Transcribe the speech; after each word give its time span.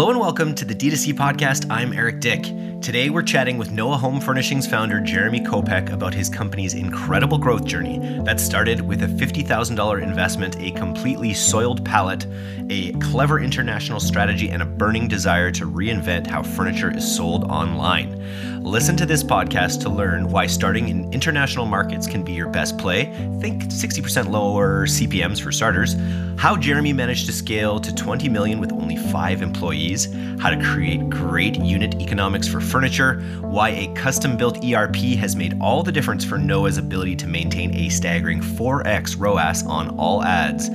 Hello 0.00 0.08
and 0.08 0.18
welcome 0.18 0.54
to 0.54 0.64
the 0.64 0.74
D2C 0.74 1.12
podcast. 1.12 1.66
I'm 1.68 1.92
Eric 1.92 2.20
Dyck. 2.20 2.44
Today 2.80 3.10
we're 3.10 3.20
chatting 3.20 3.58
with 3.58 3.70
Noah 3.70 3.98
Home 3.98 4.18
Furnishings 4.18 4.66
founder 4.66 4.98
Jeremy 4.98 5.40
Kopec 5.40 5.92
about 5.92 6.14
his 6.14 6.30
company's 6.30 6.72
incredible 6.72 7.36
growth 7.36 7.66
journey 7.66 7.98
that 8.24 8.40
started 8.40 8.80
with 8.80 9.02
a 9.02 9.06
$50,000 9.06 10.02
investment, 10.02 10.56
a 10.58 10.70
completely 10.70 11.34
soiled 11.34 11.84
pallet, 11.84 12.26
a 12.70 12.92
clever 12.94 13.40
international 13.40 14.00
strategy, 14.00 14.48
and 14.48 14.62
a 14.62 14.64
burning 14.64 15.06
desire 15.06 15.50
to 15.50 15.66
reinvent 15.66 16.26
how 16.26 16.42
furniture 16.42 16.96
is 16.96 17.14
sold 17.14 17.44
online. 17.44 18.16
Listen 18.62 18.96
to 18.96 19.04
this 19.04 19.22
podcast 19.22 19.82
to 19.82 19.90
learn 19.90 20.30
why 20.30 20.46
starting 20.46 20.88
in 20.88 21.12
international 21.12 21.66
markets 21.66 22.06
can 22.06 22.22
be 22.22 22.32
your 22.32 22.48
best 22.48 22.78
play. 22.78 23.04
Think 23.40 23.64
60% 23.64 24.30
lower 24.30 24.86
CPMs 24.86 25.42
for 25.42 25.52
starters. 25.52 25.96
How 26.38 26.56
Jeremy 26.56 26.94
managed 26.94 27.26
to 27.26 27.32
scale 27.32 27.80
to 27.80 27.94
20 27.94 28.28
million 28.28 28.60
with 28.60 28.72
only 28.72 28.96
5 28.96 29.42
employees, 29.42 29.89
how 30.38 30.50
to 30.50 30.62
create 30.62 31.10
great 31.10 31.56
unit 31.56 32.00
economics 32.00 32.46
for 32.46 32.60
furniture, 32.60 33.20
why 33.40 33.70
a 33.70 33.92
custom-built 33.94 34.64
ERP 34.64 34.96
has 34.96 35.36
made 35.36 35.58
all 35.60 35.82
the 35.82 35.92
difference 35.92 36.24
for 36.24 36.38
Noah's 36.38 36.78
ability 36.78 37.16
to 37.16 37.26
maintain 37.26 37.74
a 37.74 37.88
staggering 37.88 38.40
4x 38.40 39.18
ROAS 39.18 39.64
on 39.66 39.98
all 39.98 40.22
ads. 40.22 40.68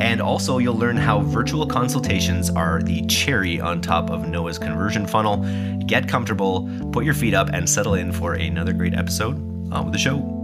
And 0.00 0.20
also, 0.20 0.58
you'll 0.58 0.76
learn 0.76 0.96
how 0.96 1.20
virtual 1.20 1.66
consultations 1.66 2.50
are 2.50 2.82
the 2.82 3.06
cherry 3.06 3.60
on 3.60 3.80
top 3.80 4.10
of 4.10 4.26
Noah's 4.26 4.58
conversion 4.58 5.06
funnel. 5.06 5.44
Get 5.86 6.08
comfortable, 6.08 6.68
put 6.92 7.04
your 7.04 7.14
feet 7.14 7.34
up, 7.34 7.50
and 7.52 7.68
settle 7.68 7.94
in 7.94 8.12
for 8.12 8.34
another 8.34 8.72
great 8.72 8.94
episode 8.94 9.36
on 9.72 9.84
with 9.84 9.92
the 9.92 9.98
show. 9.98 10.43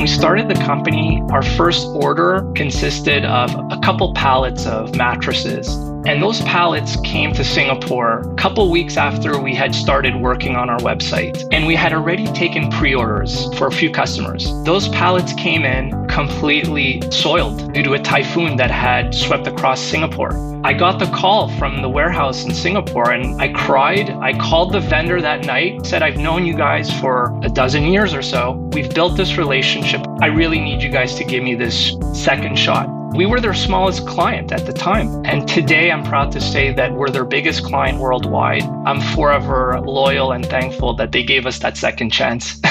When 0.00 0.06
we 0.06 0.14
started 0.14 0.48
the 0.48 0.54
company, 0.54 1.22
our 1.30 1.42
first 1.42 1.86
order 1.88 2.50
consisted 2.56 3.26
of 3.26 3.54
a 3.70 3.78
couple 3.80 4.14
pallets 4.14 4.64
of 4.64 4.96
mattresses 4.96 5.68
and 6.06 6.22
those 6.22 6.40
pallets 6.42 6.96
came 7.04 7.32
to 7.34 7.44
Singapore 7.44 8.20
a 8.20 8.34
couple 8.36 8.70
weeks 8.70 8.96
after 8.96 9.38
we 9.38 9.54
had 9.54 9.74
started 9.74 10.16
working 10.16 10.56
on 10.56 10.70
our 10.70 10.78
website. 10.78 11.46
And 11.52 11.66
we 11.66 11.74
had 11.74 11.92
already 11.92 12.26
taken 12.28 12.70
pre 12.70 12.94
orders 12.94 13.52
for 13.56 13.66
a 13.66 13.72
few 13.72 13.90
customers. 13.90 14.50
Those 14.64 14.88
pallets 14.88 15.32
came 15.34 15.64
in 15.64 16.08
completely 16.08 17.02
soiled 17.10 17.72
due 17.72 17.82
to 17.82 17.92
a 17.94 17.98
typhoon 17.98 18.56
that 18.56 18.70
had 18.70 19.14
swept 19.14 19.46
across 19.46 19.80
Singapore. 19.80 20.30
I 20.64 20.72
got 20.74 20.98
the 20.98 21.06
call 21.06 21.48
from 21.58 21.80
the 21.80 21.88
warehouse 21.88 22.44
in 22.44 22.54
Singapore 22.54 23.12
and 23.12 23.40
I 23.40 23.48
cried. 23.52 24.10
I 24.10 24.36
called 24.38 24.72
the 24.72 24.80
vendor 24.80 25.20
that 25.20 25.46
night, 25.46 25.86
said, 25.86 26.02
I've 26.02 26.18
known 26.18 26.44
you 26.44 26.54
guys 26.54 26.92
for 27.00 27.38
a 27.42 27.48
dozen 27.48 27.84
years 27.84 28.12
or 28.12 28.22
so. 28.22 28.52
We've 28.72 28.92
built 28.92 29.16
this 29.16 29.36
relationship. 29.38 30.04
I 30.20 30.26
really 30.26 30.60
need 30.60 30.82
you 30.82 30.90
guys 30.90 31.14
to 31.16 31.24
give 31.24 31.42
me 31.42 31.54
this 31.54 31.96
second 32.12 32.58
shot. 32.58 32.99
We 33.12 33.26
were 33.26 33.40
their 33.40 33.54
smallest 33.54 34.06
client 34.06 34.52
at 34.52 34.66
the 34.66 34.72
time. 34.72 35.26
And 35.26 35.48
today 35.48 35.90
I'm 35.90 36.04
proud 36.04 36.30
to 36.30 36.40
say 36.40 36.72
that 36.74 36.92
we're 36.92 37.10
their 37.10 37.24
biggest 37.24 37.64
client 37.64 37.98
worldwide. 37.98 38.62
I'm 38.62 39.00
forever 39.00 39.80
loyal 39.80 40.30
and 40.30 40.46
thankful 40.46 40.94
that 40.94 41.10
they 41.10 41.24
gave 41.24 41.44
us 41.44 41.58
that 41.58 41.76
second 41.76 42.10
chance. 42.10 42.60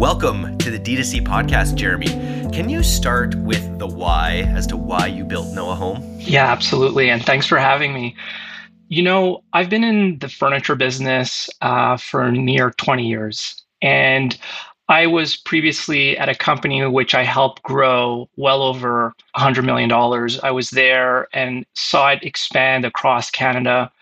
Welcome 0.00 0.56
to 0.56 0.70
the 0.70 0.78
D2C 0.78 1.20
podcast, 1.20 1.74
Jeremy. 1.74 2.08
Can 2.52 2.70
you 2.70 2.82
start 2.82 3.34
with 3.34 3.78
the 3.78 3.86
why 3.86 4.44
as 4.48 4.66
to 4.68 4.78
why 4.78 5.08
you 5.08 5.24
built 5.24 5.48
Noah 5.48 5.74
Home? 5.74 6.02
Yeah, 6.20 6.50
absolutely. 6.50 7.10
And 7.10 7.22
thanks 7.22 7.44
for 7.46 7.58
having 7.58 7.92
me. 7.92 8.16
You 8.90 9.04
know, 9.04 9.44
I've 9.52 9.70
been 9.70 9.84
in 9.84 10.18
the 10.18 10.28
furniture 10.28 10.74
business 10.74 11.48
uh, 11.60 11.96
for 11.96 12.28
near 12.32 12.72
20 12.72 13.06
years. 13.06 13.62
And 13.80 14.36
I 14.88 15.06
was 15.06 15.36
previously 15.36 16.18
at 16.18 16.28
a 16.28 16.34
company 16.34 16.84
which 16.84 17.14
I 17.14 17.22
helped 17.22 17.62
grow 17.62 18.28
well 18.34 18.62
over 18.62 19.14
$100 19.36 19.64
million. 19.64 19.92
I 20.42 20.50
was 20.50 20.70
there 20.70 21.28
and 21.32 21.64
saw 21.76 22.10
it 22.10 22.24
expand 22.24 22.84
across 22.84 23.30
Canada 23.30 23.92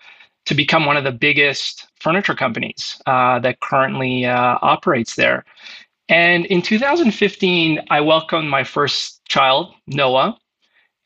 to 0.47 0.55
become 0.55 0.87
one 0.87 0.97
of 0.97 1.03
the 1.03 1.11
biggest 1.11 1.85
furniture 1.99 2.33
companies 2.33 2.99
uh, 3.05 3.37
that 3.41 3.59
currently 3.59 4.25
uh, 4.25 4.57
operates 4.63 5.15
there. 5.15 5.45
And 6.07 6.47
in 6.47 6.63
2015, 6.63 7.79
I 7.91 8.01
welcomed 8.01 8.49
my 8.49 8.63
first 8.63 9.23
child, 9.25 9.71
Noah, 9.85 10.35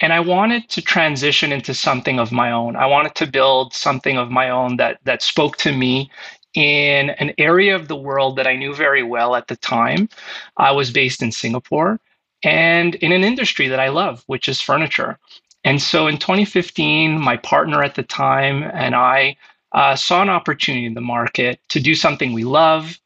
and 0.04 0.12
I 0.12 0.20
wanted 0.20 0.68
to 0.72 0.82
transition 0.82 1.54
into 1.54 1.74
something 1.74 2.20
of 2.20 2.34
my 2.34 2.52
own. 2.52 2.76
I 2.76 2.88
wanted 2.88 3.16
to 3.16 3.26
build 3.26 3.74
something 3.74 4.18
of 4.18 4.30
my 4.30 4.50
own 4.50 4.76
that 4.76 5.00
that 5.06 5.22
spoke 5.22 5.56
to 5.58 5.72
me 5.72 6.12
in 6.54 7.12
an 7.12 7.32
area 7.38 7.74
of 7.74 7.88
the 7.88 7.96
world 7.96 8.36
that 8.36 8.46
I 8.46 8.58
knew 8.58 8.76
very 8.76 9.02
well 9.02 9.34
at 9.34 9.48
the 9.48 9.56
time. 9.56 10.10
I 10.58 10.72
was 10.74 10.92
based 10.92 11.24
in 11.24 11.32
Singapore 11.32 12.02
and 12.44 12.96
in 12.96 13.14
an 13.14 13.24
industry 13.24 13.70
that 13.70 13.80
I 13.80 13.88
love, 13.88 14.26
which 14.28 14.50
is 14.50 14.60
furniture. 14.60 15.18
And 15.64 15.82
so 15.82 16.08
in 16.08 16.18
2015, 16.18 17.18
my 17.18 17.38
partner 17.38 17.82
at 17.82 17.96
the 17.96 18.04
time 18.04 18.64
and 18.74 18.96
I 18.96 19.38
uh, 19.72 19.96
saw 19.96 20.22
an 20.22 20.30
opportunity 20.30 20.86
in 20.86 20.96
the 20.96 21.02
market 21.16 21.62
to 21.70 21.80
do 21.80 21.96
something 21.96 22.34
we 22.34 22.44
love 22.44 23.00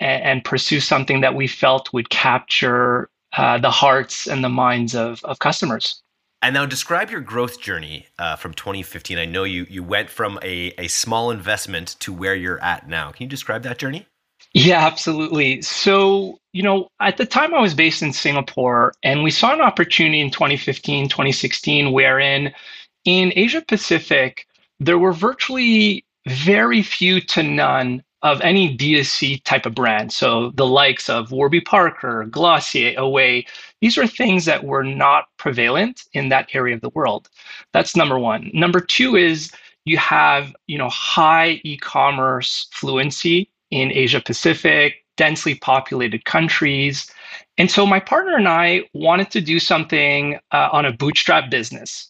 and, 0.00 0.22
and 0.24 0.44
pursue 0.44 0.80
something 0.80 1.20
that 1.20 1.36
we 1.36 1.46
felt 1.46 1.92
would 1.92 2.10
capture 2.10 3.10
uh, 3.36 3.58
the 3.58 3.70
hearts 3.70 4.26
and 4.26 4.42
the 4.42 4.48
minds 4.48 4.96
of, 4.96 5.24
of 5.24 5.38
customers. 5.38 6.02
And 6.42 6.54
now 6.54 6.66
describe 6.66 7.10
your 7.10 7.20
growth 7.20 7.60
journey 7.60 8.08
uh, 8.18 8.34
from 8.34 8.52
2015. 8.52 9.16
I 9.16 9.24
know 9.24 9.44
you 9.44 9.64
you 9.70 9.84
went 9.84 10.10
from 10.10 10.40
a, 10.42 10.74
a 10.76 10.88
small 10.88 11.30
investment 11.30 11.94
to 12.00 12.12
where 12.12 12.34
you're 12.34 12.62
at 12.62 12.88
now. 12.88 13.12
Can 13.12 13.24
you 13.24 13.28
describe 13.30 13.62
that 13.62 13.78
journey? 13.78 14.06
Yeah, 14.52 14.84
absolutely. 14.84 15.62
So, 15.62 16.40
you 16.52 16.62
know, 16.62 16.88
at 17.00 17.16
the 17.16 17.24
time 17.24 17.54
I 17.54 17.60
was 17.60 17.74
based 17.74 18.02
in 18.02 18.12
Singapore 18.12 18.92
and 19.02 19.22
we 19.22 19.30
saw 19.30 19.54
an 19.54 19.60
opportunity 19.60 20.20
in 20.20 20.30
2015, 20.30 21.08
2016, 21.08 21.92
wherein 21.92 22.52
in 23.04 23.32
Asia 23.34 23.62
Pacific, 23.62 24.46
there 24.78 24.98
were 24.98 25.12
virtually 25.12 26.04
very 26.26 26.82
few 26.82 27.20
to 27.20 27.42
none 27.42 28.02
of 28.22 28.40
any 28.40 28.76
D2C 28.76 29.42
type 29.44 29.66
of 29.66 29.74
brand. 29.74 30.12
So 30.12 30.50
the 30.54 30.66
likes 30.66 31.08
of 31.08 31.32
Warby 31.32 31.60
Parker, 31.60 32.24
Glossier, 32.26 32.94
Away, 32.96 33.46
these 33.80 33.98
are 33.98 34.06
things 34.06 34.44
that 34.44 34.64
were 34.64 34.84
not 34.84 35.24
prevalent 35.38 36.04
in 36.12 36.28
that 36.28 36.48
area 36.54 36.74
of 36.74 36.80
the 36.80 36.90
world. 36.90 37.28
That's 37.72 37.96
number 37.96 38.18
one. 38.18 38.50
Number 38.54 38.80
two 38.80 39.16
is 39.16 39.50
you 39.84 39.96
have, 39.98 40.54
you 40.68 40.78
know, 40.78 40.88
high 40.88 41.60
e-commerce 41.64 42.68
fluency 42.70 43.50
in 43.70 43.90
Asia 43.90 44.20
Pacific, 44.20 45.04
densely 45.16 45.56
populated 45.56 46.24
countries. 46.24 47.10
And 47.58 47.70
so 47.70 47.84
my 47.84 47.98
partner 47.98 48.36
and 48.36 48.48
I 48.48 48.84
wanted 48.94 49.30
to 49.32 49.40
do 49.40 49.58
something 49.58 50.36
uh, 50.52 50.68
on 50.72 50.86
a 50.86 50.92
bootstrap 50.92 51.50
business. 51.50 52.08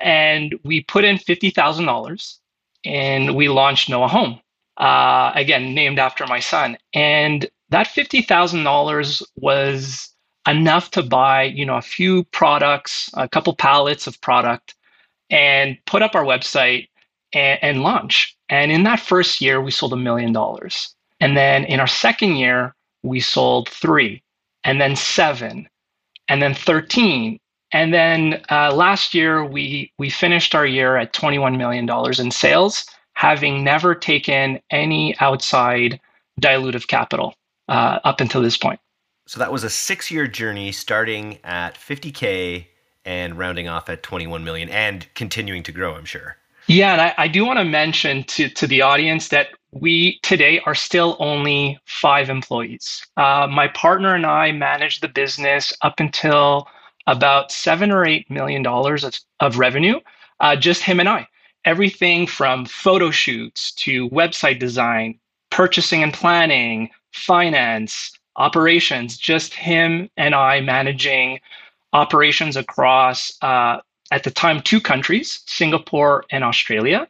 And 0.00 0.58
we 0.64 0.82
put 0.82 1.04
in 1.04 1.16
$50,000 1.16 2.38
and 2.84 3.36
we 3.36 3.48
launched 3.48 3.88
Noah 3.88 4.08
Home 4.08 4.40
uh, 4.82 5.30
again, 5.36 5.74
named 5.74 6.00
after 6.00 6.26
my 6.26 6.40
son. 6.40 6.76
And 6.92 7.48
that 7.70 7.86
$50,000 7.86 9.22
was 9.36 10.10
enough 10.48 10.90
to 10.90 11.04
buy, 11.04 11.44
you 11.44 11.64
know, 11.64 11.76
a 11.76 11.82
few 11.82 12.24
products, 12.24 13.08
a 13.14 13.28
couple 13.28 13.54
pallets 13.54 14.08
of 14.08 14.20
product, 14.20 14.74
and 15.30 15.78
put 15.86 16.02
up 16.02 16.16
our 16.16 16.24
website 16.24 16.88
and, 17.32 17.60
and 17.62 17.82
launch. 17.82 18.36
And 18.48 18.72
in 18.72 18.82
that 18.82 18.98
first 18.98 19.40
year, 19.40 19.60
we 19.60 19.70
sold 19.70 19.92
a 19.92 19.96
million 19.96 20.32
dollars. 20.32 20.92
And 21.20 21.36
then 21.36 21.64
in 21.64 21.78
our 21.78 21.86
second 21.86 22.34
year, 22.36 22.74
we 23.04 23.20
sold 23.20 23.68
three, 23.68 24.20
and 24.64 24.80
then 24.80 24.96
seven, 24.96 25.68
and 26.26 26.42
then 26.42 26.54
13. 26.54 27.38
And 27.70 27.94
then 27.94 28.42
uh, 28.50 28.74
last 28.74 29.14
year, 29.14 29.44
we, 29.44 29.92
we 29.98 30.10
finished 30.10 30.56
our 30.56 30.66
year 30.66 30.96
at 30.96 31.12
$21 31.12 31.56
million 31.56 31.88
in 32.20 32.30
sales 32.32 32.84
having 33.22 33.62
never 33.62 33.94
taken 33.94 34.58
any 34.70 35.16
outside 35.20 36.00
dilutive 36.40 36.88
capital 36.88 37.32
uh, 37.68 38.00
up 38.02 38.20
until 38.20 38.42
this 38.42 38.56
point. 38.56 38.80
So 39.28 39.38
that 39.38 39.52
was 39.52 39.62
a 39.62 39.70
six 39.70 40.10
year 40.10 40.26
journey 40.26 40.72
starting 40.72 41.38
at 41.44 41.76
50K 41.76 42.66
and 43.04 43.38
rounding 43.38 43.68
off 43.68 43.88
at 43.88 44.02
21 44.02 44.42
million 44.42 44.68
and 44.70 45.06
continuing 45.14 45.62
to 45.62 45.70
grow, 45.70 45.94
I'm 45.94 46.04
sure. 46.04 46.36
Yeah, 46.66 46.94
and 46.94 47.00
I, 47.00 47.14
I 47.16 47.28
do 47.28 47.44
want 47.44 47.60
to 47.60 47.64
mention 47.64 48.24
to, 48.24 48.48
to 48.48 48.66
the 48.66 48.82
audience 48.82 49.28
that 49.28 49.50
we 49.70 50.18
today 50.24 50.58
are 50.66 50.74
still 50.74 51.16
only 51.20 51.78
five 51.86 52.28
employees. 52.28 53.06
Uh, 53.16 53.46
my 53.48 53.68
partner 53.68 54.16
and 54.16 54.26
I 54.26 54.50
managed 54.50 55.00
the 55.00 55.08
business 55.08 55.72
up 55.82 56.00
until 56.00 56.66
about 57.06 57.52
seven 57.52 57.92
or 57.92 58.04
eight 58.04 58.28
million 58.28 58.64
dollars 58.64 59.04
of, 59.04 59.16
of 59.38 59.60
revenue, 59.60 60.00
uh, 60.40 60.56
just 60.56 60.82
him 60.82 60.98
and 60.98 61.08
I 61.08 61.28
everything 61.64 62.26
from 62.26 62.66
photo 62.66 63.10
shoots 63.10 63.72
to 63.72 64.08
website 64.10 64.58
design, 64.58 65.18
purchasing 65.50 66.02
and 66.02 66.12
planning, 66.12 66.90
finance, 67.12 68.12
operations, 68.36 69.16
just 69.16 69.54
him 69.54 70.08
and 70.16 70.34
I 70.34 70.60
managing 70.60 71.40
operations 71.92 72.56
across, 72.56 73.32
uh, 73.42 73.78
at 74.10 74.24
the 74.24 74.30
time, 74.30 74.60
two 74.60 74.80
countries, 74.80 75.42
Singapore 75.46 76.24
and 76.30 76.44
Australia. 76.44 77.08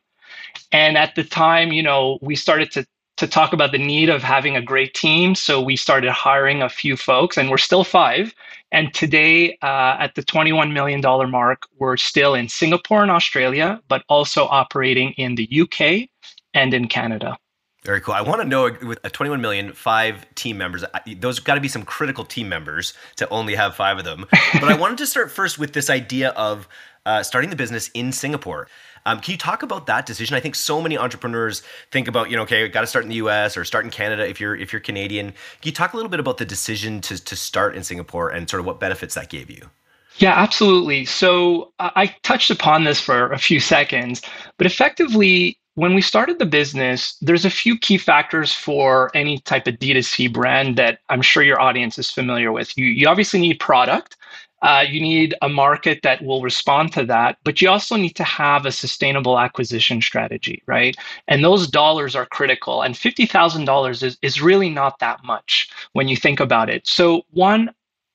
And 0.71 0.97
at 0.97 1.15
the 1.15 1.25
time, 1.25 1.73
you 1.73 1.83
know, 1.83 2.19
we 2.21 2.37
started 2.37 2.71
to 2.73 2.87
to 3.23 3.29
talk 3.29 3.53
about 3.53 3.71
the 3.71 3.79
need 3.79 4.09
of 4.09 4.21
having 4.21 4.57
a 4.57 4.61
great 4.61 4.95
team. 4.95 5.37
So 5.37 5.63
we 5.63 5.77
started 5.77 6.11
hiring 6.11 6.61
a 6.61 6.69
few 6.69 6.97
folks, 6.97 7.39
and 7.39 7.51
we're 7.51 7.57
still 7.57 7.85
five. 7.85 8.35
And 8.73 8.93
today, 8.93 9.57
uh, 9.63 9.97
at 10.01 10.17
the 10.17 10.25
$21 10.25 10.73
million 10.73 11.01
mark, 11.31 11.69
we're 11.79 11.97
still 11.97 12.35
in 12.35 12.49
Singapore 12.49 13.01
and 13.01 13.13
Australia, 13.13 13.81
but 13.87 14.03
also 14.09 14.47
operating 14.47 15.13
in 15.13 15.37
the 15.37 15.49
UK 15.63 16.09
and 16.53 16.75
in 16.75 16.89
Canada. 16.89 17.39
Very 17.85 18.01
cool. 18.01 18.15
I 18.15 18.23
want 18.23 18.41
to 18.41 18.49
know 18.49 18.71
with 18.83 18.99
a 19.05 19.11
21 19.11 19.41
million, 19.41 19.73
five 19.73 20.27
team 20.35 20.59
members, 20.59 20.85
those 21.19 21.39
got 21.39 21.55
to 21.55 21.61
be 21.61 21.69
some 21.69 21.85
critical 21.85 22.25
team 22.25 22.49
members 22.49 22.93
to 23.17 23.29
only 23.29 23.55
have 23.55 23.77
five 23.77 23.99
of 23.99 24.05
them. 24.05 24.27
but 24.55 24.65
I 24.65 24.77
wanted 24.77 24.99
to 24.99 25.07
start 25.07 25.31
first 25.31 25.61
with 25.61 25.75
this 25.75 25.91
idea 25.91 26.31
of 26.31 26.69
uh, 27.07 27.23
starting 27.23 27.51
the 27.51 27.57
business 27.57 27.91
in 27.95 28.13
Singapore. 28.13 28.69
Um, 29.05 29.21
can 29.21 29.33
you 29.33 29.39
talk 29.39 29.63
about 29.63 29.87
that 29.87 30.07
decision? 30.07 30.37
I 30.37 30.41
think 30.41 30.55
so 30.55 30.81
many 30.81 30.97
entrepreneurs 30.97 31.63
think 31.91 32.07
about, 32.07 32.31
you 32.31 32.37
know, 32.37 32.43
okay, 32.43 32.69
got 32.69 32.83
to 32.83 32.87
start 32.87 33.05
in 33.05 33.09
the 33.09 33.17
U.S. 33.17 33.57
or 33.57 33.65
start 33.65 33.85
in 33.85 33.91
Canada 33.91 34.27
if 34.29 34.41
you're 34.41 34.55
if 34.55 34.73
you're 34.73 34.81
Canadian. 34.81 35.33
Can 35.33 35.37
you 35.65 35.73
talk 35.73 35.93
a 35.93 35.97
little 35.97 36.11
bit 36.11 36.21
about 36.21 36.39
the 36.39 36.45
decision 36.45 37.01
to 37.03 37.23
to 37.23 37.37
start 37.37 37.75
in 37.75 37.83
Singapore 37.83 38.31
and 38.31 38.49
sort 38.49 38.61
of 38.61 38.67
what 38.67 38.79
benefits 38.79 39.15
that 39.17 39.29
gave 39.29 39.51
you? 39.51 39.71
Yeah, 40.19 40.35
absolutely. 40.35 41.05
So 41.07 41.73
I 41.79 42.15
touched 42.23 42.51
upon 42.51 42.85
this 42.85 43.01
for 43.01 43.33
a 43.33 43.39
few 43.39 43.61
seconds, 43.61 44.21
but 44.59 44.67
effectively, 44.67 45.59
when 45.75 45.95
we 45.95 46.03
started 46.03 46.39
the 46.39 46.47
business, 46.47 47.17
there's 47.23 47.47
a 47.47 47.51
few 47.51 47.79
key 47.79 47.97
factors 47.97 48.53
for 48.53 49.11
any 49.15 49.39
type 49.39 49.67
of 49.67 49.77
D2C 49.77 50.31
brand 50.33 50.77
that 50.77 50.99
I'm 51.09 51.23
sure 51.23 51.43
your 51.43 51.61
audience 51.61 51.99
is 51.99 52.11
familiar 52.11 52.53
with. 52.53 52.77
You, 52.77 52.85
you 52.85 53.09
obviously 53.09 53.41
need 53.41 53.59
product. 53.59 54.17
Uh, 54.63 54.85
you 54.89 55.01
need 55.01 55.35
a 55.43 55.49
market 55.49 56.01
that 56.03 56.23
will 56.23 56.41
respond 56.41 56.93
to 56.93 57.05
that, 57.05 57.37
but 57.45 57.61
you 57.61 57.69
also 57.69 57.97
need 57.97 58.15
to 58.15 58.25
have 58.25 58.65
a 58.65 58.73
sustainable 58.73 59.39
acquisition 59.39 60.01
strategy, 60.01 60.63
right? 60.67 60.97
And 61.29 61.45
those 61.45 61.69
dollars 61.69 62.15
are 62.15 62.27
critical. 62.27 62.83
And 62.83 62.95
$50,000 62.95 64.03
is, 64.03 64.19
is 64.23 64.41
really 64.41 64.71
not 64.71 64.99
that 65.01 65.25
much 65.25 65.71
when 65.93 66.09
you 66.09 66.17
think 66.17 66.39
about 66.41 66.71
it. 66.71 66.87
So, 66.87 67.23
one, 67.31 67.73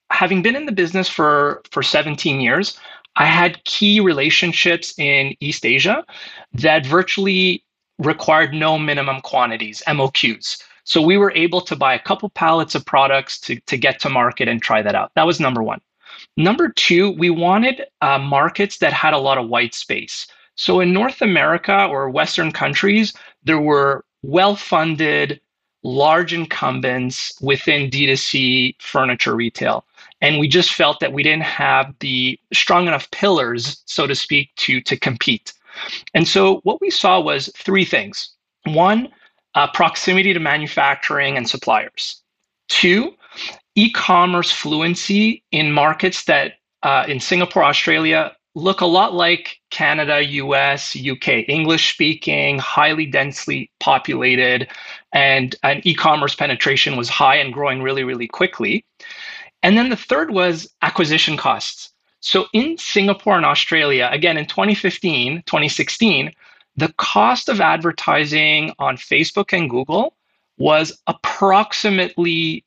having 0.09 0.41
been 0.41 0.55
in 0.55 0.65
the 0.65 0.71
business 0.71 1.09
for, 1.09 1.61
for 1.71 1.83
17 1.83 2.39
years, 2.39 2.79
I 3.17 3.25
had 3.25 3.63
key 3.65 3.99
relationships 3.99 4.97
in 4.97 5.35
East 5.39 5.65
Asia 5.65 6.05
that 6.53 6.85
virtually 6.85 7.63
required 7.99 8.53
no 8.53 8.77
minimum 8.77 9.21
quantities, 9.21 9.81
MOQs. 9.87 10.61
So 10.83 11.01
we 11.01 11.17
were 11.17 11.33
able 11.33 11.59
to 11.61 11.75
buy 11.75 11.93
a 11.95 11.99
couple 11.99 12.29
pallets 12.29 12.75
of 12.75 12.85
products 12.85 13.39
to, 13.41 13.59
to 13.61 13.75
get 13.75 13.99
to 14.01 14.09
market 14.09 14.47
and 14.47 14.61
try 14.61 14.81
that 14.81 14.95
out. 14.95 15.11
That 15.15 15.25
was 15.25 15.39
number 15.39 15.61
one. 15.61 15.81
Number 16.35 16.69
two, 16.69 17.11
we 17.11 17.29
wanted 17.29 17.85
uh, 18.01 18.19
markets 18.19 18.77
that 18.79 18.93
had 18.93 19.13
a 19.13 19.17
lot 19.17 19.37
of 19.37 19.49
white 19.49 19.73
space. 19.73 20.27
So 20.55 20.79
in 20.79 20.91
North 20.93 21.21
America 21.21 21.85
or 21.85 22.09
Western 22.09 22.51
countries, 22.51 23.13
there 23.43 23.59
were 23.59 24.05
well 24.23 24.55
funded, 24.55 25.39
large 25.83 26.33
incumbents 26.33 27.39
within 27.41 27.89
D2C 27.89 28.75
furniture 28.81 29.35
retail. 29.35 29.85
And 30.21 30.39
we 30.39 30.47
just 30.47 30.73
felt 30.73 30.99
that 30.99 31.13
we 31.13 31.23
didn't 31.23 31.43
have 31.43 31.93
the 31.99 32.39
strong 32.53 32.87
enough 32.87 33.09
pillars, 33.11 33.81
so 33.85 34.07
to 34.07 34.15
speak, 34.15 34.49
to, 34.57 34.81
to 34.81 34.97
compete. 34.97 35.53
And 36.13 36.27
so 36.27 36.57
what 36.63 36.81
we 36.81 36.89
saw 36.89 37.19
was 37.19 37.51
three 37.55 37.85
things. 37.85 38.31
One, 38.65 39.09
uh, 39.53 39.67
proximity 39.71 40.33
to 40.33 40.39
manufacturing 40.39 41.37
and 41.37 41.47
suppliers. 41.47 42.21
Two, 42.67 43.13
e-commerce 43.77 44.51
fluency 44.51 45.43
in 45.51 45.71
markets 45.71 46.25
that 46.25 46.53
uh, 46.83 47.05
in 47.07 47.19
Singapore, 47.19 47.63
Australia 47.63 48.35
look 48.55 48.81
a 48.81 48.85
lot 48.85 49.13
like 49.13 49.59
Canada, 49.69 50.23
US, 50.23 50.97
UK, 50.97 51.47
English 51.47 51.93
speaking, 51.93 52.57
highly 52.57 53.05
densely 53.05 53.69
populated, 53.79 54.67
and, 55.13 55.55
and 55.61 55.85
e-commerce 55.85 56.33
penetration 56.33 56.97
was 56.97 57.07
high 57.07 57.35
and 57.35 57.53
growing 57.53 57.83
really, 57.83 58.03
really 58.03 58.27
quickly. 58.27 58.83
And 59.61 59.77
then 59.77 59.89
the 59.89 59.95
third 59.95 60.31
was 60.31 60.67
acquisition 60.81 61.37
costs. 61.37 61.91
So 62.19 62.47
in 62.53 62.79
Singapore 62.79 63.35
and 63.35 63.45
Australia, 63.45 64.09
again 64.11 64.37
in 64.37 64.47
2015, 64.47 65.43
2016, 65.45 66.31
the 66.77 66.93
cost 66.97 67.47
of 67.47 67.61
advertising 67.61 68.73
on 68.79 68.97
Facebook 68.97 69.55
and 69.55 69.69
Google 69.69 70.15
was 70.57 70.99
approximately 71.05 72.63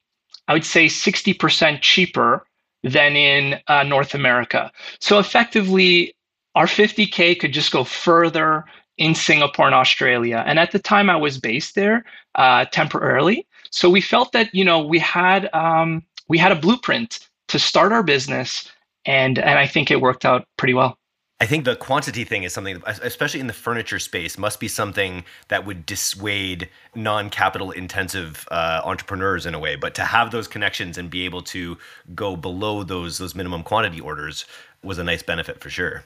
I 0.49 0.53
would 0.53 0.65
say 0.65 0.87
60% 0.87 1.81
cheaper 1.81 2.47
than 2.83 3.17
in 3.17 3.61
uh, 3.69 3.83
North 3.83 4.15
America. 4.15 4.73
So 5.01 5.19
effectively, 5.19 6.15
our 6.55 6.67
50K 6.67 7.39
could 7.39 7.53
just 7.53 7.73
go 7.73 7.85
further 7.85 8.65
in 8.99 9.15
Singapore 9.15 9.67
and 9.67 9.75
Australia. 9.75 10.43
And 10.47 10.59
at 10.59 10.73
the 10.73 10.79
time 10.79 11.09
I 11.11 11.17
was 11.17 11.39
based 11.39 11.75
there 11.75 12.05
uh, 12.35 12.67
temporarily. 12.67 13.47
So 13.71 13.89
we 13.89 14.01
felt 14.01 14.33
that, 14.33 14.55
you 14.55 14.65
know, 14.65 14.85
we 14.85 14.99
had 14.99 15.49
um, 15.55 16.03
we 16.29 16.39
had 16.39 16.53
a 16.53 16.57
blueprint 16.57 17.29
to 17.49 17.59
start 17.59 17.93
our 17.93 18.03
business 18.03 18.71
and 19.05 19.39
and 19.39 19.59
I 19.59 19.67
think 19.67 19.91
it 19.91 20.01
worked 20.01 20.25
out 20.25 20.47
pretty 20.57 20.75
well. 20.75 21.00
I 21.43 21.47
think 21.47 21.65
the 21.65 21.75
quantity 21.75 22.25
thing 22.25 22.43
is 22.43 22.53
something, 22.53 22.83
especially 22.87 23.41
in 23.41 23.47
the 23.47 23.55
furniture 23.55 23.99
space, 23.99 24.37
must 24.37 24.61
be 24.61 24.69
something 24.69 25.25
that 25.49 25.65
would 25.65 25.87
dissuade 25.87 26.69
non-capital 26.95 27.71
intensive 27.71 28.47
uh, 28.51 28.83
entrepreneurs 28.85 29.47
in 29.47 29.55
a 29.55 29.59
way. 29.59 29.75
But 29.75 29.95
to 29.95 30.03
have 30.03 30.33
those 30.33 30.47
connections 30.47 30.99
and 30.99 31.09
be 31.09 31.25
able 31.25 31.41
to 31.45 31.79
go 32.15 32.37
below 32.37 32.83
those 32.83 33.17
those 33.17 33.35
minimum 33.35 33.63
quantity 33.63 34.01
orders 34.01 34.45
was 34.83 34.99
a 34.99 35.05
nice 35.05 35.23
benefit 35.23 35.61
for 35.61 35.71
sure. 35.71 36.05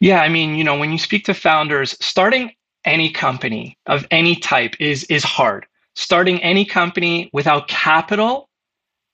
Yeah, 0.00 0.20
I 0.20 0.28
mean, 0.28 0.56
you 0.56 0.64
know, 0.64 0.76
when 0.76 0.90
you 0.90 0.98
speak 0.98 1.24
to 1.26 1.34
founders, 1.34 1.96
starting 2.04 2.50
any 2.84 3.10
company 3.10 3.78
of 3.86 4.04
any 4.10 4.34
type 4.34 4.74
is 4.80 5.04
is 5.04 5.22
hard. 5.22 5.66
Starting 5.94 6.42
any 6.42 6.64
company 6.64 7.30
without 7.32 7.68
capital, 7.68 8.48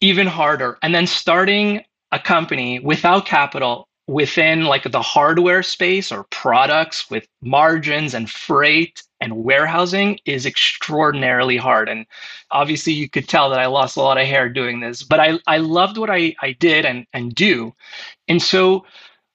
even 0.01 0.27
harder. 0.27 0.79
And 0.83 0.95
then 0.95 1.07
starting 1.07 1.85
a 2.11 2.19
company 2.19 2.81
without 2.81 3.27
capital 3.27 3.87
within 4.13 4.65
like 4.65 4.91
the 4.91 5.03
hardware 5.03 5.63
space 5.63 6.13
or 6.13 6.25
products 6.25 7.11
with 7.11 7.27
margins 7.41 8.15
and 8.15 8.31
freight 8.31 9.03
and 9.21 9.45
warehousing 9.45 10.19
is 10.27 10.45
extraordinarily 10.45 11.57
hard. 11.57 11.89
And 11.89 12.05
obviously 12.51 12.93
you 12.93 13.09
could 13.09 13.29
tell 13.29 13.49
that 13.51 13.59
i 13.59 13.67
lost 13.67 13.97
a 13.97 14.03
lot 14.03 14.19
of 14.19 14.27
hair 14.27 14.49
doing 14.49 14.81
this 14.81 15.03
but 15.03 15.19
i, 15.19 15.39
I 15.47 15.57
loved 15.57 15.97
what 15.97 16.11
I, 16.11 16.35
I 16.43 16.53
did 16.53 16.85
and, 16.85 17.07
and 17.13 17.35
do. 17.35 17.75
And 18.29 18.41
so 18.43 18.85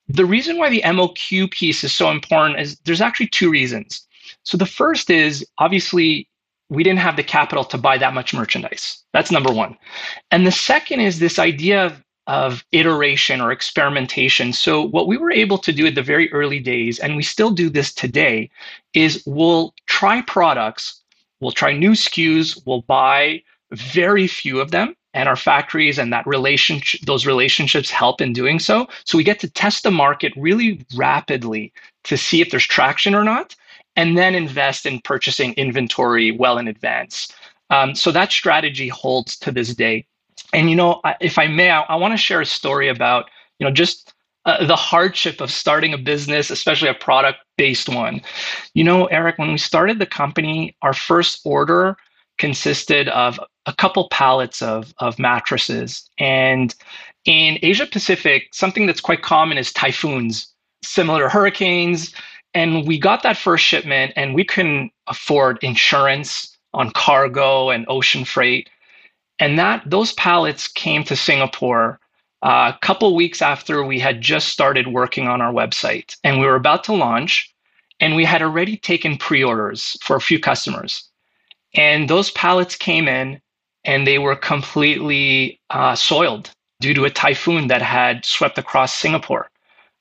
the 0.08 0.26
reason 0.26 0.58
why 0.58 0.70
the 0.70 0.84
moq 0.86 1.52
piece 1.52 1.84
is 1.84 1.94
so 1.94 2.12
important 2.12 2.60
is 2.60 2.78
there's 2.86 3.02
actually 3.02 3.28
two 3.28 3.50
reasons. 3.50 4.08
So 4.44 4.58
the 4.58 4.66
first 4.66 5.10
is 5.10 5.46
obviously 5.58 6.30
we 6.70 6.84
didn't 6.84 7.00
have 7.00 7.16
the 7.16 7.24
capital 7.24 7.64
to 7.66 7.78
buy 7.78 7.98
that 7.98 8.14
much 8.14 8.34
merchandise. 8.34 9.04
That's 9.14 9.32
number 9.32 9.52
one. 9.52 9.78
And 10.32 10.46
the 10.46 10.52
second 10.52 11.00
is 11.00 11.20
this 11.20 11.40
idea 11.40 11.86
of 11.86 12.04
of 12.28 12.66
iteration 12.74 13.40
or 13.40 13.52
experimentation. 13.52 14.52
So, 14.52 14.82
what 14.82 15.08
we 15.08 15.18
were 15.18 15.32
able 15.32 15.58
to 15.60 15.72
do 15.72 15.88
at 15.88 15.96
the 15.96 16.04
very 16.04 16.32
early 16.34 16.60
days, 16.60 17.00
and 17.00 17.16
we 17.16 17.24
still 17.24 17.52
do 17.52 17.70
this 17.70 17.94
today, 17.94 18.50
is 18.94 19.24
we'll 19.26 19.74
try 19.88 20.22
products, 20.22 21.02
we'll 21.40 21.54
try 21.54 21.72
new 21.72 21.92
SKUs, 21.92 22.62
we'll 22.66 22.82
buy 22.82 23.42
very 23.72 24.28
few 24.28 24.60
of 24.60 24.72
them, 24.72 24.94
and 25.14 25.30
our 25.30 25.36
factories 25.38 25.98
and 25.98 26.12
that 26.12 26.28
relationship, 26.28 27.02
those 27.02 27.26
relationships 27.26 27.90
help 27.90 28.20
in 28.20 28.34
doing 28.34 28.60
so. 28.60 28.88
So, 29.06 29.18
we 29.18 29.24
get 29.24 29.40
to 29.40 29.50
test 29.50 29.84
the 29.84 29.92
market 29.92 30.34
really 30.36 30.86
rapidly 30.96 31.72
to 32.04 32.18
see 32.18 32.42
if 32.42 32.52
there's 32.52 32.68
traction 32.68 33.16
or 33.16 33.24
not, 33.24 33.56
and 33.96 34.18
then 34.18 34.36
invest 34.36 34.86
in 34.86 35.00
purchasing 35.00 35.54
inventory 35.54 36.32
well 36.32 36.58
in 36.58 36.68
advance. 36.68 37.32
Um, 37.70 37.96
so, 37.96 38.12
that 38.12 38.34
strategy 38.34 38.90
holds 38.90 39.38
to 39.40 39.52
this 39.54 39.74
day. 39.74 40.06
And 40.54 40.70
you 40.70 40.76
know, 40.76 41.02
if 41.20 41.38
I 41.38 41.48
may, 41.48 41.70
I, 41.70 41.82
I 41.82 41.96
want 41.96 42.14
to 42.14 42.18
share 42.18 42.42
a 42.42 42.46
story 42.46 42.90
about 42.90 43.30
you 43.60 43.66
know 43.66 43.72
just 43.72 44.14
uh, 44.46 44.66
the 44.66 44.76
hardship 44.76 45.42
of 45.42 45.52
starting 45.52 45.94
a 45.94 45.98
business, 45.98 46.50
especially 46.50 46.88
a 46.90 46.94
product-based 46.94 47.90
one. 47.90 48.22
You 48.74 48.84
know, 48.84 49.06
Eric, 49.08 49.38
when 49.38 49.52
we 49.52 49.58
started 49.58 50.00
the 50.00 50.06
company, 50.06 50.76
our 50.82 50.94
first 50.94 51.42
order 51.44 51.98
consisted 52.38 53.10
of 53.10 53.40
a 53.66 53.74
couple 53.74 54.08
pallets 54.10 54.62
of 54.62 54.94
of 55.00 55.20
mattresses, 55.20 56.10
and 56.18 56.74
in 57.26 57.60
Asia 57.62 57.86
Pacific, 57.86 58.48
something 58.54 58.86
that's 58.86 59.02
quite 59.02 59.22
common 59.22 59.58
is 59.58 59.74
typhoons, 59.74 60.48
similar 60.84 61.24
to 61.24 61.30
hurricanes. 61.30 62.14
And 62.54 62.88
we 62.88 62.98
got 62.98 63.22
that 63.24 63.38
first 63.38 63.66
shipment, 63.66 64.14
and 64.16 64.34
we 64.34 64.44
couldn't 64.46 64.92
afford 65.08 65.60
insurance 65.62 66.58
on 66.74 66.92
cargo 66.92 67.70
and 67.70 67.86
ocean 67.90 68.24
freight. 68.24 68.70
And 69.40 69.60
that 69.60 69.84
those 69.86 70.14
pallets 70.14 70.68
came 70.68 71.04
to 71.06 71.16
Singapore 71.16 72.00
uh, 72.44 72.72
a 72.76 72.80
couple 72.86 73.16
weeks 73.16 73.42
after 73.42 73.84
we 73.84 74.00
had 74.00 74.22
just 74.22 74.50
started 74.50 74.88
working 74.88 75.28
on 75.28 75.42
our 75.42 75.52
website, 75.52 76.16
and 76.24 76.40
we 76.40 76.46
were 76.46 76.56
about 76.56 76.84
to 76.86 76.94
launch, 76.94 77.54
and 78.00 78.16
we 78.16 78.26
had 78.26 78.42
already 78.44 78.78
taken 78.78 79.18
pre-orders 79.18 79.98
for 80.04 80.16
a 80.16 80.22
few 80.22 80.40
customers. 80.40 81.10
And 81.76 82.10
those 82.10 82.32
pallets 82.32 82.76
came 82.76 83.08
in, 83.08 83.42
and 83.86 84.06
they 84.06 84.20
were 84.20 84.36
completely 84.36 85.60
uh, 85.72 85.96
soiled 85.96 86.52
due 86.80 86.94
to 86.94 87.06
a 87.06 87.10
typhoon 87.10 87.68
that 87.68 87.82
had 87.82 88.24
swept 88.26 88.58
across 88.58 88.94
Singapore. 88.94 89.50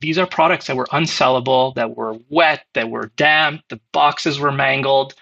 these 0.00 0.18
are 0.18 0.26
products 0.26 0.66
that 0.66 0.76
were 0.76 0.86
unsellable, 0.92 1.74
that 1.74 1.96
were 1.96 2.18
wet, 2.28 2.66
that 2.74 2.90
were 2.90 3.10
damp, 3.16 3.62
the 3.70 3.80
boxes 3.92 4.38
were 4.38 4.52
mangled. 4.52 5.14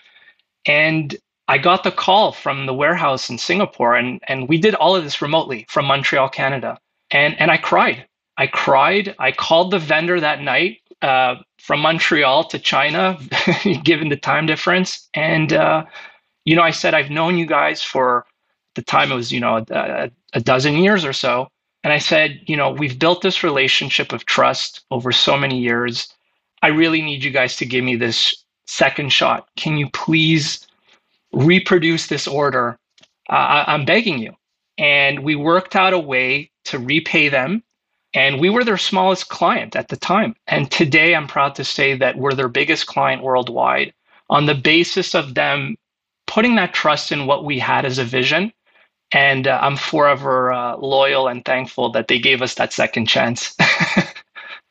And 0.67 1.17
I 1.49 1.59
got 1.59 1.85
the 1.85 1.91
call 1.91 2.33
from 2.33 2.67
the 2.67 2.75
warehouse 2.75 3.29
in 3.29 3.39
Singapore, 3.39 3.95
and, 3.95 4.21
and 4.29 4.49
we 4.49 4.57
did 4.57 4.75
all 4.75 4.97
of 4.97 5.05
this 5.05 5.21
remotely 5.21 5.67
from 5.69 5.85
Montreal, 5.87 6.29
Canada. 6.31 6.79
And, 7.11 7.39
and 7.39 7.51
I 7.51 7.59
cried. 7.59 8.07
I 8.39 8.47
cried. 8.47 9.15
I 9.19 9.31
called 9.31 9.71
the 9.71 9.79
vendor 9.79 10.19
that 10.21 10.41
night 10.41 10.79
uh, 11.03 11.37
from 11.59 11.81
Montreal 11.81 12.45
to 12.45 12.59
China, 12.59 13.19
given 13.85 14.09
the 14.09 14.17
time 14.17 14.47
difference. 14.47 15.09
And, 15.15 15.53
uh, 15.53 15.85
you 16.45 16.57
know, 16.57 16.63
I 16.63 16.71
said, 16.71 16.95
I've 16.95 17.11
known 17.11 17.37
you 17.37 17.47
guys 17.47 17.83
for 17.83 18.25
the 18.75 18.83
time 18.83 19.13
it 19.13 19.15
was, 19.15 19.31
you 19.31 19.41
know, 19.41 19.65
a, 19.71 20.11
a 20.33 20.41
dozen 20.41 20.77
years 20.77 21.05
or 21.05 21.13
so. 21.13 21.49
And 21.85 21.93
I 21.93 21.99
said, 21.99 22.41
you 22.47 22.57
know, 22.57 22.71
we've 22.71 22.99
built 22.99 23.21
this 23.21 23.45
relationship 23.45 24.13
of 24.13 24.25
trust 24.25 24.85
over 24.91 25.13
so 25.13 25.37
many 25.37 25.61
years. 25.61 26.09
I 26.63 26.69
really 26.69 27.03
need 27.03 27.23
you 27.23 27.31
guys 27.31 27.57
to 27.57 27.67
give 27.67 27.85
me 27.85 27.97
this 27.97 28.45
second 28.67 29.13
shot. 29.13 29.49
Can 29.57 29.77
you 29.77 29.91
please 29.91 30.67
reproduce 31.35 32.09
this 32.09 32.29
order? 32.29 32.79
Uh, 33.31 33.65
I'm 33.69 33.87
begging 33.87 34.19
you. 34.21 34.35
And 34.79 35.25
we 35.25 35.37
worked 35.37 35.77
out 35.77 35.95
a 35.95 36.01
way 36.01 36.51
to 36.67 36.79
repay 36.81 37.29
them. 37.31 37.65
And 38.15 38.41
we 38.41 38.51
were 38.51 38.65
their 38.65 38.79
smallest 38.79 39.29
client 39.29 39.77
at 39.77 39.89
the 39.89 39.97
time. 39.97 40.37
And 40.49 40.71
today 40.71 41.15
I'm 41.15 41.29
proud 41.29 41.55
to 41.57 41.65
say 41.65 41.97
that 41.99 42.17
we're 42.19 42.35
their 42.35 42.49
biggest 42.49 42.87
client 42.87 43.23
worldwide 43.23 43.95
on 44.31 44.47
the 44.47 44.55
basis 44.57 45.15
of 45.15 45.35
them 45.35 45.77
putting 46.27 46.57
that 46.57 46.75
trust 46.75 47.13
in 47.13 47.27
what 47.27 47.45
we 47.45 47.59
had 47.61 47.85
as 47.87 47.99
a 47.99 48.05
vision 48.05 48.53
and 49.13 49.47
uh, 49.47 49.59
I'm 49.63 49.77
forever 49.77 50.53
uh, 50.53 50.77
loyal 50.77 51.29
and 51.29 51.45
thankful 51.45 51.91
that 51.93 52.09
they 52.09 52.19
gave 52.19 52.43
us 52.43 52.55
that 52.57 52.73
second 52.73 53.07
chance. 53.07 53.57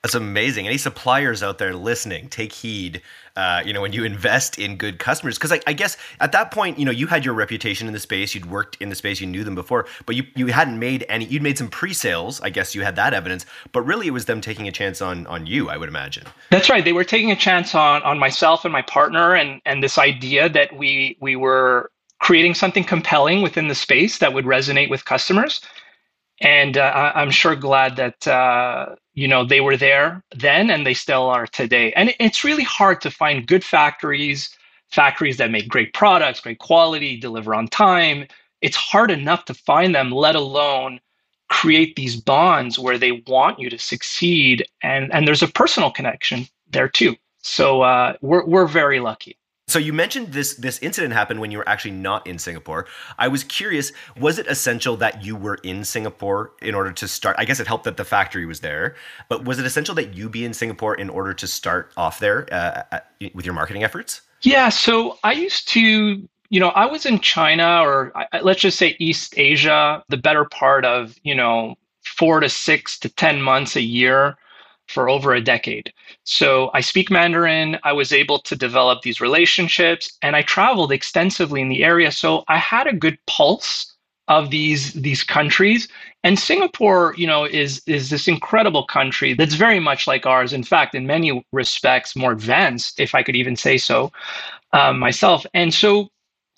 That's 0.03 0.15
amazing. 0.15 0.67
Any 0.67 0.77
suppliers 0.77 1.41
out 1.41 1.59
there 1.59 1.73
listening, 1.73 2.27
take 2.27 2.51
heed. 2.51 3.01
Uh, 3.37 3.63
you 3.65 3.71
know, 3.71 3.79
when 3.79 3.93
you 3.93 4.03
invest 4.03 4.59
in 4.59 4.75
good 4.75 4.99
customers, 4.99 5.37
because 5.37 5.53
I, 5.53 5.61
I, 5.65 5.71
guess 5.71 5.95
at 6.19 6.33
that 6.33 6.51
point, 6.51 6.77
you 6.77 6.83
know, 6.83 6.91
you 6.91 7.07
had 7.07 7.23
your 7.23 7.33
reputation 7.33 7.87
in 7.87 7.93
the 7.93 8.01
space, 8.01 8.35
you'd 8.35 8.51
worked 8.51 8.75
in 8.81 8.89
the 8.89 8.95
space, 8.95 9.21
you 9.21 9.27
knew 9.27 9.45
them 9.45 9.55
before, 9.55 9.87
but 10.05 10.17
you 10.17 10.25
you 10.35 10.47
hadn't 10.47 10.77
made 10.77 11.05
any. 11.07 11.23
You'd 11.23 11.41
made 11.41 11.57
some 11.57 11.69
pre-sales. 11.69 12.41
I 12.41 12.49
guess 12.49 12.75
you 12.75 12.83
had 12.83 12.97
that 12.97 13.13
evidence, 13.13 13.45
but 13.71 13.83
really, 13.83 14.07
it 14.07 14.11
was 14.11 14.25
them 14.25 14.41
taking 14.41 14.67
a 14.67 14.73
chance 14.73 15.01
on 15.01 15.25
on 15.27 15.47
you. 15.47 15.69
I 15.69 15.77
would 15.77 15.87
imagine. 15.87 16.25
That's 16.51 16.69
right. 16.69 16.83
They 16.83 16.93
were 16.93 17.05
taking 17.05 17.31
a 17.31 17.35
chance 17.35 17.73
on 17.73 18.03
on 18.03 18.19
myself 18.19 18.65
and 18.65 18.73
my 18.73 18.81
partner, 18.81 19.33
and 19.33 19.61
and 19.65 19.81
this 19.81 19.97
idea 19.97 20.49
that 20.49 20.75
we 20.75 21.17
we 21.21 21.37
were 21.37 21.91
creating 22.19 22.55
something 22.55 22.83
compelling 22.83 23.41
within 23.41 23.69
the 23.69 23.75
space 23.75 24.17
that 24.17 24.33
would 24.33 24.45
resonate 24.45 24.89
with 24.89 25.05
customers. 25.05 25.61
And 26.41 26.77
uh, 26.77 27.13
I'm 27.15 27.31
sure 27.31 27.55
glad 27.55 27.95
that 27.95 28.27
uh, 28.27 28.95
you 29.13 29.27
know 29.27 29.45
they 29.45 29.61
were 29.61 29.77
there 29.77 30.23
then, 30.35 30.69
and 30.69 30.85
they 30.85 30.93
still 30.93 31.23
are 31.23 31.47
today. 31.47 31.93
And 31.93 32.13
it's 32.19 32.43
really 32.43 32.63
hard 32.63 33.01
to 33.01 33.11
find 33.11 33.47
good 33.47 33.63
factories, 33.63 34.55
factories 34.91 35.37
that 35.37 35.51
make 35.51 35.67
great 35.67 35.93
products, 35.93 36.39
great 36.39 36.59
quality, 36.59 37.17
deliver 37.17 37.53
on 37.53 37.67
time. 37.67 38.27
It's 38.61 38.77
hard 38.77 39.11
enough 39.11 39.45
to 39.45 39.53
find 39.53 39.93
them, 39.93 40.11
let 40.11 40.35
alone 40.35 40.99
create 41.49 41.95
these 41.95 42.15
bonds 42.15 42.79
where 42.79 42.97
they 42.97 43.23
want 43.27 43.59
you 43.59 43.69
to 43.69 43.77
succeed. 43.77 44.65
And 44.81 45.13
and 45.13 45.27
there's 45.27 45.43
a 45.43 45.47
personal 45.47 45.91
connection 45.91 46.47
there 46.69 46.89
too. 46.89 47.15
So 47.39 47.81
uh, 47.81 48.13
we're 48.21 48.45
we're 48.45 48.67
very 48.67 48.99
lucky. 48.99 49.37
So 49.67 49.79
you 49.79 49.93
mentioned 49.93 50.33
this 50.33 50.55
this 50.55 50.77
incident 50.79 51.13
happened 51.13 51.39
when 51.39 51.49
you 51.49 51.57
were 51.57 51.67
actually 51.67 51.91
not 51.91 52.27
in 52.27 52.37
Singapore. 52.37 52.85
I 53.17 53.29
was 53.29 53.43
curious, 53.45 53.93
was 54.19 54.37
it 54.37 54.47
essential 54.47 54.97
that 54.97 55.23
you 55.23 55.35
were 55.35 55.55
in 55.63 55.85
Singapore 55.85 56.51
in 56.61 56.75
order 56.75 56.91
to 56.91 57.07
start? 57.07 57.37
I 57.39 57.45
guess 57.45 57.59
it 57.59 57.67
helped 57.67 57.85
that 57.85 57.95
the 57.95 58.03
factory 58.03 58.45
was 58.45 58.59
there, 58.59 58.95
but 59.29 59.45
was 59.45 59.59
it 59.59 59.65
essential 59.65 59.95
that 59.95 60.15
you 60.15 60.29
be 60.29 60.43
in 60.43 60.53
Singapore 60.53 60.95
in 60.95 61.09
order 61.09 61.33
to 61.33 61.47
start 61.47 61.93
off 61.95 62.19
there 62.19 62.47
uh, 62.53 62.83
at, 62.91 63.11
with 63.33 63.45
your 63.45 63.53
marketing 63.53 63.83
efforts? 63.83 64.21
Yeah, 64.41 64.67
so 64.67 65.17
I 65.23 65.31
used 65.31 65.69
to 65.69 66.27
you 66.49 66.59
know, 66.59 66.69
I 66.69 66.85
was 66.85 67.07
in 67.07 67.19
China 67.19 67.81
or 67.81 68.13
let's 68.43 68.61
just 68.61 68.77
say 68.77 68.95
East 68.99 69.33
Asia, 69.37 70.03
the 70.09 70.17
better 70.17 70.45
part 70.45 70.85
of, 70.85 71.17
you 71.23 71.33
know, 71.33 71.73
four 72.05 72.41
to 72.41 72.47
six 72.47 72.99
to 72.99 73.09
10 73.09 73.41
months 73.41 73.75
a 73.75 73.81
year 73.81 74.35
for 74.87 75.09
over 75.09 75.33
a 75.33 75.41
decade. 75.41 75.91
So 76.23 76.71
I 76.73 76.81
speak 76.81 77.09
Mandarin. 77.11 77.79
I 77.83 77.93
was 77.93 78.11
able 78.11 78.39
to 78.39 78.55
develop 78.55 79.01
these 79.01 79.21
relationships 79.21 80.17
and 80.21 80.35
I 80.35 80.41
traveled 80.43 80.91
extensively 80.91 81.61
in 81.61 81.69
the 81.69 81.83
area. 81.83 82.11
So 82.11 82.43
I 82.47 82.57
had 82.57 82.87
a 82.87 82.93
good 82.93 83.17
pulse 83.27 83.93
of 84.29 84.49
these 84.51 84.93
these 84.93 85.21
countries 85.23 85.87
and 86.23 86.39
singapore 86.39 87.13
you 87.17 87.27
know 87.27 87.43
is 87.45 87.81
is 87.87 88.09
this 88.09 88.27
incredible 88.27 88.85
country 88.85 89.33
that's 89.33 89.55
very 89.55 89.79
much 89.81 90.07
like 90.07 90.25
ours 90.25 90.53
in 90.53 90.63
fact 90.63 90.95
in 90.95 91.05
many 91.05 91.45
respects 91.51 92.15
more 92.15 92.31
advanced 92.31 92.99
if 93.01 93.13
i 93.13 93.21
could 93.21 93.35
even 93.35 93.55
say 93.55 93.77
so 93.77 94.11
um, 94.71 94.97
myself 94.97 95.45
and 95.53 95.73
so 95.73 96.09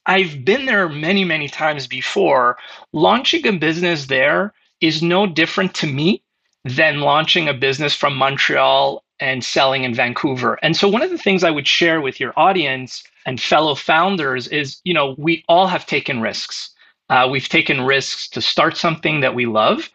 i've 0.05 0.45
been 0.45 0.65
there 0.67 0.87
many 0.87 1.25
many 1.25 1.47
times 1.49 1.87
before 1.87 2.55
launching 2.93 3.47
a 3.47 3.53
business 3.53 4.05
there 4.05 4.53
is 4.81 5.01
no 5.01 5.25
different 5.25 5.73
to 5.73 5.87
me 5.87 6.21
than 6.65 7.01
launching 7.01 7.47
a 7.47 7.53
business 7.53 7.95
from 7.95 8.15
Montreal 8.15 9.03
and 9.19 9.43
selling 9.43 9.83
in 9.83 9.93
Vancouver. 9.93 10.59
And 10.61 10.75
so 10.75 10.89
one 10.89 11.03
of 11.03 11.11
the 11.11 11.17
things 11.17 11.43
I 11.43 11.51
would 11.51 11.67
share 11.67 12.01
with 12.01 12.19
your 12.19 12.33
audience 12.35 13.03
and 13.25 13.39
fellow 13.39 13.75
founders 13.75 14.47
is, 14.47 14.81
you 14.83 14.93
know, 14.93 15.15
we 15.17 15.45
all 15.47 15.67
have 15.67 15.85
taken 15.85 16.21
risks. 16.21 16.71
Uh, 17.09 17.27
we've 17.31 17.47
taken 17.47 17.81
risks 17.81 18.27
to 18.29 18.41
start 18.41 18.75
something 18.77 19.21
that 19.21 19.35
we 19.35 19.45
love. 19.45 19.89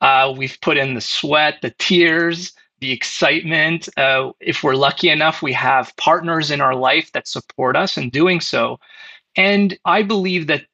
Uh, 0.00 0.34
we've 0.36 0.58
put 0.62 0.78
in 0.78 0.94
the 0.94 1.00
sweat, 1.00 1.58
the 1.60 1.74
tears, 1.78 2.52
the 2.80 2.90
excitement. 2.90 3.88
Uh, 3.96 4.30
if 4.40 4.64
we're 4.64 4.74
lucky 4.74 5.10
enough, 5.10 5.42
we 5.42 5.52
have 5.52 5.94
partners 5.96 6.50
in 6.50 6.60
our 6.60 6.74
life 6.74 7.12
that 7.12 7.28
support 7.28 7.76
us 7.76 7.96
in 7.96 8.08
doing 8.10 8.40
so. 8.40 8.78
And 9.36 9.76
I 9.84 10.02
believe 10.02 10.46
that 10.46 10.64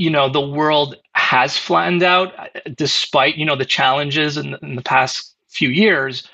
you 0.00 0.10
know 0.10 0.28
the 0.28 0.40
world 0.40 0.96
has 1.12 1.56
flattened 1.56 2.02
out 2.02 2.32
uh, 2.38 2.46
despite 2.74 3.36
you 3.36 3.44
know 3.44 3.56
the 3.56 3.64
challenges 3.64 4.36
in 4.36 4.52
the, 4.52 4.58
in 4.62 4.74
the 4.76 4.82
past 4.82 5.34
few 5.48 5.68
years 5.68 6.28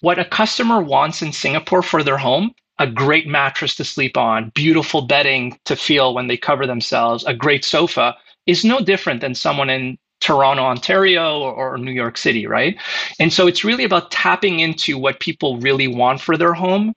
what 0.00 0.18
a 0.18 0.24
customer 0.24 0.82
wants 0.82 1.22
in 1.22 1.32
singapore 1.32 1.82
for 1.82 2.02
their 2.02 2.18
home 2.18 2.50
a 2.80 2.86
great 2.86 3.26
mattress 3.26 3.76
to 3.76 3.84
sleep 3.84 4.16
on 4.16 4.50
beautiful 4.54 5.02
bedding 5.02 5.58
to 5.64 5.76
feel 5.76 6.12
when 6.12 6.26
they 6.26 6.36
cover 6.36 6.66
themselves 6.66 7.24
a 7.24 7.34
great 7.34 7.64
sofa 7.64 8.14
is 8.46 8.64
no 8.64 8.80
different 8.80 9.20
than 9.20 9.34
someone 9.34 9.70
in 9.70 9.96
Toronto, 10.20 10.62
Ontario, 10.62 11.40
or, 11.40 11.74
or, 11.74 11.78
New 11.78 11.92
York 11.92 12.16
City, 12.16 12.46
right? 12.46 12.80
And 13.18 13.30
so 13.30 13.46
it's 13.46 13.62
really 13.62 13.84
about 13.84 14.10
tapping 14.10 14.60
into 14.60 14.96
what 14.96 15.20
people 15.20 15.58
really 15.58 15.86
want 15.86 16.20
for 16.20 16.38
their 16.38 16.54
home 16.54 16.94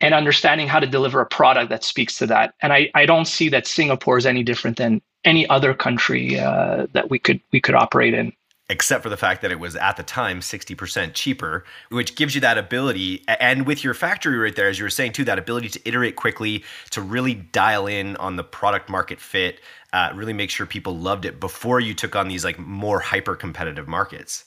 and 0.00 0.14
understanding 0.14 0.66
how 0.66 0.80
to 0.80 0.86
deliver 0.86 1.20
a 1.20 1.26
product 1.26 1.68
that 1.70 1.84
speaks 1.84 2.16
to 2.16 2.26
that. 2.28 2.54
And 2.62 2.72
I, 2.72 2.90
I 2.94 3.04
don't 3.04 3.26
see 3.26 3.50
that 3.50 3.66
Singapore 3.66 4.16
is 4.16 4.24
any 4.24 4.42
different 4.42 4.78
than 4.78 5.02
any 5.24 5.48
other 5.48 5.74
country 5.74 6.38
uh, 6.38 6.86
that 6.92 7.10
we 7.10 7.18
could 7.18 7.40
we 7.52 7.60
could 7.60 7.74
operate 7.74 8.14
in 8.14 8.32
except 8.70 9.02
for 9.02 9.08
the 9.08 9.16
fact 9.16 9.42
that 9.42 9.50
it 9.50 9.58
was 9.58 9.74
at 9.74 9.96
the 9.96 10.02
time 10.02 10.38
60% 10.38 11.12
cheaper, 11.12 11.64
which 11.88 12.14
gives 12.14 12.36
you 12.36 12.40
that 12.40 12.56
ability. 12.56 13.24
And 13.26 13.66
with 13.66 13.82
your 13.82 13.94
factory 13.94 14.38
right 14.38 14.54
there, 14.54 14.68
as 14.68 14.78
you 14.78 14.84
were 14.84 14.90
saying 14.90 15.12
too, 15.12 15.24
that 15.24 15.40
ability 15.40 15.68
to 15.70 15.80
iterate 15.84 16.14
quickly, 16.14 16.64
to 16.90 17.02
really 17.02 17.34
dial 17.34 17.88
in 17.88 18.16
on 18.16 18.36
the 18.36 18.44
product 18.44 18.88
market 18.88 19.20
fit, 19.20 19.60
uh, 19.92 20.12
really 20.14 20.32
make 20.32 20.50
sure 20.50 20.66
people 20.66 20.96
loved 20.96 21.24
it 21.24 21.40
before 21.40 21.80
you 21.80 21.94
took 21.94 22.14
on 22.14 22.28
these 22.28 22.44
like 22.44 22.60
more 22.60 23.00
hyper 23.00 23.34
competitive 23.34 23.88
markets. 23.88 24.44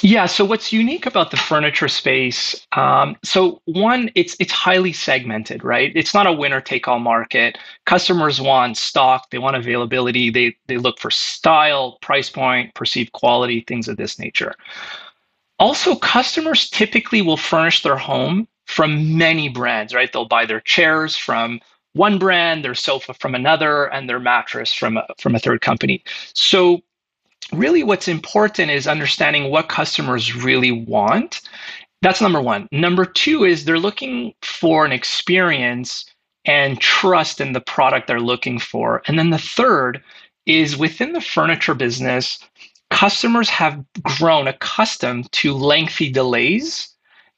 Yeah. 0.00 0.26
So 0.26 0.44
what's 0.44 0.72
unique 0.72 1.06
about 1.06 1.30
the 1.30 1.36
furniture 1.36 1.88
space? 1.88 2.66
Um, 2.72 3.16
so 3.22 3.60
one, 3.64 4.10
it's 4.14 4.36
it's 4.40 4.52
highly 4.52 4.92
segmented, 4.92 5.64
right? 5.64 5.92
It's 5.94 6.14
not 6.14 6.26
a 6.26 6.32
winner 6.32 6.60
take 6.60 6.88
all 6.88 6.98
market. 6.98 7.58
Customers 7.86 8.40
want 8.40 8.76
stock, 8.76 9.30
they 9.30 9.38
want 9.38 9.56
availability, 9.56 10.30
they 10.30 10.56
they 10.66 10.78
look 10.78 10.98
for 10.98 11.10
style, 11.10 11.98
price 12.00 12.30
point, 12.30 12.74
perceived 12.74 13.12
quality, 13.12 13.64
things 13.66 13.88
of 13.88 13.96
this 13.96 14.18
nature. 14.18 14.54
Also, 15.58 15.94
customers 15.96 16.68
typically 16.70 17.22
will 17.22 17.36
furnish 17.36 17.82
their 17.82 17.96
home 17.96 18.48
from 18.66 19.16
many 19.16 19.48
brands, 19.48 19.94
right? 19.94 20.12
They'll 20.12 20.24
buy 20.24 20.46
their 20.46 20.60
chairs 20.60 21.16
from 21.16 21.60
one 21.94 22.18
brand, 22.18 22.64
their 22.64 22.74
sofa 22.74 23.14
from 23.14 23.34
another, 23.34 23.84
and 23.92 24.08
their 24.08 24.18
mattress 24.18 24.72
from 24.72 24.96
a, 24.96 25.06
from 25.18 25.34
a 25.34 25.38
third 25.38 25.60
company. 25.60 26.02
So 26.34 26.80
really 27.50 27.82
what's 27.82 28.08
important 28.08 28.70
is 28.70 28.86
understanding 28.86 29.50
what 29.50 29.68
customers 29.68 30.34
really 30.34 30.72
want. 30.72 31.40
That's 32.02 32.20
number 32.20 32.40
one. 32.40 32.68
Number 32.72 33.04
two 33.04 33.44
is 33.44 33.64
they're 33.64 33.78
looking 33.78 34.34
for 34.42 34.84
an 34.84 34.92
experience 34.92 36.04
and 36.44 36.80
trust 36.80 37.40
in 37.40 37.52
the 37.52 37.60
product 37.60 38.06
they're 38.06 38.20
looking 38.20 38.58
for. 38.58 39.02
And 39.06 39.18
then 39.18 39.30
the 39.30 39.38
third 39.38 40.02
is 40.46 40.76
within 40.76 41.12
the 41.12 41.20
furniture 41.20 41.74
business, 41.74 42.40
customers 42.90 43.48
have 43.48 43.84
grown 44.02 44.48
accustomed 44.48 45.30
to 45.32 45.54
lengthy 45.54 46.10
delays 46.10 46.88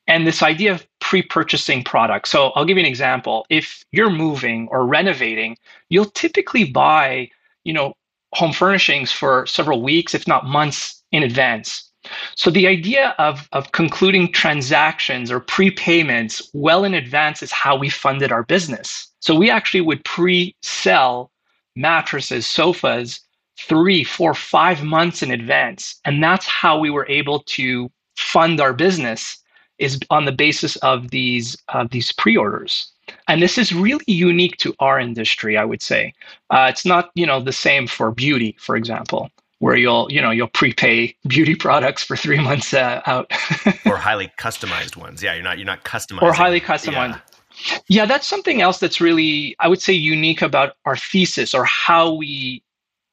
and 0.06 0.26
this 0.26 0.42
idea 0.42 0.72
of 0.72 0.86
pre-purchasing 1.00 1.84
products. 1.84 2.30
So 2.30 2.48
I'll 2.50 2.64
give 2.64 2.76
you 2.76 2.82
an 2.82 2.88
example. 2.88 3.46
If 3.50 3.84
you're 3.92 4.10
moving 4.10 4.68
or 4.70 4.86
renovating, 4.86 5.56
you'll 5.88 6.06
typically 6.06 6.64
buy, 6.64 7.30
you 7.64 7.72
know, 7.72 7.94
home 8.34 8.52
furnishings 8.52 9.12
for 9.12 9.46
several 9.46 9.82
weeks, 9.82 10.14
if 10.14 10.26
not 10.26 10.46
months 10.46 11.02
in 11.12 11.22
advance. 11.22 11.90
So 12.36 12.50
the 12.50 12.66
idea 12.66 13.14
of, 13.18 13.48
of 13.52 13.72
concluding 13.72 14.30
transactions 14.32 15.30
or 15.30 15.40
prepayments 15.40 16.42
well 16.52 16.84
in 16.84 16.94
advance 16.94 17.42
is 17.42 17.50
how 17.50 17.76
we 17.76 17.88
funded 17.88 18.30
our 18.30 18.42
business. 18.42 19.08
So 19.20 19.34
we 19.34 19.50
actually 19.50 19.80
would 19.80 20.04
pre-sell 20.04 21.30
mattresses, 21.76 22.46
sofas, 22.46 23.20
three, 23.58 24.04
four, 24.04 24.34
five 24.34 24.82
months 24.82 25.22
in 25.22 25.30
advance. 25.30 25.98
And 26.04 26.22
that's 26.22 26.46
how 26.46 26.78
we 26.78 26.90
were 26.90 27.06
able 27.08 27.40
to 27.40 27.90
fund 28.16 28.60
our 28.60 28.72
business 28.72 29.38
is 29.78 29.98
on 30.10 30.24
the 30.24 30.32
basis 30.32 30.76
of 30.76 31.10
these 31.10 31.56
these 31.90 32.12
pre-orders. 32.12 32.92
And 33.28 33.42
this 33.42 33.56
is 33.58 33.72
really 33.72 34.04
unique 34.06 34.56
to 34.58 34.74
our 34.80 35.00
industry, 35.00 35.56
I 35.56 35.64
would 35.64 35.82
say. 35.82 36.12
Uh, 36.50 36.66
it's 36.68 36.84
not, 36.84 37.10
you 37.14 37.26
know, 37.26 37.40
the 37.40 37.52
same 37.52 37.86
for 37.86 38.10
beauty, 38.10 38.56
for 38.58 38.76
example 38.76 39.30
where 39.60 39.76
you'll 39.76 40.12
you 40.12 40.20
know 40.20 40.30
you'll 40.30 40.48
prepay 40.48 41.14
beauty 41.26 41.54
products 41.66 42.02
for 42.02 42.16
three 42.16 42.38
months 42.38 42.74
uh, 42.74 43.00
out. 43.06 43.30
Or 43.86 43.96
highly 43.96 44.30
customized 44.36 44.96
ones. 44.96 45.22
Yeah 45.22 45.32
you're 45.34 45.44
not 45.44 45.58
you're 45.58 45.66
not 45.66 45.84
customized 45.84 46.22
or 46.22 46.32
highly 46.34 46.60
customized. 46.60 47.22
Yeah. 47.70 47.78
yeah 47.88 48.04
that's 48.04 48.26
something 48.26 48.60
else 48.60 48.78
that's 48.78 49.00
really 49.00 49.54
i 49.60 49.68
would 49.68 49.80
say 49.80 49.92
unique 49.92 50.42
about 50.42 50.74
our 50.84 50.96
thesis 50.96 51.54
or 51.54 51.64
how 51.64 52.12
we 52.12 52.62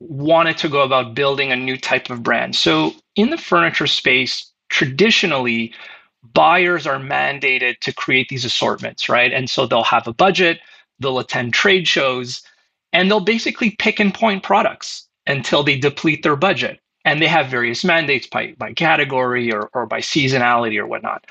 wanted 0.02 0.58
to 0.58 0.68
go 0.68 0.82
about 0.82 1.14
building 1.14 1.52
a 1.52 1.56
new 1.56 1.78
type 1.78 2.10
of 2.10 2.24
brand. 2.24 2.56
So 2.56 2.94
in 3.16 3.30
the 3.30 3.38
furniture 3.38 3.88
space 3.88 4.52
traditionally 4.70 5.74
buyers 6.34 6.86
are 6.86 7.00
mandated 7.00 7.80
to 7.80 7.94
create 7.94 8.30
these 8.30 8.46
assortments 8.46 9.10
right 9.10 9.34
and 9.34 9.50
so 9.50 9.66
they'll 9.66 9.84
have 9.84 10.08
a 10.08 10.14
budget 10.14 10.60
they'll 11.00 11.20
attend 11.20 11.54
trade 11.54 11.88
shows 11.88 12.44
and 12.94 13.10
they'll 13.10 13.20
basically 13.20 13.72
pick 13.72 14.00
and 14.00 14.14
point 14.14 14.44
products 14.44 15.08
until 15.28 15.64
they 15.64 15.78
deplete 15.78 16.24
their 16.24 16.36
budget. 16.36 16.80
And 17.04 17.22
they 17.22 17.28
have 17.28 17.48
various 17.48 17.84
mandates 17.84 18.28
by, 18.28 18.54
by 18.58 18.74
category 18.74 19.52
or, 19.52 19.70
or 19.74 19.88
by 19.88 20.02
seasonality 20.02 20.78
or 20.78 20.86
whatnot. 20.86 21.26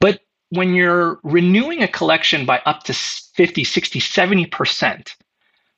But 0.00 0.20
when 0.48 0.74
you're 0.74 1.18
renewing 1.22 1.82
a 1.82 1.88
collection 1.88 2.46
by 2.46 2.62
up 2.64 2.84
to 2.84 2.94
50, 2.94 3.64
60, 3.64 4.00
70%, 4.00 5.14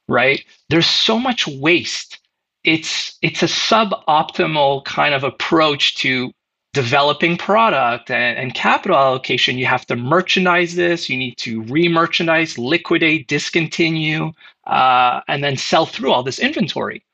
right, 0.08 0.44
there's 0.68 0.86
so 0.86 1.18
much 1.18 1.46
waste. 1.48 2.18
It's 2.62 3.18
it's 3.22 3.42
a 3.42 3.46
suboptimal 3.46 4.84
kind 4.84 5.14
of 5.14 5.24
approach 5.24 5.96
to 5.96 6.32
developing 6.72 7.36
product 7.36 8.10
and, 8.10 8.38
and, 8.38 8.54
capital 8.54 8.96
allocation, 8.96 9.58
you 9.58 9.66
have 9.66 9.86
to 9.86 9.96
merchandise 9.96 10.74
this, 10.74 11.08
you 11.08 11.16
need 11.16 11.36
to 11.36 11.62
re-merchandise, 11.62 12.56
liquidate, 12.56 13.28
discontinue, 13.28 14.32
uh, 14.66 15.20
and 15.28 15.44
then 15.44 15.56
sell 15.56 15.84
through 15.84 16.10
all 16.10 16.22
this 16.22 16.38
inventory. 16.38 17.04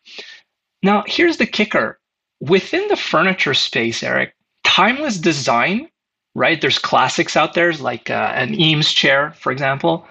Now, 0.83 1.03
here's 1.07 1.39
the 1.39 1.47
kicker. 1.47 1.99
Within 2.41 2.87
the 2.87 2.97
furniture 2.97 3.55
space, 3.55 4.03
Eric, 4.03 4.35
timeless 4.63 5.19
design, 5.19 5.89
right? 6.37 6.61
There's 6.61 6.79
classics 6.79 7.37
out 7.37 7.55
there 7.55 7.73
like 7.73 8.11
uh, 8.11 8.33
an 8.35 8.55
Eames 8.55 8.93
chair, 8.93 9.33
for 9.33 9.51
example. 9.51 10.07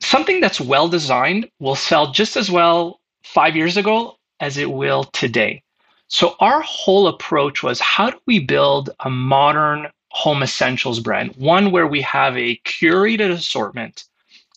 Something 0.00 0.40
that's 0.40 0.60
well 0.60 0.88
designed 0.88 1.50
will 1.58 1.74
sell 1.74 2.12
just 2.12 2.36
as 2.36 2.50
well 2.50 3.00
five 3.24 3.56
years 3.56 3.76
ago 3.76 4.16
as 4.38 4.56
it 4.58 4.70
will 4.70 5.04
today. 5.04 5.62
So 6.10 6.34
our 6.40 6.60
whole 6.60 7.06
approach 7.06 7.62
was 7.62 7.78
how 7.78 8.10
do 8.10 8.18
we 8.26 8.40
build 8.40 8.90
a 9.00 9.08
modern 9.08 9.86
home 10.10 10.42
essentials 10.42 10.98
brand, 10.98 11.32
one 11.36 11.70
where 11.70 11.86
we 11.86 12.00
have 12.02 12.36
a 12.36 12.56
curated 12.64 13.30
assortment 13.30 14.04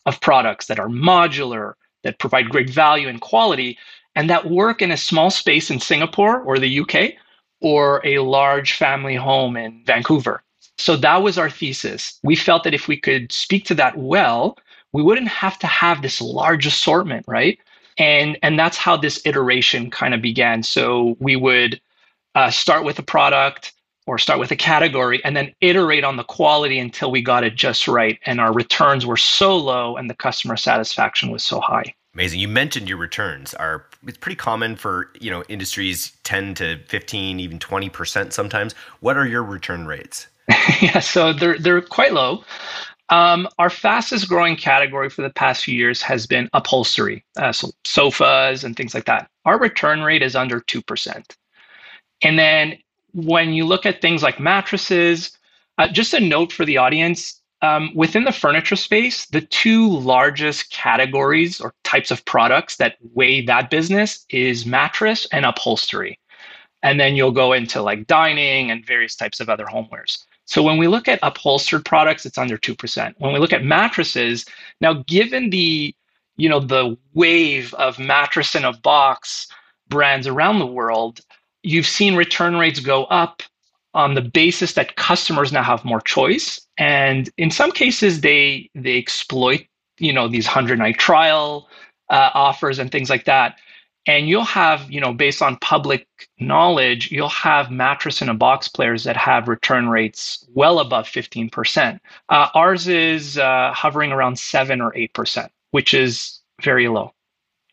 of 0.08 0.20
products 0.20 0.66
that 0.66 0.80
are 0.80 0.88
modular, 0.88 1.76
that 2.02 2.18
provide 2.18 2.50
great 2.50 2.72
value 2.72 3.08
and 3.08 3.22
quality, 3.22 3.78
and 4.16 4.32
that 4.32 4.50
work 4.50 4.82
in 4.82 4.92
a 4.92 4.98
small 4.98 5.30
space 5.30 5.70
in 5.70 5.80
Singapore 5.80 6.42
or 6.42 6.58
the 6.58 6.80
UK 6.80 7.14
or 7.62 8.02
a 8.04 8.18
large 8.18 8.74
family 8.74 9.16
home 9.16 9.56
in 9.56 9.84
Vancouver. 9.86 10.44
So 10.80 10.96
that 10.98 11.22
was 11.22 11.38
our 11.38 11.52
thesis. 11.52 12.20
We 12.24 12.36
felt 12.36 12.64
that 12.64 12.74
if 12.74 12.88
we 12.88 12.98
could 12.98 13.32
speak 13.32 13.64
to 13.66 13.76
that 13.76 13.96
well, 13.96 14.58
we 14.92 15.04
wouldn't 15.04 15.28
have 15.28 15.60
to 15.60 15.68
have 15.68 16.02
this 16.02 16.20
large 16.20 16.66
assortment, 16.66 17.26
right? 17.28 17.60
And 17.98 18.38
and 18.42 18.58
that's 18.58 18.78
how 18.78 18.98
this 18.98 19.22
iteration 19.26 19.90
kind 19.92 20.14
of 20.14 20.22
began. 20.22 20.64
So 20.64 21.16
we 21.20 21.36
would 21.36 21.80
uh, 22.36 22.50
start 22.50 22.84
with 22.84 22.98
a 23.00 23.04
product 23.04 23.74
or 24.06 24.18
start 24.18 24.40
with 24.40 24.52
a 24.52 24.56
category 24.56 25.24
and 25.24 25.36
then 25.36 25.54
iterate 25.62 26.04
on 26.04 26.18
the 26.18 26.24
quality 26.24 26.80
until 26.80 27.12
we 27.12 27.22
got 27.22 27.44
it 27.44 27.56
just 27.56 27.88
right. 27.88 28.20
And 28.26 28.42
our 28.42 28.52
returns 28.52 29.06
were 29.06 29.18
so 29.18 29.56
low 29.56 29.96
and 29.96 30.10
the 30.10 30.16
customer 30.16 30.58
satisfaction 30.58 31.32
was 31.32 31.44
so 31.44 31.60
high. 31.60 31.94
Amazing. 32.14 32.42
You 32.42 32.48
mentioned 32.48 32.88
your 32.88 32.98
returns 32.98 33.54
are 33.56 33.86
it's 34.06 34.18
pretty 34.18 34.36
common 34.36 34.76
for, 34.76 35.10
you 35.20 35.32
know, 35.32 35.44
industries 35.48 36.12
10 36.24 36.54
to 36.56 36.80
15, 36.88 37.40
even 37.40 37.58
20% 37.58 38.34
sometimes. 38.34 38.74
What 39.00 39.18
are 39.18 39.26
your 39.26 39.44
return 39.44 39.88
rates? 39.88 40.28
yeah, 40.82 41.00
so 41.00 41.32
they're 41.34 41.58
they're 41.58 41.82
quite 41.82 42.14
low. 42.14 42.44
Um, 43.10 43.48
our 43.60 43.70
fastest 43.70 44.28
growing 44.28 44.56
category 44.56 45.10
for 45.10 45.22
the 45.22 45.30
past 45.30 45.66
few 45.66 45.76
years 45.76 46.02
has 46.02 46.26
been 46.26 46.50
upholstery, 46.54 47.24
uh, 47.38 47.52
so 47.52 47.72
sofas 47.84 48.64
and 48.64 48.76
things 48.76 48.94
like 48.94 49.06
that. 49.06 49.30
Our 49.46 49.60
return 49.60 50.02
rate 50.02 50.24
is 50.24 50.36
under 50.36 50.62
2%. 50.62 51.36
And 52.22 52.40
then 52.40 52.78
when 53.14 53.54
you 53.54 53.66
look 53.66 53.86
at 53.86 54.02
things 54.02 54.24
like 54.24 54.40
mattresses, 54.40 55.38
uh, 55.78 55.90
just 55.90 56.14
a 56.14 56.20
note 56.20 56.52
for 56.52 56.66
the 56.66 56.78
audience 56.78 57.42
um, 57.62 57.92
within 57.96 58.24
the 58.24 58.32
furniture 58.32 58.76
space, 58.76 59.26
the 59.28 59.42
two 59.42 59.90
largest 59.90 60.72
categories 60.72 61.62
or 61.62 61.74
types 61.84 62.12
of 62.12 62.24
products 62.26 62.78
that 62.78 62.98
weigh 63.14 63.42
that 63.46 63.70
business 63.70 64.26
is 64.30 64.66
mattress 64.66 65.28
and 65.32 65.46
upholstery. 65.46 66.20
And 66.82 67.00
then 67.00 67.16
you'll 67.16 67.32
go 67.32 67.54
into 67.54 67.82
like 67.82 68.08
dining 68.08 68.70
and 68.72 68.86
various 68.86 69.16
types 69.16 69.40
of 69.40 69.50
other 69.50 69.66
homewares. 69.66 70.26
So 70.46 70.62
when 70.62 70.78
we 70.78 70.88
look 70.88 71.08
at 71.08 71.20
upholstered 71.24 71.86
products, 71.86 72.26
it's 72.26 72.38
under 72.38 72.58
2%. 72.58 73.14
When 73.18 73.34
we 73.34 73.40
look 73.40 73.54
at 73.54 73.64
mattresses, 73.64 74.46
now 74.82 75.04
given 75.08 75.50
the 75.50 75.96
you 76.36 76.50
know 76.50 76.60
the 76.60 76.98
wave 77.14 77.74
of 77.76 78.00
mattress 78.00 78.56
in 78.56 78.66
a 78.66 78.74
box 78.74 79.48
brands 79.88 80.26
around 80.26 80.60
the 80.60 80.66
world, 80.66 81.22
you've 81.62 81.86
seen 81.86 82.16
return 82.16 82.58
rates 82.58 82.80
go 82.80 83.06
up 83.06 83.44
on 83.94 84.16
the 84.16 84.22
basis 84.22 84.74
that 84.74 84.96
customers 84.96 85.52
now 85.52 85.64
have 85.64 85.86
more 85.86 86.02
choice 86.02 86.60
and 86.78 87.30
in 87.38 87.52
some 87.52 87.72
cases 87.72 88.22
they 88.22 88.70
they 88.74 88.98
exploit 88.98 89.66
you 90.00 90.12
know 90.12 90.28
these 90.28 90.48
100 90.48 90.80
night 90.80 90.98
trial 90.98 91.70
uh, 92.10 92.32
offers 92.34 92.80
and 92.80 92.92
things 92.92 93.10
like 93.10 93.26
that 93.26 93.56
and 94.06 94.28
you'll 94.28 94.44
have 94.44 94.90
you 94.92 95.00
know 95.00 95.14
based 95.14 95.42
on 95.42 95.56
public 95.58 96.08
knowledge 96.40 97.12
you'll 97.12 97.30
have 97.30 97.72
mattress 97.72 98.22
in 98.22 98.30
a 98.30 98.34
box 98.34 98.68
players 98.68 99.04
that 99.04 99.18
have 99.18 99.48
return 99.48 99.90
rates 99.90 100.46
well 100.54 100.80
above 100.80 101.06
15% 101.06 102.00
uh, 102.30 102.48
ours 102.54 102.88
is 102.88 103.38
uh, 103.38 103.72
hovering 103.74 104.12
around 104.12 104.38
7 104.38 104.82
or 104.82 104.92
8% 104.92 105.50
which 105.74 105.94
is 105.94 106.40
very 106.62 106.88
low. 106.88 107.14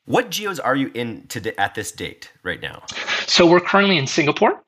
What 0.06 0.30
geos 0.30 0.58
are 0.58 0.74
you 0.74 0.90
in 0.94 1.26
today 1.28 1.52
at 1.58 1.74
this 1.74 1.92
date 1.92 2.32
right 2.42 2.60
now? 2.60 2.82
So 3.26 3.46
we're 3.46 3.60
currently 3.60 3.98
in 3.98 4.06
singapore. 4.06 4.62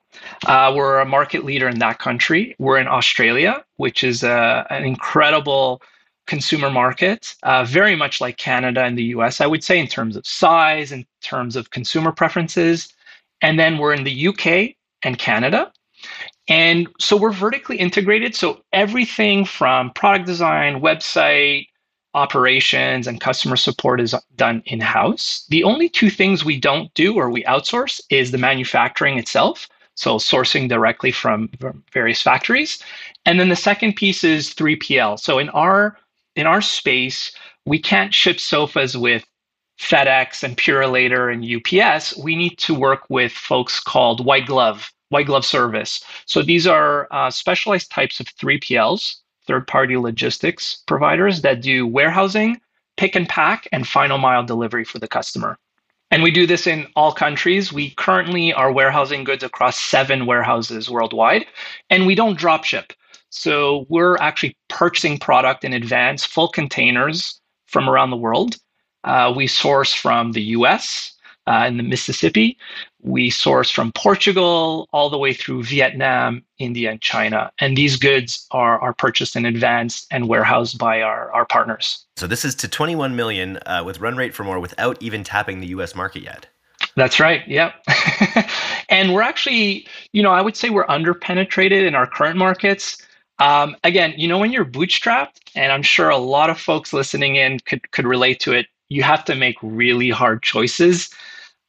Uh, 0.47 0.73
we're 0.77 1.01
a 1.01 1.07
market 1.07 1.45
leader 1.45 1.69
in 1.69 1.79
that 1.79 1.99
country. 1.99 2.55
We're 2.59 2.77
in 2.79 2.87
Australia, 2.87 3.65
which 3.77 4.05
is 4.05 4.23
a, 4.23 4.31
uh, 4.31 4.65
an 4.69 4.85
incredible 4.85 5.81
consumer 6.27 6.71
market, 6.71 7.35
uh, 7.43 7.65
very 7.65 7.97
much 7.97 8.21
like 8.21 8.37
Canada 8.37 8.85
and 8.85 8.97
the 8.97 9.05
US, 9.17 9.41
I 9.41 9.47
would 9.47 9.65
say, 9.65 9.79
in 9.79 9.87
terms 9.87 10.17
of 10.17 10.27
size, 10.27 10.93
in 10.93 11.05
terms 11.23 11.57
of 11.57 11.71
consumer 11.71 12.13
preferences. 12.13 12.93
And 13.41 13.59
then 13.59 13.79
we're 13.79 13.93
in 13.93 14.05
the 14.05 14.29
UK 14.29 14.77
and 15.03 15.19
Canada. 15.19 15.73
And 16.49 16.89
so 16.99 17.17
we're 17.17 17.33
vertically 17.33 17.77
integrated. 17.77 18.35
So 18.35 18.63
everything 18.73 19.45
from 19.45 19.91
product 19.93 20.27
design, 20.27 20.81
website, 20.81 21.67
operations, 22.15 23.07
and 23.07 23.21
customer 23.21 23.57
support 23.57 24.01
is 24.01 24.15
done 24.37 24.63
in 24.67 24.81
house. 24.81 25.47
The 25.49 25.65
only 25.65 25.89
two 25.89 26.11
things 26.11 26.45
we 26.45 26.59
don't 26.59 26.93
do 26.95 27.15
or 27.15 27.31
we 27.31 27.43
outsource 27.45 28.01
is 28.11 28.31
the 28.31 28.39
manufacturing 28.39 29.19
itself. 29.19 29.69
So 29.95 30.17
sourcing 30.17 30.69
directly 30.69 31.13
from 31.13 31.51
various 31.93 32.23
factories. 32.23 32.83
And 33.27 33.39
then 33.39 33.51
the 33.51 33.57
second 33.57 33.95
piece 33.95 34.25
is 34.25 34.55
3PL. 34.55 35.21
So 35.21 35.39
in 35.39 35.49
our 35.51 35.97
in 36.37 36.47
our 36.47 36.61
space, 36.61 37.33
we 37.67 37.79
can't 37.79 38.15
ship 38.15 38.41
sofas 38.41 38.97
with 38.97 39.25
FedEx 39.79 40.43
and 40.43 40.57
Purolator 40.57 41.33
and 41.33 41.45
UPS. 41.45 42.17
We 42.17 42.37
need 42.37 42.59
to 42.59 42.75
work 42.75 43.05
with 43.09 43.33
folks 43.33 43.81
called 43.81 44.25
white 44.25 44.47
glove, 44.47 44.91
white 45.09 45.27
glove 45.27 45.45
service. 45.45 46.05
So 46.27 46.43
these 46.43 46.67
are 46.67 47.09
uh, 47.11 47.31
specialized 47.31 47.91
types 47.91 48.21
of 48.21 48.27
3PLs, 48.27 49.17
third 49.47 49.67
party 49.67 49.97
logistics 49.97 50.83
providers 50.87 51.43
that 51.43 51.63
do 51.63 51.87
warehousing, 51.87 52.61
pick 52.97 53.17
and 53.17 53.29
pack, 53.29 53.67
and 53.73 53.87
final 53.87 54.19
mile 54.19 54.45
delivery 54.45 54.85
for 54.85 54.99
the 54.99 55.09
customer. 55.09 55.59
And 56.13 56.23
we 56.23 56.31
do 56.31 56.47
this 56.47 56.67
in 56.67 56.87
all 56.95 57.11
countries. 57.11 57.73
We 57.73 57.95
currently 57.95 58.53
are 58.53 58.71
warehousing 58.71 59.25
goods 59.25 59.43
across 59.43 59.79
seven 59.79 60.27
warehouses 60.27 60.91
worldwide, 60.91 61.47
and 61.89 62.07
we 62.07 62.15
don't 62.15 62.37
drop 62.37 62.65
ship. 62.65 62.93
So 63.31 63.87
we're 63.89 64.19
actually 64.19 64.55
purchasing 64.69 65.19
product 65.19 65.65
in 65.65 65.73
advance, 65.73 66.23
full 66.23 66.49
containers 66.49 67.41
from 67.67 67.89
around 67.89 68.11
the 68.11 68.19
world. 68.19 68.57
Uh, 69.05 69.33
we 69.35 69.47
source 69.47 69.95
from 69.95 70.33
the 70.33 70.43
US, 70.59 71.15
uh, 71.47 71.65
in 71.67 71.77
the 71.77 71.83
Mississippi. 71.83 72.57
We 73.01 73.31
source 73.31 73.71
from 73.71 73.93
Portugal 73.93 74.89
all 74.93 75.11
the 75.11 75.19
way 75.19 75.33
through 75.33 75.65
Vietnam, 75.65 76.43
India, 76.59 76.91
and 76.91 77.01
China. 77.01 77.51
And 77.59 77.77
these 77.77 77.97
goods 77.97 78.47
are, 78.53 78.79
are 78.81 78.93
purchased 78.93 79.35
in 79.37 79.45
advance 79.45 80.07
and 80.11 80.29
warehoused 80.29 80.79
by 80.79 81.03
our, 81.03 81.33
our 81.33 81.45
partners. 81.45 82.05
So 82.17 82.27
this 82.27 82.45
is 82.45 82.55
to 82.57 82.69
21 82.69 83.17
million 83.17 83.59
uh, 83.67 83.83
with 83.85 84.01
run 84.01 84.17
rate 84.17 84.35
for 84.35 84.45
more 84.45 84.61
without 84.61 85.03
even 85.03 85.25
tapping 85.25 85.61
the 85.61 85.69
US 85.69 85.95
market 85.95 86.23
yet. 86.23 86.47
That's 86.95 87.19
right. 87.19 87.47
Yep. 87.49 87.75
and 88.89 89.15
we're 89.15 89.23
actually, 89.23 89.87
you 90.13 90.23
know, 90.23 90.31
I 90.31 90.43
would 90.43 90.57
say 90.57 90.71
we're 90.71 90.87
underpenetrated 90.87 91.87
in 91.87 91.95
our 91.95 92.07
current 92.07 92.37
markets. 92.37 92.99
Um, 93.39 93.77
again, 93.83 94.15
you 94.17 94.29
know, 94.29 94.39
when 94.39 94.53
you're 94.53 94.65
bootstrapped, 94.65 95.41
and 95.55 95.73
I'm 95.73 95.83
sure 95.83 96.11
a 96.11 96.19
lot 96.19 96.51
of 96.51 96.61
folks 96.61 96.93
listening 96.93 97.37
in 97.37 97.59
could 97.61 97.91
could 97.93 98.07
relate 98.07 98.41
to 98.41 98.53
it, 98.53 98.67
you 98.89 99.03
have 99.03 99.25
to 99.25 99.35
make 99.35 99.57
really 99.63 100.11
hard 100.11 100.43
choices. 100.43 101.11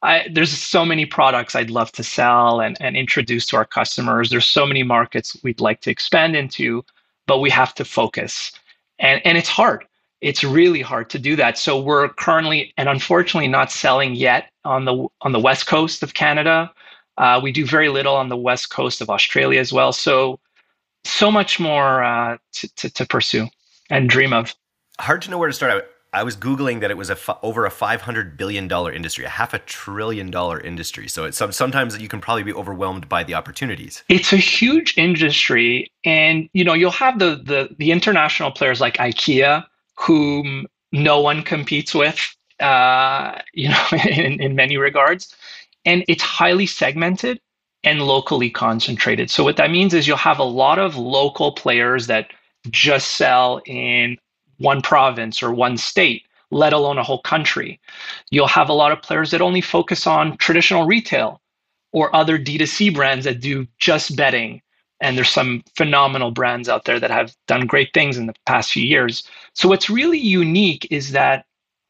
I, 0.04 0.28
there's 0.30 0.52
so 0.52 0.84
many 0.84 1.06
products 1.06 1.54
I'd 1.54 1.70
love 1.70 1.90
to 1.92 2.04
sell 2.04 2.60
and, 2.60 2.76
and 2.78 2.94
introduce 2.94 3.46
to 3.46 3.56
our 3.56 3.64
customers. 3.64 4.28
There's 4.28 4.46
so 4.46 4.66
many 4.66 4.82
markets 4.82 5.36
we'd 5.42 5.60
like 5.60 5.80
to 5.80 5.90
expand 5.90 6.36
into, 6.36 6.84
but 7.26 7.38
we 7.38 7.48
have 7.48 7.74
to 7.76 7.86
focus. 7.86 8.52
And, 8.98 9.22
and 9.24 9.38
it's 9.38 9.48
hard. 9.48 9.86
It's 10.20 10.44
really 10.44 10.82
hard 10.82 11.08
to 11.10 11.18
do 11.18 11.36
that. 11.36 11.56
So 11.56 11.80
we're 11.80 12.08
currently 12.10 12.74
and 12.76 12.88
unfortunately 12.88 13.48
not 13.48 13.72
selling 13.72 14.14
yet 14.14 14.50
on 14.64 14.84
the 14.84 15.06
on 15.22 15.32
the 15.32 15.40
west 15.40 15.66
coast 15.66 16.02
of 16.02 16.14
Canada. 16.14 16.70
Uh, 17.18 17.40
we 17.42 17.50
do 17.52 17.66
very 17.66 17.88
little 17.88 18.14
on 18.14 18.28
the 18.28 18.36
west 18.36 18.70
coast 18.70 19.00
of 19.00 19.08
Australia 19.10 19.60
as 19.60 19.72
well. 19.72 19.92
So 19.92 20.38
so 21.04 21.30
much 21.30 21.60
more 21.60 22.02
uh, 22.02 22.36
to, 22.52 22.74
to, 22.76 22.90
to 22.90 23.06
pursue 23.06 23.48
and 23.90 24.08
dream 24.08 24.32
of. 24.32 24.54
Hard 24.98 25.22
to 25.22 25.30
know 25.30 25.38
where 25.38 25.48
to 25.48 25.54
start. 25.54 25.93
I 26.14 26.22
was 26.22 26.36
googling 26.36 26.80
that 26.80 26.90
it 26.92 26.96
was 26.96 27.10
a 27.10 27.14
f- 27.14 27.38
over 27.42 27.66
a 27.66 27.70
five 27.70 28.02
hundred 28.02 28.36
billion 28.36 28.68
dollar 28.68 28.92
industry, 28.92 29.24
a 29.24 29.28
half 29.28 29.52
a 29.52 29.58
trillion 29.58 30.30
dollar 30.30 30.60
industry. 30.60 31.08
So 31.08 31.24
it's 31.24 31.36
some, 31.36 31.50
sometimes 31.50 31.98
you 31.98 32.08
can 32.08 32.20
probably 32.20 32.44
be 32.44 32.52
overwhelmed 32.52 33.08
by 33.08 33.24
the 33.24 33.34
opportunities. 33.34 34.04
It's 34.08 34.32
a 34.32 34.36
huge 34.36 34.96
industry, 34.96 35.90
and 36.04 36.48
you 36.52 36.64
know 36.64 36.72
you'll 36.72 36.92
have 36.92 37.18
the 37.18 37.42
the, 37.44 37.74
the 37.78 37.90
international 37.90 38.52
players 38.52 38.80
like 38.80 38.96
IKEA, 38.98 39.66
whom 39.98 40.66
no 40.92 41.20
one 41.20 41.42
competes 41.42 41.92
with, 41.94 42.36
uh, 42.60 43.40
you 43.52 43.68
know, 43.68 43.86
in, 44.08 44.40
in 44.40 44.54
many 44.54 44.76
regards, 44.76 45.34
and 45.84 46.04
it's 46.06 46.22
highly 46.22 46.66
segmented 46.66 47.40
and 47.82 48.02
locally 48.02 48.50
concentrated. 48.50 49.30
So 49.30 49.44
what 49.44 49.56
that 49.56 49.70
means 49.70 49.92
is 49.92 50.06
you'll 50.06 50.16
have 50.16 50.38
a 50.38 50.44
lot 50.44 50.78
of 50.78 50.96
local 50.96 51.52
players 51.52 52.06
that 52.06 52.28
just 52.70 53.16
sell 53.16 53.60
in 53.66 54.16
one 54.64 54.82
province 54.82 55.42
or 55.42 55.52
one 55.52 55.76
state, 55.76 56.26
let 56.50 56.72
alone 56.72 56.98
a 56.98 57.04
whole 57.04 57.22
country. 57.22 57.80
You'll 58.30 58.48
have 58.48 58.68
a 58.68 58.72
lot 58.72 58.92
of 58.92 59.02
players 59.02 59.30
that 59.30 59.40
only 59.40 59.60
focus 59.60 60.06
on 60.06 60.36
traditional 60.38 60.86
retail 60.86 61.40
or 61.92 62.14
other 62.14 62.38
D2C 62.38 62.92
brands 62.92 63.24
that 63.24 63.40
do 63.40 63.66
just 63.78 64.16
betting. 64.16 64.60
And 65.00 65.16
there's 65.16 65.30
some 65.30 65.62
phenomenal 65.76 66.30
brands 66.32 66.68
out 66.68 66.84
there 66.84 66.98
that 66.98 67.10
have 67.10 67.36
done 67.46 67.66
great 67.66 67.90
things 67.94 68.16
in 68.16 68.26
the 68.26 68.34
past 68.46 68.72
few 68.72 68.84
years. 68.84 69.22
So 69.52 69.68
what's 69.68 69.90
really 69.90 70.18
unique 70.18 70.88
is 70.90 71.12
that 71.12 71.46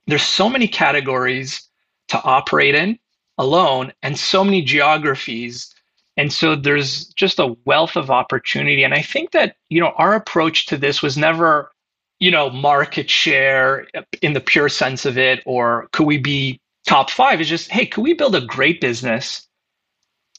there's 0.06 0.22
so 0.22 0.50
many 0.50 0.68
categories 0.68 1.68
to 2.08 2.22
operate 2.22 2.74
in 2.74 2.98
alone 3.38 3.92
and 4.02 4.18
so 4.18 4.44
many 4.44 4.62
geographies 4.62 5.74
and 6.16 6.32
so 6.32 6.54
there's 6.54 7.06
just 7.14 7.40
a 7.40 7.56
wealth 7.64 7.96
of 7.96 8.10
opportunity 8.10 8.84
and 8.84 8.94
i 8.94 9.02
think 9.02 9.32
that 9.32 9.56
you 9.68 9.80
know 9.80 9.92
our 9.96 10.14
approach 10.14 10.66
to 10.66 10.76
this 10.76 11.02
was 11.02 11.16
never 11.16 11.70
you 12.24 12.30
know, 12.30 12.48
market 12.48 13.10
share 13.10 13.86
in 14.22 14.32
the 14.32 14.40
pure 14.40 14.70
sense 14.70 15.04
of 15.04 15.18
it, 15.18 15.42
or 15.44 15.88
could 15.92 16.06
we 16.06 16.16
be 16.16 16.58
top 16.86 17.10
five? 17.10 17.38
Is 17.38 17.50
just, 17.50 17.70
hey, 17.70 17.84
could 17.84 18.02
we 18.02 18.14
build 18.14 18.34
a 18.34 18.40
great 18.40 18.80
business 18.80 19.46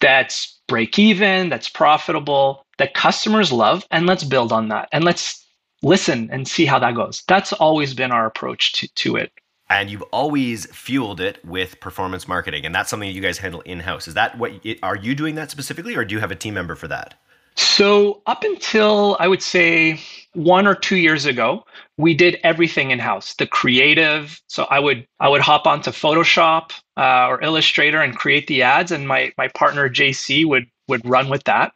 that's 0.02 0.60
break 0.67 0.98
even, 0.98 1.50
that's 1.50 1.69
profitable, 1.69 2.65
that 2.80 2.95
customers 2.95 3.52
love, 3.52 3.86
and 3.91 4.08
let's 4.08 4.24
build 4.24 4.52
on 4.52 4.69
that. 4.69 4.89
And 4.91 5.04
let's 5.04 5.45
listen 5.84 6.28
and 6.32 6.48
see 6.48 6.65
how 6.65 6.80
that 6.80 6.95
goes. 6.95 7.24
That's 7.28 7.54
always 7.54 7.93
been 7.93 8.12
our 8.12 8.26
approach 8.26 8.74
to, 8.74 8.88
to 8.95 9.15
it. 9.17 9.32
And 9.69 9.91
you've 9.91 10.02
always 10.12 10.65
fueled 10.67 11.21
it 11.21 11.38
with 11.45 11.80
performance 11.80 12.28
marketing, 12.28 12.65
and 12.65 12.74
that's 12.74 12.89
something 12.89 13.12
you 13.12 13.21
guys 13.21 13.38
handle 13.38 13.62
in 13.62 13.82
house. 13.82 14.08
Is 14.08 14.15
that 14.15 14.39
what 14.39 14.54
are 14.82 14.95
you 14.95 15.13
doing 15.13 15.36
that 15.36 15.52
specifically, 15.52 15.95
or 15.95 16.04
do 16.04 16.15
you 16.15 16.21
have 16.21 16.32
a 16.32 16.36
team 16.36 16.56
member 16.56 16.74
for 16.74 16.88
that? 16.88 17.13
So, 17.56 18.22
up 18.26 18.44
until 18.44 19.18
I 19.20 19.28
would 19.28 19.41
say 19.41 20.00
one 20.34 20.68
or 20.68 20.76
two 20.76 20.98
years 20.98 21.26
ago, 21.26 21.65
we 21.98 22.13
did 22.13 22.38
everything 22.44 22.91
in 22.91 23.00
house. 23.00 23.34
The 23.36 23.48
creative. 23.48 24.41
So 24.48 24.65
I 24.65 24.80
would 24.80 25.08
I 25.20 25.30
would 25.30 25.41
hop 25.41 25.65
onto 25.65 25.91
Photoshop 25.91 26.72
uh, 26.98 27.28
or 27.28 27.41
Illustrator 27.41 28.02
and 28.02 28.15
create 28.15 28.48
the 28.48 28.62
ads, 28.62 28.91
and 28.91 29.08
my 29.08 29.32
my 29.38 29.48
partner 29.50 29.89
JC 29.89 30.46
would 30.46 30.68
would 30.88 31.08
run 31.08 31.30
with 31.30 31.44
that. 31.46 31.74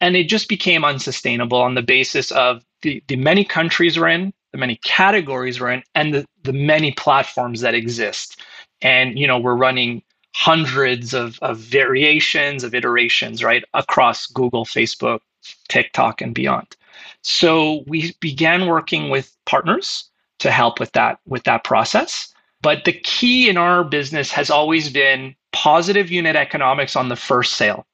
And 0.00 0.16
it 0.16 0.28
just 0.28 0.48
became 0.48 0.84
unsustainable 0.84 1.60
on 1.60 1.74
the 1.74 1.82
basis 1.82 2.30
of 2.32 2.64
the, 2.80 3.02
the 3.08 3.16
many 3.16 3.44
countries 3.44 3.98
we're 3.98 4.08
in, 4.08 4.32
the 4.52 4.58
many 4.58 4.76
categories 4.76 5.60
we're 5.60 5.72
in, 5.72 5.82
and 5.94 6.14
the, 6.14 6.24
the 6.42 6.54
many 6.54 6.92
platforms 6.92 7.60
that 7.60 7.74
exist. 7.74 8.40
And 8.80 9.18
you 9.18 9.26
know, 9.26 9.38
we're 9.38 9.54
running 9.54 10.02
hundreds 10.34 11.12
of, 11.12 11.38
of 11.42 11.58
variations 11.58 12.62
of 12.64 12.74
iterations 12.74 13.42
right 13.42 13.64
across 13.74 14.26
google 14.26 14.64
facebook 14.64 15.20
tiktok 15.68 16.20
and 16.20 16.34
beyond. 16.34 16.76
So 17.22 17.84
we 17.86 18.14
began 18.20 18.66
working 18.66 19.10
with 19.10 19.34
partners 19.46 20.08
to 20.38 20.50
help 20.50 20.80
with 20.80 20.92
that 20.92 21.18
with 21.26 21.44
that 21.44 21.64
process. 21.64 22.32
But 22.62 22.84
the 22.84 22.92
key 22.92 23.48
in 23.48 23.56
our 23.56 23.84
business 23.84 24.30
has 24.32 24.50
always 24.50 24.90
been 24.90 25.34
positive 25.52 26.10
unit 26.10 26.36
economics 26.36 26.96
on 26.96 27.08
the 27.08 27.16
first 27.16 27.54
sale. 27.54 27.86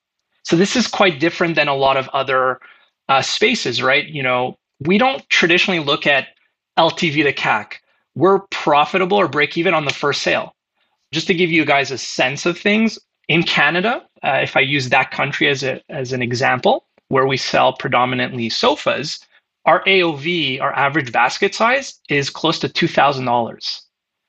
So 0.43 0.57
this 0.57 0.77
is 0.77 0.87
quite 0.87 1.21
different 1.21 1.55
than 1.57 1.69
a 1.69 1.75
lot 1.75 1.97
of 1.97 2.09
other 2.11 2.61
uh, 3.09 3.23
spaces 3.23 3.83
right? 3.83 4.07
You 4.07 4.23
know 4.23 4.59
we 4.81 4.99
don't 4.99 5.29
traditionally 5.31 5.81
look 5.81 6.07
at 6.07 6.29
ltv 6.79 7.23
to 7.23 7.33
cac 7.33 7.81
we're 8.15 8.41
profitable 8.51 9.17
or 9.17 9.29
break 9.29 9.57
even 9.57 9.73
on 9.73 9.87
the 9.87 9.93
first 9.93 10.21
sale 10.21 10.55
just 11.13 11.27
to 11.29 11.35
give 11.35 11.51
you 11.51 11.65
guys 11.65 11.91
a 11.91 11.99
sense 11.99 12.47
of 12.47 12.59
things, 12.59 12.99
in 13.29 13.43
Canada, 13.43 14.07
uh, 14.23 14.41
if 14.43 14.57
I 14.57 14.61
use 14.61 14.89
that 14.91 15.11
country 15.11 15.49
as, 15.49 15.63
a, 15.63 15.81
as 15.89 16.13
an 16.13 16.23
example, 16.23 16.87
where 17.09 17.27
we 17.27 17.37
sell 17.37 17.73
predominantly 17.73 18.49
sofas, 18.49 19.19
our 19.65 19.83
AOV, 19.85 20.61
our 20.61 20.73
average 20.75 21.13
basket 21.13 21.55
size, 21.55 22.01
is 22.09 22.31
close 22.31 22.59
to 22.61 22.69
$2,000. 22.69 23.81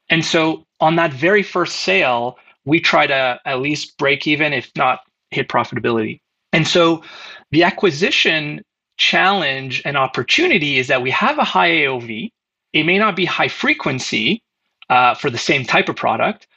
And 0.10 0.26
so 0.26 0.66
on 0.80 0.96
that 0.96 1.14
very 1.14 1.44
first 1.44 1.82
sale, 1.82 2.38
we 2.66 2.80
try 2.80 3.08
to 3.08 3.40
at 3.46 3.62
least 3.62 3.98
break 3.98 4.28
even, 4.28 4.54
if 4.54 4.72
not 4.76 5.00
hit 5.32 5.48
profitability. 5.48 6.20
And 6.54 6.68
so 6.68 7.04
the 7.52 7.64
acquisition 7.64 8.62
challenge 8.98 9.82
and 9.86 9.96
opportunity 9.96 10.78
is 10.78 10.88
that 10.88 11.02
we 11.02 11.12
have 11.12 11.38
a 11.38 11.44
high 11.44 11.70
AOV. 11.70 12.32
It 12.74 12.84
may 12.84 12.98
not 12.98 13.16
be 13.16 13.26
high 13.26 13.48
frequency 13.48 14.42
uh, 14.90 15.14
for 15.14 15.30
the 15.30 15.38
same 15.38 15.64
type 15.64 15.88
of 15.88 15.96
product, 15.96 16.48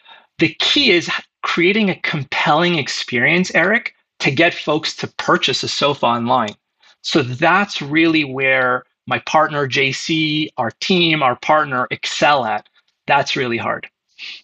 the 0.41 0.55
key 0.59 0.91
is 0.91 1.11
creating 1.43 1.91
a 1.91 2.01
compelling 2.01 2.77
experience, 2.77 3.55
Eric, 3.55 3.95
to 4.19 4.31
get 4.31 4.53
folks 4.55 4.97
to 4.97 5.07
purchase 5.07 5.63
a 5.63 5.69
sofa 5.69 6.07
online. 6.07 6.55
So 7.03 7.23
that's 7.23 7.81
really 7.81 8.25
where 8.25 8.85
my 9.07 9.19
partner 9.21 9.67
JC, 9.67 10.49
our 10.57 10.71
team, 10.81 11.23
our 11.23 11.37
partner 11.37 11.87
excel 11.91 12.45
at. 12.45 12.69
That's 13.07 13.37
really 13.37 13.57
hard. 13.57 13.89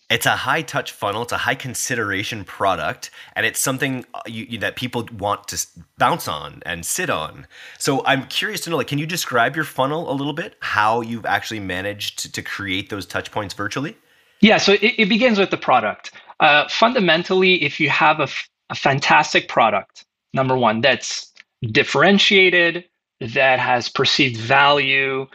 It's 0.08 0.24
a 0.24 0.36
high 0.36 0.62
touch 0.62 0.92
funnel. 0.92 1.22
It's 1.22 1.32
a 1.32 1.38
high 1.38 1.54
consideration 1.54 2.44
product, 2.44 3.10
and 3.34 3.44
it's 3.44 3.60
something 3.60 4.06
uh, 4.14 4.20
you, 4.26 4.46
you, 4.48 4.58
that 4.58 4.74
people 4.74 5.06
want 5.18 5.48
to 5.48 5.66
bounce 5.98 6.28
on 6.28 6.62
and 6.64 6.86
sit 6.86 7.10
on. 7.10 7.46
So 7.78 8.04
I'm 8.06 8.26
curious 8.26 8.62
to 8.62 8.70
know, 8.70 8.78
like, 8.78 8.86
can 8.86 8.98
you 8.98 9.06
describe 9.06 9.54
your 9.54 9.66
funnel 9.66 10.10
a 10.10 10.14
little 10.14 10.32
bit? 10.32 10.56
How 10.60 11.02
you've 11.02 11.26
actually 11.26 11.60
managed 11.60 12.18
to, 12.20 12.32
to 12.32 12.42
create 12.42 12.88
those 12.88 13.04
touch 13.04 13.30
points 13.30 13.52
virtually? 13.52 13.96
Yeah, 14.42 14.58
so 14.58 14.74
it, 14.74 14.82
it 14.98 15.10
begins 15.10 15.40
with 15.40 15.50
the 15.50 15.58
product. 15.58 16.12
Uh, 16.40 16.68
fundamentally, 16.68 17.64
if 17.64 17.80
you 17.80 17.90
have 17.90 18.20
a, 18.20 18.24
f- 18.24 18.50
a 18.70 18.76
fantastic 18.76 19.48
product, 19.48 20.06
number 20.34 20.56
one, 20.56 20.82
that's 20.82 21.32
differentiated, 21.72 22.84
that 23.20 23.60
has 23.60 23.90
perceived 23.90 24.38
value, 24.38 25.26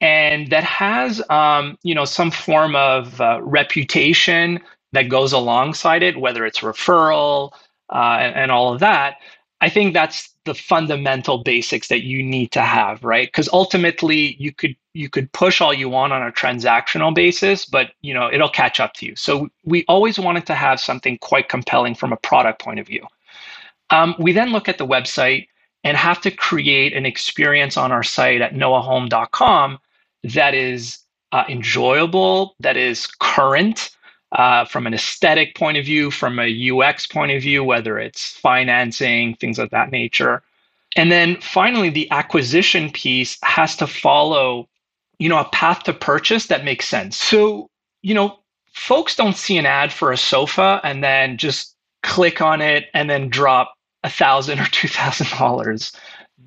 and 0.00 0.50
that 0.50 0.64
has 0.64 1.22
um, 1.30 1.78
you 1.84 1.94
know 1.94 2.06
some 2.06 2.30
form 2.32 2.76
of 2.76 3.20
uh, 3.20 3.40
reputation 3.42 4.60
that 4.92 5.04
goes 5.10 5.32
alongside 5.34 6.02
it, 6.04 6.18
whether 6.20 6.46
it's 6.46 6.60
referral 6.60 7.52
uh, 7.92 8.18
and, 8.20 8.36
and 8.36 8.52
all 8.52 8.74
of 8.74 8.80
that, 8.80 9.16
I 9.62 9.70
think 9.70 9.94
that's 9.94 10.30
the 10.44 10.54
fundamental 10.54 11.42
basics 11.42 11.88
that 11.88 12.02
you 12.02 12.22
need 12.22 12.52
to 12.52 12.60
have, 12.62 13.02
right? 13.02 13.28
Because 13.28 13.48
ultimately 13.52 14.36
you 14.38 14.52
could 14.52 14.76
you 14.92 15.08
could 15.10 15.32
push 15.32 15.60
all 15.60 15.74
you 15.74 15.88
want 15.88 16.12
on 16.12 16.22
a 16.22 16.30
transactional 16.30 17.14
basis, 17.14 17.66
but 17.66 17.92
you 18.02 18.14
know 18.14 18.30
it'll 18.32 18.48
catch 18.48 18.80
up 18.80 18.94
to 18.94 19.06
you. 19.06 19.16
So 19.16 19.48
we 19.64 19.84
always 19.88 20.18
wanted 20.18 20.46
to 20.46 20.54
have 20.54 20.80
something 20.80 21.18
quite 21.18 21.48
compelling 21.48 21.94
from 21.94 22.12
a 22.12 22.16
product 22.16 22.60
point 22.62 22.80
of 22.80 22.86
view. 22.86 23.06
Um, 23.90 24.14
we 24.18 24.32
then 24.32 24.50
look 24.50 24.68
at 24.68 24.78
the 24.78 24.86
website 24.86 25.48
and 25.82 25.96
have 25.96 26.20
to 26.22 26.30
create 26.30 26.94
an 26.94 27.04
experience 27.04 27.76
on 27.76 27.92
our 27.92 28.02
site 28.02 28.40
at 28.40 28.54
noahome.com 28.54 29.78
that 30.24 30.54
is 30.54 30.98
uh, 31.32 31.44
enjoyable, 31.48 32.56
that 32.60 32.76
is 32.76 33.06
current, 33.20 33.90
uh, 34.34 34.64
from 34.64 34.86
an 34.86 34.94
aesthetic 34.94 35.54
point 35.54 35.78
of 35.78 35.84
view, 35.84 36.10
from 36.10 36.38
a 36.38 36.70
UX 36.70 37.06
point 37.06 37.32
of 37.32 37.42
view, 37.42 37.62
whether 37.62 37.98
it's 37.98 38.32
financing, 38.32 39.34
things 39.36 39.58
of 39.58 39.70
that 39.70 39.90
nature. 39.90 40.42
And 40.96 41.10
then 41.10 41.40
finally, 41.40 41.90
the 41.90 42.10
acquisition 42.10 42.90
piece 42.90 43.38
has 43.42 43.76
to 43.76 43.86
follow, 43.86 44.68
you 45.18 45.28
know, 45.28 45.38
a 45.38 45.48
path 45.48 45.84
to 45.84 45.92
purchase 45.92 46.46
that 46.48 46.64
makes 46.64 46.88
sense. 46.88 47.16
So, 47.16 47.70
you 48.02 48.14
know, 48.14 48.38
folks 48.72 49.16
don't 49.16 49.36
see 49.36 49.56
an 49.56 49.66
ad 49.66 49.92
for 49.92 50.12
a 50.12 50.16
sofa 50.16 50.80
and 50.82 51.02
then 51.02 51.36
just 51.36 51.74
click 52.02 52.40
on 52.40 52.60
it 52.60 52.86
and 52.92 53.08
then 53.08 53.28
drop 53.28 53.74
a 54.02 54.10
thousand 54.10 54.60
or 54.60 54.66
two 54.66 54.88
thousand 54.88 55.28
dollars. 55.30 55.92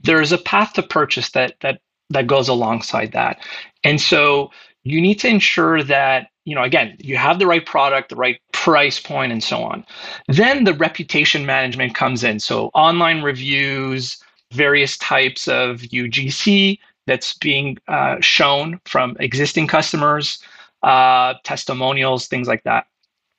There's 0.03 0.31
a 0.31 0.37
path 0.37 0.73
to 0.73 0.83
purchase 0.83 1.31
that 1.31 1.55
that 1.61 1.81
that 2.09 2.27
goes 2.27 2.47
alongside 2.47 3.11
that. 3.13 3.39
And 3.83 3.99
so 3.99 4.51
you 4.91 5.01
need 5.01 5.19
to 5.19 5.27
ensure 5.27 5.83
that 5.83 6.27
you 6.45 6.55
know 6.55 6.63
again 6.63 6.95
you 6.99 7.17
have 7.17 7.39
the 7.39 7.47
right 7.47 7.65
product 7.65 8.09
the 8.09 8.15
right 8.15 8.39
price 8.51 8.99
point 8.99 9.31
and 9.31 9.43
so 9.43 9.63
on. 9.63 9.85
Then 10.27 10.63
the 10.63 10.73
reputation 10.73 11.45
management 11.45 11.95
comes 11.95 12.23
in. 12.23 12.39
So 12.39 12.67
online 12.73 13.21
reviews 13.21 14.17
various 14.51 14.97
types 14.97 15.47
of 15.47 15.81
ugc 15.81 16.79
that's 17.05 17.33
being 17.35 17.77
uh, 17.87 18.17
shown 18.21 18.79
from 18.85 19.15
existing 19.19 19.67
customers 19.67 20.39
uh, 20.83 21.33
testimonials 21.43 22.27
things 22.27 22.47
like 22.47 22.63
that. 22.63 22.87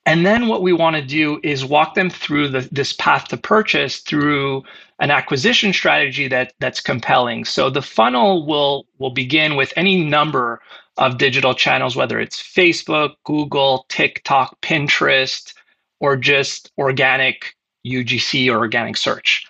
And 0.08 0.24
then 0.24 0.48
what 0.48 0.62
we 0.62 0.72
want 0.72 0.96
to 0.96 1.02
do 1.02 1.38
is 1.42 1.66
walk 1.66 1.94
them 1.94 2.08
through 2.08 2.48
the, 2.48 2.66
this 2.72 2.94
path 2.94 3.28
to 3.28 3.36
purchase 3.36 3.98
through 3.98 4.64
an 5.00 5.10
acquisition 5.10 5.72
strategy 5.74 6.28
that 6.28 6.54
that's 6.60 6.80
compelling. 6.80 7.44
So 7.44 7.68
the 7.68 7.82
funnel 7.82 8.46
will 8.46 8.86
will 8.98 9.10
begin 9.10 9.54
with 9.54 9.70
any 9.76 10.02
number 10.02 10.62
of 10.98 11.18
digital 11.18 11.54
channels, 11.54 11.96
whether 11.96 12.20
it's 12.20 12.42
Facebook, 12.42 13.14
Google, 13.24 13.86
TikTok, 13.88 14.60
Pinterest, 14.60 15.54
or 16.00 16.16
just 16.16 16.70
organic 16.76 17.54
UGC 17.86 18.52
or 18.52 18.58
organic 18.58 18.96
search. 18.96 19.46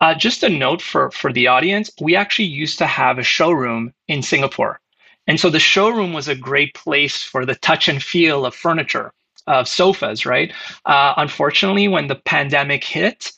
Uh, 0.00 0.14
just 0.14 0.42
a 0.42 0.48
note 0.48 0.80
for, 0.82 1.10
for 1.10 1.32
the 1.32 1.46
audience, 1.46 1.90
we 2.00 2.16
actually 2.16 2.46
used 2.46 2.78
to 2.78 2.86
have 2.86 3.18
a 3.18 3.22
showroom 3.22 3.92
in 4.08 4.22
Singapore. 4.22 4.80
And 5.26 5.38
so 5.38 5.50
the 5.50 5.60
showroom 5.60 6.12
was 6.12 6.26
a 6.26 6.34
great 6.34 6.74
place 6.74 7.22
for 7.22 7.44
the 7.44 7.54
touch 7.54 7.88
and 7.88 8.02
feel 8.02 8.46
of 8.46 8.54
furniture, 8.54 9.12
of 9.46 9.68
sofas, 9.68 10.24
right? 10.26 10.52
Uh, 10.86 11.14
unfortunately, 11.16 11.86
when 11.86 12.08
the 12.08 12.16
pandemic 12.16 12.82
hit 12.82 13.32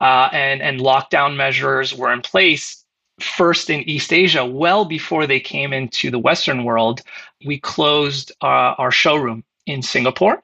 uh, 0.00 0.28
and, 0.32 0.60
and 0.60 0.80
lockdown 0.80 1.36
measures 1.36 1.94
were 1.94 2.12
in 2.12 2.20
place, 2.20 2.84
first 3.20 3.70
in 3.70 3.88
East 3.88 4.12
Asia, 4.12 4.44
well 4.44 4.84
before 4.84 5.26
they 5.26 5.40
came 5.40 5.72
into 5.72 6.10
the 6.10 6.18
Western 6.18 6.64
world, 6.64 7.02
we 7.44 7.58
closed 7.58 8.32
uh, 8.42 8.74
our 8.78 8.90
showroom 8.90 9.44
in 9.66 9.82
Singapore 9.82 10.42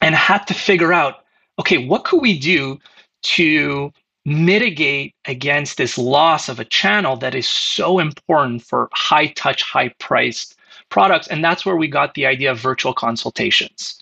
and 0.00 0.14
had 0.14 0.46
to 0.46 0.54
figure 0.54 0.92
out 0.92 1.24
okay, 1.58 1.86
what 1.86 2.04
could 2.04 2.22
we 2.22 2.38
do 2.38 2.78
to 3.22 3.92
mitigate 4.24 5.14
against 5.26 5.76
this 5.76 5.98
loss 5.98 6.48
of 6.48 6.60
a 6.60 6.64
channel 6.64 7.16
that 7.16 7.34
is 7.34 7.48
so 7.48 7.98
important 7.98 8.62
for 8.62 8.88
high 8.92 9.26
touch, 9.26 9.62
high 9.62 9.88
priced 9.98 10.56
products? 10.88 11.26
And 11.28 11.42
that's 11.42 11.66
where 11.66 11.76
we 11.76 11.88
got 11.88 12.14
the 12.14 12.26
idea 12.26 12.52
of 12.52 12.60
virtual 12.60 12.94
consultations. 12.94 14.00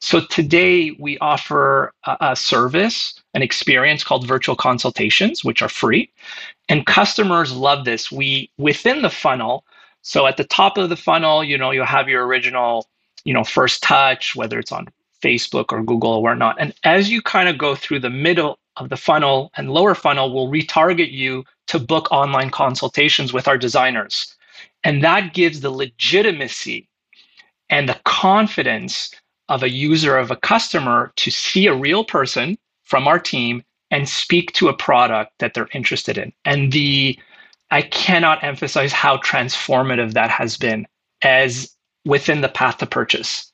So 0.00 0.20
today 0.20 0.96
we 0.98 1.16
offer 1.18 1.92
a, 2.06 2.16
a 2.20 2.36
service, 2.36 3.14
an 3.34 3.42
experience 3.42 4.02
called 4.02 4.26
virtual 4.26 4.56
consultations, 4.56 5.44
which 5.44 5.62
are 5.62 5.68
free. 5.68 6.10
And 6.72 6.86
customers 6.86 7.52
love 7.52 7.84
this. 7.84 8.10
We 8.10 8.50
within 8.56 9.02
the 9.02 9.10
funnel, 9.10 9.66
so 10.00 10.26
at 10.26 10.38
the 10.38 10.44
top 10.44 10.78
of 10.78 10.88
the 10.88 10.96
funnel, 10.96 11.44
you 11.44 11.58
know, 11.58 11.70
you'll 11.70 11.84
have 11.84 12.08
your 12.08 12.26
original, 12.26 12.88
you 13.24 13.34
know, 13.34 13.44
first 13.44 13.82
touch, 13.82 14.34
whether 14.34 14.58
it's 14.58 14.72
on 14.72 14.88
Facebook 15.22 15.66
or 15.70 15.82
Google 15.82 16.12
or 16.12 16.22
whatnot. 16.22 16.56
And 16.58 16.72
as 16.82 17.10
you 17.10 17.20
kind 17.20 17.50
of 17.50 17.58
go 17.58 17.74
through 17.74 17.98
the 17.98 18.08
middle 18.08 18.58
of 18.78 18.88
the 18.88 18.96
funnel 18.96 19.52
and 19.58 19.70
lower 19.70 19.94
funnel, 19.94 20.32
we'll 20.32 20.48
retarget 20.48 21.12
you 21.12 21.44
to 21.66 21.78
book 21.78 22.10
online 22.10 22.48
consultations 22.48 23.34
with 23.34 23.48
our 23.48 23.58
designers. 23.58 24.34
And 24.82 25.04
that 25.04 25.34
gives 25.34 25.60
the 25.60 25.70
legitimacy 25.70 26.88
and 27.68 27.86
the 27.86 28.00
confidence 28.06 29.14
of 29.50 29.62
a 29.62 29.68
user, 29.68 30.16
of 30.16 30.30
a 30.30 30.36
customer 30.36 31.12
to 31.16 31.30
see 31.30 31.66
a 31.66 31.74
real 31.74 32.02
person 32.02 32.56
from 32.82 33.06
our 33.06 33.18
team 33.18 33.62
and 33.92 34.08
speak 34.08 34.52
to 34.54 34.68
a 34.68 34.74
product 34.74 35.32
that 35.38 35.54
they're 35.54 35.68
interested 35.72 36.18
in. 36.18 36.32
And 36.44 36.72
the 36.72 37.16
I 37.70 37.82
cannot 37.82 38.42
emphasize 38.42 38.92
how 38.92 39.18
transformative 39.18 40.14
that 40.14 40.30
has 40.30 40.56
been 40.56 40.86
as 41.22 41.74
within 42.04 42.40
the 42.40 42.48
path 42.48 42.78
to 42.78 42.86
purchase. 42.86 43.52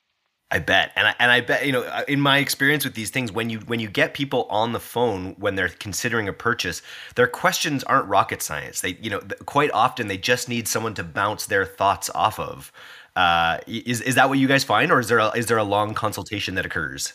I 0.51 0.57
bet, 0.57 0.91
and 0.95 1.07
I, 1.07 1.15
and 1.19 1.31
I 1.31 1.41
bet 1.41 1.65
you 1.67 1.71
know 1.71 1.83
uh, 1.83 2.01
in 2.07 2.19
my 2.19 2.39
experience 2.39 2.83
with 2.83 2.95
these 2.95 3.11
things, 3.11 3.31
when 3.31 3.51
you 3.51 3.59
when 3.59 3.79
you 3.79 3.87
get 3.87 4.15
people 4.15 4.47
on 4.49 4.71
the 4.71 4.79
phone 4.79 5.35
when 5.37 5.53
they're 5.53 5.69
considering 5.69 6.27
a 6.27 6.33
purchase, 6.33 6.81
their 7.15 7.27
questions 7.27 7.83
aren't 7.83 8.07
rocket 8.07 8.41
science. 8.41 8.81
They 8.81 8.97
you 8.99 9.11
know 9.11 9.19
quite 9.45 9.69
often 9.71 10.07
they 10.07 10.17
just 10.17 10.49
need 10.49 10.67
someone 10.67 10.95
to 10.95 11.03
bounce 11.03 11.45
their 11.45 11.65
thoughts 11.65 12.09
off 12.15 12.39
of. 12.39 12.71
Uh, 13.15 13.59
is 13.67 14.01
is 14.01 14.15
that 14.15 14.27
what 14.29 14.39
you 14.39 14.47
guys 14.47 14.63
find, 14.63 14.91
or 14.91 14.99
is 14.99 15.07
there 15.07 15.19
a, 15.19 15.29
is 15.31 15.45
there 15.47 15.57
a 15.57 15.63
long 15.63 15.93
consultation 15.93 16.55
that 16.55 16.65
occurs? 16.65 17.13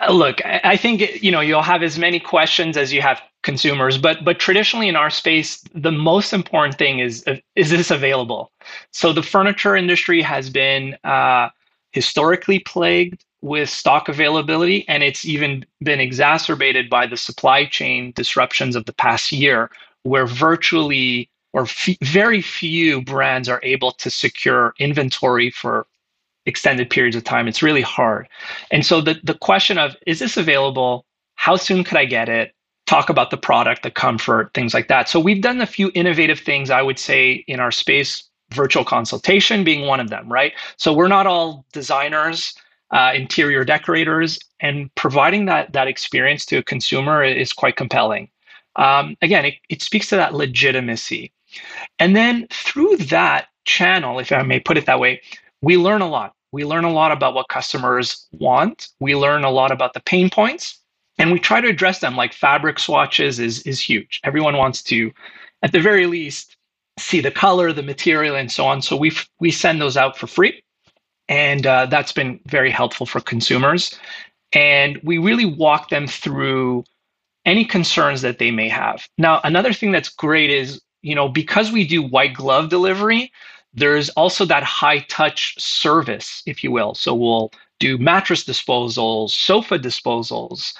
Uh, 0.00 0.12
look, 0.12 0.40
I 0.44 0.76
think 0.76 1.22
you 1.22 1.30
know 1.30 1.40
you'll 1.40 1.62
have 1.62 1.82
as 1.82 1.98
many 1.98 2.20
questions 2.20 2.76
as 2.76 2.92
you 2.92 3.00
have 3.02 3.20
consumers, 3.42 3.96
but 3.98 4.24
but 4.24 4.38
traditionally 4.38 4.88
in 4.88 4.96
our 4.96 5.10
space, 5.10 5.62
the 5.74 5.92
most 5.92 6.32
important 6.32 6.76
thing 6.76 6.98
is 6.98 7.24
is 7.54 7.70
this 7.70 7.90
available? 7.90 8.52
So 8.92 9.12
the 9.12 9.22
furniture 9.22 9.76
industry 9.76 10.22
has 10.22 10.50
been 10.50 10.96
uh, 11.04 11.48
historically 11.92 12.58
plagued 12.60 13.24
with 13.40 13.70
stock 13.70 14.08
availability, 14.08 14.86
and 14.88 15.02
it's 15.02 15.24
even 15.24 15.64
been 15.80 16.00
exacerbated 16.00 16.90
by 16.90 17.06
the 17.06 17.16
supply 17.16 17.64
chain 17.64 18.12
disruptions 18.16 18.76
of 18.76 18.84
the 18.86 18.92
past 18.92 19.32
year, 19.32 19.70
where 20.02 20.26
virtually 20.26 21.30
or 21.52 21.62
f- 21.62 21.96
very 22.02 22.42
few 22.42 23.00
brands 23.00 23.48
are 23.48 23.60
able 23.62 23.92
to 23.92 24.10
secure 24.10 24.74
inventory 24.78 25.50
for 25.50 25.86
extended 26.46 26.88
periods 26.90 27.16
of 27.16 27.24
time. 27.24 27.48
It's 27.48 27.62
really 27.62 27.82
hard. 27.82 28.28
And 28.70 28.86
so 28.86 29.00
the, 29.00 29.20
the 29.22 29.34
question 29.34 29.78
of 29.78 29.96
is 30.06 30.18
this 30.18 30.36
available? 30.36 31.04
How 31.34 31.56
soon 31.56 31.84
could 31.84 31.98
I 31.98 32.04
get 32.04 32.28
it? 32.28 32.54
Talk 32.86 33.10
about 33.10 33.30
the 33.30 33.36
product, 33.36 33.82
the 33.82 33.90
comfort, 33.90 34.52
things 34.54 34.72
like 34.72 34.88
that. 34.88 35.08
So 35.08 35.18
we've 35.18 35.42
done 35.42 35.60
a 35.60 35.66
few 35.66 35.90
innovative 35.94 36.38
things, 36.38 36.70
I 36.70 36.82
would 36.82 36.98
say, 36.98 37.44
in 37.48 37.58
our 37.58 37.72
space, 37.72 38.22
virtual 38.54 38.84
consultation 38.84 39.64
being 39.64 39.86
one 39.86 39.98
of 39.98 40.08
them, 40.08 40.32
right? 40.32 40.52
So 40.76 40.92
we're 40.92 41.08
not 41.08 41.26
all 41.26 41.66
designers, 41.72 42.54
uh, 42.92 43.12
interior 43.14 43.64
decorators, 43.64 44.38
and 44.60 44.94
providing 44.94 45.46
that 45.46 45.72
that 45.72 45.88
experience 45.88 46.46
to 46.46 46.58
a 46.58 46.62
consumer 46.62 47.24
is 47.24 47.52
quite 47.52 47.74
compelling. 47.74 48.28
Um, 48.76 49.16
again, 49.20 49.44
it, 49.46 49.54
it 49.68 49.82
speaks 49.82 50.08
to 50.10 50.16
that 50.16 50.34
legitimacy. 50.34 51.32
And 51.98 52.14
then 52.14 52.46
through 52.50 52.98
that 52.98 53.48
channel, 53.64 54.20
if 54.20 54.30
I 54.30 54.42
may 54.42 54.60
put 54.60 54.78
it 54.78 54.86
that 54.86 55.00
way, 55.00 55.20
we 55.60 55.76
learn 55.76 56.02
a 56.02 56.08
lot. 56.08 56.35
We 56.56 56.64
learn 56.64 56.84
a 56.84 56.90
lot 56.90 57.12
about 57.12 57.34
what 57.34 57.48
customers 57.48 58.26
want. 58.32 58.88
We 58.98 59.14
learn 59.14 59.44
a 59.44 59.50
lot 59.50 59.72
about 59.72 59.92
the 59.92 60.00
pain 60.00 60.30
points 60.30 60.80
and 61.18 61.30
we 61.30 61.38
try 61.38 61.60
to 61.60 61.68
address 61.68 61.98
them 61.98 62.16
like 62.16 62.32
fabric 62.32 62.78
swatches 62.78 63.38
is, 63.38 63.60
is 63.66 63.78
huge. 63.78 64.22
Everyone 64.24 64.56
wants 64.56 64.82
to, 64.84 65.12
at 65.62 65.72
the 65.72 65.80
very 65.80 66.06
least, 66.06 66.56
see 66.98 67.20
the 67.20 67.30
color, 67.30 67.74
the 67.74 67.82
material, 67.82 68.36
and 68.36 68.50
so 68.50 68.64
on. 68.64 68.80
So 68.80 68.96
we 68.96 69.12
we 69.38 69.50
send 69.50 69.82
those 69.82 69.98
out 69.98 70.16
for 70.16 70.26
free, 70.26 70.62
and 71.28 71.66
uh, 71.66 71.84
that's 71.86 72.12
been 72.12 72.40
very 72.46 72.70
helpful 72.70 73.04
for 73.04 73.20
consumers. 73.20 73.98
And 74.54 74.98
we 75.02 75.18
really 75.18 75.44
walk 75.44 75.90
them 75.90 76.06
through 76.06 76.84
any 77.44 77.66
concerns 77.66 78.22
that 78.22 78.38
they 78.38 78.50
may 78.50 78.70
have. 78.70 79.06
Now, 79.18 79.42
another 79.44 79.74
thing 79.74 79.92
that's 79.92 80.08
great 80.08 80.48
is 80.48 80.80
you 81.02 81.14
know 81.14 81.28
because 81.28 81.70
we 81.70 81.86
do 81.86 82.02
white 82.02 82.32
glove 82.32 82.70
delivery, 82.70 83.30
there's 83.76 84.08
also 84.10 84.44
that 84.46 84.64
high 84.64 85.00
touch 85.00 85.54
service, 85.58 86.42
if 86.46 86.64
you 86.64 86.70
will. 86.70 86.94
So 86.94 87.14
we'll 87.14 87.52
do 87.78 87.98
mattress 87.98 88.44
disposals, 88.44 89.30
sofa 89.30 89.78
disposals, 89.78 90.72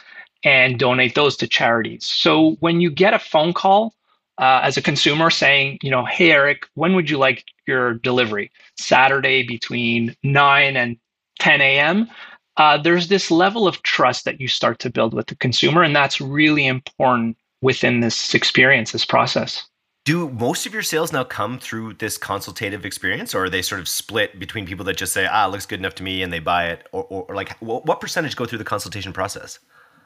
and 0.42 0.78
donate 0.78 1.14
those 1.14 1.36
to 1.38 1.46
charities. 1.46 2.06
So 2.06 2.56
when 2.60 2.80
you 2.80 2.90
get 2.90 3.14
a 3.14 3.18
phone 3.18 3.52
call 3.52 3.94
uh, 4.38 4.60
as 4.62 4.76
a 4.76 4.82
consumer 4.82 5.30
saying, 5.30 5.78
you 5.82 5.90
know, 5.90 6.04
hey, 6.04 6.32
Eric, 6.32 6.66
when 6.74 6.94
would 6.94 7.10
you 7.10 7.18
like 7.18 7.44
your 7.66 7.94
delivery? 7.94 8.50
Saturday 8.78 9.46
between 9.46 10.14
9 10.22 10.76
and 10.76 10.96
10 11.38 11.60
a.m. 11.60 12.08
Uh, 12.56 12.78
there's 12.78 13.08
this 13.08 13.30
level 13.30 13.68
of 13.68 13.82
trust 13.82 14.24
that 14.24 14.40
you 14.40 14.48
start 14.48 14.78
to 14.78 14.90
build 14.90 15.12
with 15.12 15.26
the 15.26 15.36
consumer, 15.36 15.82
and 15.82 15.94
that's 15.94 16.20
really 16.20 16.66
important 16.66 17.36
within 17.60 18.00
this 18.00 18.34
experience, 18.34 18.92
this 18.92 19.04
process 19.04 19.66
do 20.06 20.30
most 20.30 20.66
of 20.66 20.72
your 20.72 20.84
sales 20.84 21.12
now 21.12 21.24
come 21.24 21.58
through 21.58 21.92
this 21.94 22.16
consultative 22.16 22.86
experience 22.86 23.34
or 23.34 23.44
are 23.44 23.50
they 23.50 23.60
sort 23.60 23.80
of 23.80 23.88
split 23.88 24.38
between 24.38 24.64
people 24.64 24.84
that 24.84 24.96
just 24.96 25.12
say 25.12 25.26
ah 25.26 25.46
looks 25.46 25.66
good 25.66 25.80
enough 25.80 25.96
to 25.96 26.02
me 26.02 26.22
and 26.22 26.32
they 26.32 26.38
buy 26.38 26.68
it? 26.68 26.86
Or, 26.92 27.04
or, 27.04 27.24
or 27.24 27.34
like 27.34 27.58
what 27.58 28.00
percentage 28.00 28.36
go 28.36 28.46
through 28.46 28.58
the 28.58 28.64
consultation 28.64 29.12
process? 29.12 29.58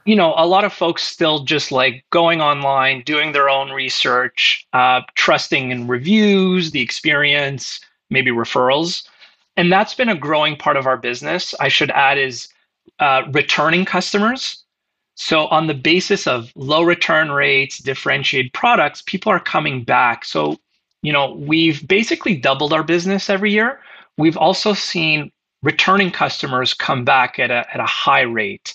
You 0.07 0.17
know 0.17 0.33
a 0.37 0.47
lot 0.47 0.65
of 0.65 0.73
folks 0.73 1.05
still 1.05 1.45
just 1.45 1.71
like 1.71 2.05
going 2.11 2.41
online 2.41 3.03
doing 3.03 3.33
their 3.33 3.51
own 3.51 3.71
research 3.71 4.67
uh, 4.73 5.03
trusting 5.15 5.71
in 5.71 5.87
reviews 5.87 6.73
the 6.73 6.81
experience 6.81 7.81
maybe 8.09 8.31
referrals. 8.31 9.07
And 9.57 9.71
that's 9.71 9.95
been 9.95 10.09
a 10.09 10.17
growing 10.17 10.57
part 10.57 10.79
of 10.79 10.87
our 10.87 10.97
business. 10.97 11.55
I 11.61 11.69
should 11.69 11.91
add 11.91 12.17
is 12.17 12.49
uh, 12.99 13.23
returning 13.33 13.85
customers. 13.85 14.60
So, 15.22 15.48
on 15.48 15.66
the 15.66 15.74
basis 15.74 16.26
of 16.26 16.50
low 16.56 16.83
return 16.83 17.30
rates, 17.30 17.76
differentiated 17.76 18.54
products, 18.54 19.02
people 19.02 19.30
are 19.30 19.38
coming 19.38 19.85
back. 19.85 20.24
So, 20.24 20.56
you 21.02 21.12
know, 21.12 21.35
we've 21.35 21.87
basically 21.87 22.35
doubled 22.35 22.72
our 22.72 22.83
business 22.83 23.28
every 23.28 23.52
year. 23.52 23.80
We've 24.16 24.38
also 24.38 24.72
seen 24.72 25.30
returning 25.62 26.11
customers 26.11 26.72
come 26.72 27.04
back 27.04 27.38
at 27.38 27.50
a, 27.50 27.66
at 27.70 27.80
a 27.80 27.85
high 27.85 28.22
rate, 28.22 28.74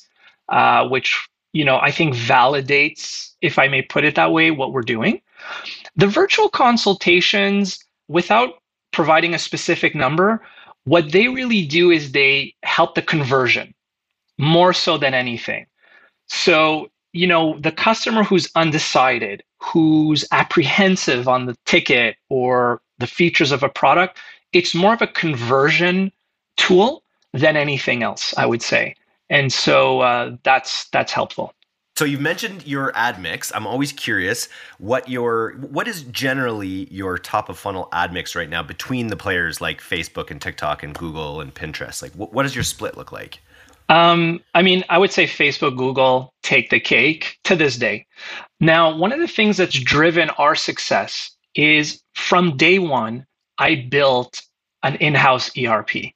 uh, 0.50 0.88
which, 0.88 1.28
you 1.54 1.66
know, 1.66 1.80
I 1.80 1.90
think 1.90 2.14
validates, 2.14 3.32
if 3.42 3.58
I 3.58 3.68
may 3.68 3.82
put 3.82 4.06
it 4.06 4.14
that 4.14 4.32
way, 4.32 4.52
what 4.52 4.72
we're 4.72 4.84
doing. 4.84 5.22
The 5.96 6.08
virtual 6.08 6.50
consultations, 6.50 7.80
without 8.08 8.62
providing 8.92 9.34
a 9.34 9.40
specific 9.40 9.96
number, 9.96 10.44
what 10.84 11.12
they 11.12 11.28
really 11.28 11.66
do 11.66 11.90
is 11.90 12.12
they 12.12 12.54
help 12.62 12.94
the 12.94 13.02
conversion 13.02 13.74
more 14.38 14.74
so 14.74 15.00
than 15.00 15.16
anything. 15.16 15.66
So, 16.28 16.90
you 17.14 17.28
know, 17.28 17.58
the 17.60 17.72
customer 17.72 18.24
who's 18.24 18.50
undecided, 18.56 19.44
who's 19.60 20.26
apprehensive 20.32 21.28
on 21.28 21.46
the 21.46 21.56
ticket 21.66 22.18
or 22.30 22.82
the 23.00 23.08
features 23.08 23.52
of 23.52 23.64
a 23.64 23.70
product, 23.70 24.18
it's 24.54 24.74
more 24.74 24.94
of 24.94 25.02
a 25.02 25.08
conversion 25.08 26.12
tool 26.58 27.04
than 27.34 27.58
anything 27.58 28.04
else, 28.04 28.34
I 28.38 28.46
would 28.46 28.62
say. 28.62 28.96
And 29.30 29.52
so 29.52 30.02
uh, 30.02 30.38
that's 30.44 30.88
that's 30.90 31.12
helpful. 31.12 31.54
So 31.98 32.04
you've 32.04 32.22
mentioned 32.22 32.68
your 32.68 32.92
ad 32.94 33.22
mix. 33.22 33.54
I'm 33.56 33.66
always 33.66 33.94
curious 33.94 34.50
what 34.80 35.08
your 35.08 35.52
what 35.54 35.88
is 35.88 36.04
generally 36.04 36.94
your 36.94 37.18
top 37.18 37.48
of 37.48 37.58
funnel 37.58 37.88
ad 37.94 38.12
mix 38.12 38.36
right 38.36 38.50
now 38.50 38.62
between 38.62 39.08
the 39.08 39.16
players 39.16 39.62
like 39.62 39.82
Facebook 39.82 40.30
and 40.30 40.42
TikTok 40.42 40.84
and 40.84 40.94
Google 40.94 41.40
and 41.40 41.54
Pinterest. 41.54 42.02
Like 42.02 42.12
what, 42.12 42.34
what 42.34 42.44
does 42.44 42.54
your 42.54 42.66
split 42.66 42.98
look 42.98 43.12
like? 43.14 43.40
Um, 43.90 44.42
I 44.56 44.62
mean, 44.62 44.84
I 44.90 44.98
would 44.98 45.12
say 45.12 45.26
Facebook, 45.26 45.78
Google 45.78 46.34
take 46.44 46.70
the 46.70 46.80
cake 46.80 47.38
to 47.44 47.56
this 47.56 47.78
day. 47.78 48.06
Now, 48.60 48.96
one 48.96 49.12
of 49.12 49.20
the 49.20 49.28
things 49.28 49.58
that's 49.58 49.80
driven 49.80 50.30
our 50.32 50.56
success 50.56 51.32
is 51.56 52.02
from 52.16 52.58
day 52.58 52.80
one, 52.80 53.26
I 53.58 53.76
built 53.76 54.42
an 54.84 54.96
in 54.96 55.14
house 55.14 55.52
ERP. 55.58 56.14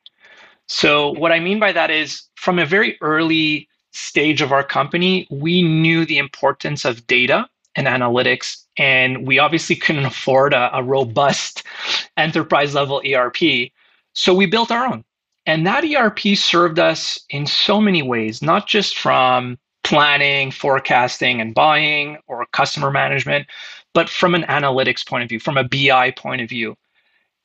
So, 0.67 1.11
what 1.11 1.31
I 1.31 1.39
mean 1.39 1.59
by 1.59 1.71
that 1.71 1.89
is 1.89 2.23
from 2.35 2.59
a 2.59 2.65
very 2.65 2.97
early 3.01 3.67
stage 3.91 4.41
of 4.41 4.51
our 4.51 4.63
company, 4.63 5.27
we 5.31 5.61
knew 5.61 6.05
the 6.05 6.19
importance 6.19 6.85
of 6.85 7.05
data 7.07 7.49
and 7.75 7.87
analytics, 7.87 8.63
and 8.77 9.27
we 9.27 9.39
obviously 9.39 9.75
couldn't 9.75 10.05
afford 10.13 10.53
a, 10.53 10.75
a 10.75 10.83
robust 10.83 11.63
enterprise 12.17 12.73
level 12.73 13.01
ERP. 13.05 13.71
So, 14.13 14.33
we 14.33 14.45
built 14.45 14.71
our 14.71 14.85
own. 14.85 15.03
And 15.49 15.65
that 15.65 15.83
ERP 15.83 16.37
served 16.37 16.77
us 16.77 17.19
in 17.31 17.47
so 17.47 17.81
many 17.81 18.03
ways, 18.03 18.43
not 18.43 18.67
just 18.67 18.99
from 18.99 19.57
planning, 19.83 20.51
forecasting, 20.51 21.41
and 21.41 21.55
buying 21.55 22.19
or 22.27 22.45
customer 22.51 22.91
management, 22.91 23.47
but 23.95 24.09
from 24.09 24.35
an 24.35 24.43
analytics 24.43 25.03
point 25.03 25.23
of 25.23 25.29
view, 25.29 25.39
from 25.39 25.57
a 25.57 25.63
BI 25.63 26.11
point 26.11 26.41
of 26.41 26.49
view. 26.49 26.77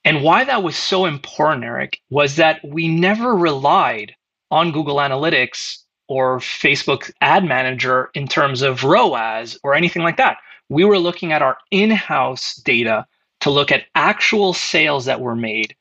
And 0.05 0.23
why 0.23 0.45
that 0.45 0.63
was 0.63 0.77
so 0.77 1.07
important, 1.07 1.65
Eric, 1.65 1.99
was 2.11 2.37
that 2.37 2.63
we 2.63 2.89
never 2.89 3.35
relied 3.35 4.15
on 4.51 4.71
Google 4.71 4.97
Analytics 4.97 5.79
or 6.07 6.41
Facebook 6.41 7.11
Ad 7.23 7.43
Manager 7.43 8.11
in 8.13 8.29
terms 8.29 8.61
of 8.61 8.85
ROAS 8.85 9.59
or 9.65 9.75
anything 9.75 10.03
like 10.03 10.19
that. 10.19 10.37
We 10.69 10.85
were 10.85 10.99
looking 10.99 11.33
at 11.33 11.41
our 11.41 11.57
in 11.71 11.91
house 11.91 12.57
data 12.57 13.07
to 13.41 13.49
look 13.49 13.73
at 13.73 13.87
actual 13.95 14.53
sales 14.53 15.07
that 15.07 15.23
were 15.23 15.35
made 15.35 15.75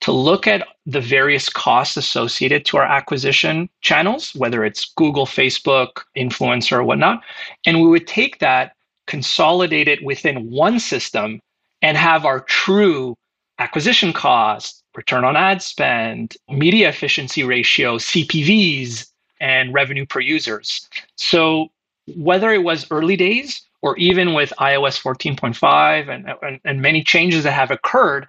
to 0.00 0.12
look 0.12 0.46
at 0.46 0.66
the 0.86 1.00
various 1.00 1.48
costs 1.48 1.96
associated 1.96 2.64
to 2.64 2.78
our 2.78 2.84
acquisition 2.84 3.68
channels, 3.82 4.34
whether 4.34 4.64
it's 4.64 4.92
Google, 4.96 5.26
Facebook, 5.26 6.02
influencer, 6.16 6.78
or 6.78 6.84
whatnot. 6.84 7.22
And 7.66 7.82
we 7.82 7.88
would 7.88 8.06
take 8.06 8.38
that, 8.38 8.74
consolidate 9.06 9.88
it 9.88 10.02
within 10.02 10.50
one 10.50 10.80
system, 10.80 11.40
and 11.82 11.96
have 11.96 12.24
our 12.24 12.40
true 12.40 13.16
acquisition 13.58 14.12
cost, 14.12 14.82
return 14.96 15.24
on 15.24 15.36
ad 15.36 15.62
spend, 15.62 16.36
media 16.48 16.88
efficiency 16.88 17.44
ratio, 17.44 17.98
CPVs, 17.98 19.06
and 19.40 19.72
revenue 19.72 20.06
per 20.06 20.20
users. 20.20 20.88
So 21.16 21.68
whether 22.16 22.50
it 22.50 22.62
was 22.62 22.90
early 22.90 23.16
days 23.16 23.62
or 23.82 23.96
even 23.98 24.34
with 24.34 24.52
iOS 24.58 25.00
14.5 25.00 26.08
and, 26.08 26.34
and, 26.42 26.60
and 26.64 26.82
many 26.82 27.02
changes 27.02 27.44
that 27.44 27.52
have 27.52 27.70
occurred, 27.70 28.26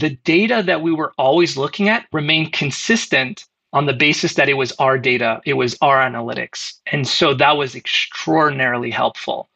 the 0.00 0.10
data 0.24 0.62
that 0.64 0.82
we 0.82 0.92
were 0.92 1.12
always 1.18 1.56
looking 1.56 1.88
at 1.88 2.06
remained 2.12 2.52
consistent 2.52 3.44
on 3.72 3.86
the 3.86 3.92
basis 3.92 4.34
that 4.34 4.48
it 4.48 4.54
was 4.54 4.72
our 4.72 4.98
data, 4.98 5.40
it 5.44 5.54
was 5.54 5.76
our 5.80 5.98
analytics. 5.98 6.74
And 6.86 7.06
so 7.06 7.34
that 7.34 7.56
was 7.56 7.76
extraordinarily 7.76 8.90
helpful. 8.90 9.48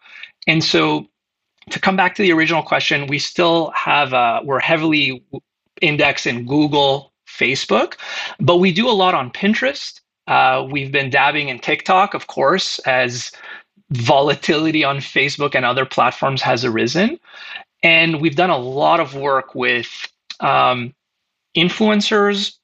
And 0.46 0.62
so 0.62 1.06
to 1.70 1.80
come 1.80 1.96
back 1.96 2.14
to 2.14 2.22
the 2.22 2.32
original 2.32 2.62
question, 2.62 3.06
we 3.06 3.18
still 3.18 3.70
have, 3.70 4.12
uh, 4.14 4.40
we're 4.44 4.60
heavily 4.60 5.24
indexed 5.80 6.26
in 6.26 6.46
Google, 6.46 7.12
Facebook, 7.26 7.94
but 8.38 8.58
we 8.58 8.72
do 8.72 8.88
a 8.88 8.92
lot 8.92 9.14
on 9.14 9.30
Pinterest. 9.30 10.00
Uh, 10.28 10.66
we've 10.70 10.92
been 10.92 11.10
dabbing 11.10 11.48
in 11.48 11.58
TikTok, 11.58 12.14
of 12.14 12.28
course, 12.28 12.78
as 12.80 13.32
volatility 13.90 14.84
on 14.84 14.98
Facebook 14.98 15.54
and 15.54 15.64
other 15.64 15.84
platforms 15.84 16.40
has 16.42 16.64
arisen. 16.64 17.18
And 17.82 18.20
we've 18.20 18.36
done 18.36 18.50
a 18.50 18.56
lot 18.56 19.00
of 19.00 19.14
work 19.14 19.54
with 19.54 20.08
um, 20.40 20.94
influencers, 21.56 22.56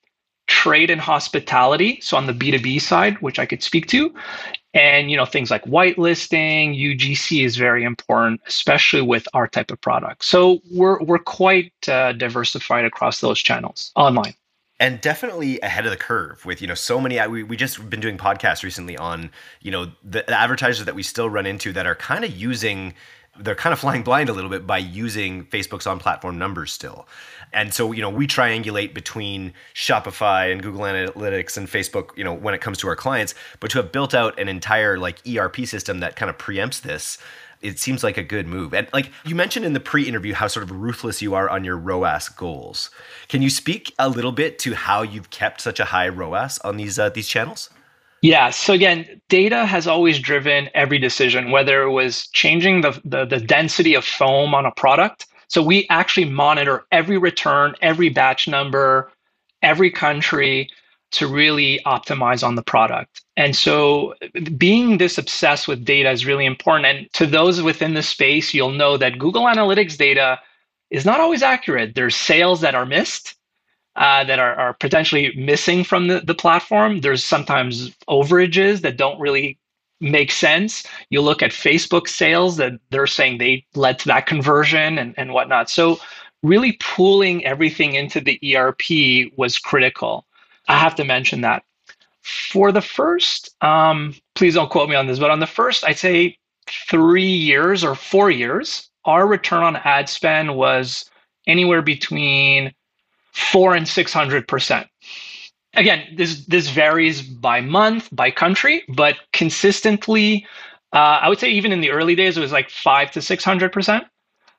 trade 0.46 0.90
and 0.90 1.00
hospitality. 1.00 2.00
So 2.00 2.16
on 2.16 2.26
the 2.26 2.32
B2B 2.32 2.80
side, 2.80 3.20
which 3.22 3.38
I 3.38 3.46
could 3.46 3.62
speak 3.62 3.86
to, 3.88 4.12
and 4.74 5.10
you 5.10 5.16
know 5.16 5.24
things 5.24 5.50
like 5.50 5.64
whitelisting, 5.64 6.76
UGC 6.76 7.44
is 7.44 7.56
very 7.56 7.84
important, 7.84 8.40
especially 8.46 9.02
with 9.02 9.26
our 9.34 9.48
type 9.48 9.70
of 9.70 9.80
product. 9.80 10.24
So 10.24 10.60
we're 10.70 11.00
we're 11.02 11.18
quite 11.18 11.72
uh, 11.88 12.12
diversified 12.12 12.84
across 12.84 13.20
those 13.20 13.40
channels 13.40 13.92
online 13.96 14.34
and 14.80 15.00
definitely 15.02 15.60
ahead 15.60 15.84
of 15.84 15.90
the 15.90 15.96
curve 15.96 16.44
with 16.46 16.60
you 16.60 16.66
know 16.66 16.74
so 16.74 17.00
many 17.00 17.24
we, 17.28 17.42
we 17.42 17.56
just 17.56 17.88
been 17.90 18.00
doing 18.00 18.16
podcasts 18.16 18.64
recently 18.64 18.96
on 18.96 19.30
you 19.60 19.70
know 19.70 19.84
the, 20.02 20.24
the 20.26 20.38
advertisers 20.38 20.86
that 20.86 20.94
we 20.94 21.02
still 21.02 21.28
run 21.28 21.46
into 21.46 21.72
that 21.72 21.86
are 21.86 21.94
kind 21.94 22.24
of 22.24 22.36
using 22.36 22.94
they're 23.38 23.54
kind 23.54 23.72
of 23.72 23.78
flying 23.78 24.02
blind 24.02 24.28
a 24.28 24.32
little 24.32 24.50
bit 24.50 24.66
by 24.66 24.78
using 24.78 25.44
Facebook's 25.46 25.86
on 25.86 25.98
platform 25.98 26.38
numbers 26.38 26.72
still. 26.72 27.06
And 27.52 27.72
so, 27.72 27.92
you 27.92 28.02
know, 28.02 28.10
we 28.10 28.26
triangulate 28.26 28.94
between 28.94 29.52
Shopify 29.74 30.52
and 30.52 30.62
Google 30.62 30.82
Analytics 30.82 31.56
and 31.56 31.68
Facebook, 31.68 32.16
you 32.16 32.24
know, 32.24 32.34
when 32.34 32.54
it 32.54 32.60
comes 32.60 32.78
to 32.78 32.88
our 32.88 32.96
clients, 32.96 33.34
but 33.60 33.70
to 33.72 33.78
have 33.78 33.92
built 33.92 34.14
out 34.14 34.38
an 34.38 34.48
entire 34.48 34.98
like 34.98 35.26
ERP 35.26 35.64
system 35.66 36.00
that 36.00 36.16
kind 36.16 36.28
of 36.28 36.38
preempts 36.38 36.82
this, 36.82 37.18
it 37.60 37.78
seems 37.78 38.02
like 38.02 38.16
a 38.16 38.22
good 38.22 38.46
move. 38.46 38.72
And 38.72 38.88
like 38.92 39.10
you 39.24 39.34
mentioned 39.34 39.64
in 39.64 39.74
the 39.74 39.80
pre-interview 39.80 40.34
how 40.34 40.46
sort 40.46 40.64
of 40.64 40.70
ruthless 40.70 41.20
you 41.20 41.34
are 41.34 41.48
on 41.48 41.64
your 41.64 41.76
ROAS 41.76 42.28
goals. 42.28 42.90
Can 43.28 43.42
you 43.42 43.50
speak 43.50 43.94
a 43.98 44.08
little 44.08 44.32
bit 44.32 44.58
to 44.60 44.74
how 44.74 45.02
you've 45.02 45.30
kept 45.30 45.60
such 45.60 45.78
a 45.80 45.86
high 45.86 46.08
ROAS 46.08 46.58
on 46.60 46.76
these 46.76 46.98
uh, 46.98 47.10
these 47.10 47.28
channels? 47.28 47.70
Yeah. 48.22 48.50
So 48.50 48.74
again, 48.74 49.20
data 49.28 49.64
has 49.64 49.86
always 49.86 50.18
driven 50.18 50.68
every 50.74 50.98
decision, 50.98 51.50
whether 51.50 51.82
it 51.82 51.90
was 51.90 52.26
changing 52.28 52.82
the, 52.82 53.00
the, 53.04 53.24
the, 53.24 53.40
density 53.40 53.94
of 53.94 54.04
foam 54.04 54.54
on 54.54 54.66
a 54.66 54.72
product. 54.72 55.26
So 55.48 55.62
we 55.62 55.86
actually 55.88 56.26
monitor 56.26 56.84
every 56.92 57.16
return, 57.16 57.74
every 57.80 58.10
batch 58.10 58.46
number, 58.46 59.10
every 59.62 59.90
country 59.90 60.68
to 61.12 61.26
really 61.26 61.80
optimize 61.86 62.46
on 62.46 62.54
the 62.54 62.62
product. 62.62 63.22
And 63.36 63.56
so 63.56 64.14
being 64.56 64.98
this 64.98 65.18
obsessed 65.18 65.66
with 65.66 65.84
data 65.84 66.10
is 66.10 66.26
really 66.26 66.46
important. 66.46 66.86
And 66.86 67.12
to 67.14 67.26
those 67.26 67.62
within 67.62 67.94
the 67.94 68.02
space, 68.02 68.54
you'll 68.54 68.70
know 68.70 68.96
that 68.96 69.18
Google 69.18 69.44
Analytics 69.44 69.96
data 69.96 70.38
is 70.90 71.04
not 71.04 71.20
always 71.20 71.42
accurate. 71.42 71.94
There's 71.94 72.14
sales 72.14 72.60
that 72.60 72.74
are 72.74 72.86
missed 72.86 73.34
uh, 73.96 74.24
that 74.24 74.38
are, 74.38 74.54
are 74.54 74.74
potentially 74.74 75.32
missing 75.36 75.84
from 75.84 76.08
the, 76.08 76.20
the 76.20 76.34
platform. 76.34 77.00
There's 77.00 77.24
sometimes 77.24 77.94
overages 78.08 78.82
that 78.82 78.96
don't 78.96 79.20
really 79.20 79.58
make 80.00 80.30
sense. 80.30 80.86
You 81.10 81.20
look 81.20 81.42
at 81.42 81.50
Facebook 81.50 82.08
sales 82.08 82.56
that 82.56 82.72
they're 82.90 83.06
saying 83.06 83.38
they 83.38 83.64
led 83.74 83.98
to 84.00 84.08
that 84.08 84.26
conversion 84.26 84.98
and, 84.98 85.14
and 85.16 85.32
whatnot. 85.32 85.68
So 85.68 86.00
really 86.42 86.78
pooling 86.80 87.44
everything 87.44 87.94
into 87.94 88.20
the 88.20 88.40
ERP 88.56 89.32
was 89.36 89.58
critical. 89.58 90.26
I 90.68 90.78
have 90.78 90.94
to 90.96 91.04
mention 91.04 91.42
that. 91.42 91.64
For 92.22 92.70
the 92.70 92.82
first, 92.82 93.54
um, 93.62 94.14
please 94.34 94.54
don't 94.54 94.70
quote 94.70 94.88
me 94.88 94.96
on 94.96 95.06
this, 95.06 95.18
but 95.18 95.30
on 95.30 95.40
the 95.40 95.46
first, 95.46 95.84
I'd 95.84 95.98
say 95.98 96.38
three 96.88 97.22
years 97.22 97.82
or 97.82 97.94
four 97.94 98.30
years, 98.30 98.88
our 99.04 99.26
return 99.26 99.62
on 99.62 99.76
ad 99.76 100.08
spend 100.08 100.54
was 100.54 101.10
anywhere 101.46 101.82
between 101.82 102.72
four 103.32 103.74
and 103.74 103.86
600%. 103.86 104.86
Again, 105.74 106.14
this, 106.16 106.44
this 106.46 106.68
varies 106.68 107.22
by 107.22 107.60
month, 107.60 108.08
by 108.12 108.30
country, 108.30 108.82
but 108.88 109.16
consistently, 109.32 110.46
uh, 110.92 111.20
I 111.22 111.28
would 111.28 111.38
say 111.38 111.50
even 111.50 111.70
in 111.70 111.80
the 111.80 111.90
early 111.90 112.14
days, 112.16 112.36
it 112.36 112.40
was 112.40 112.52
like 112.52 112.70
five 112.70 113.10
to 113.12 113.20
600%. 113.20 114.04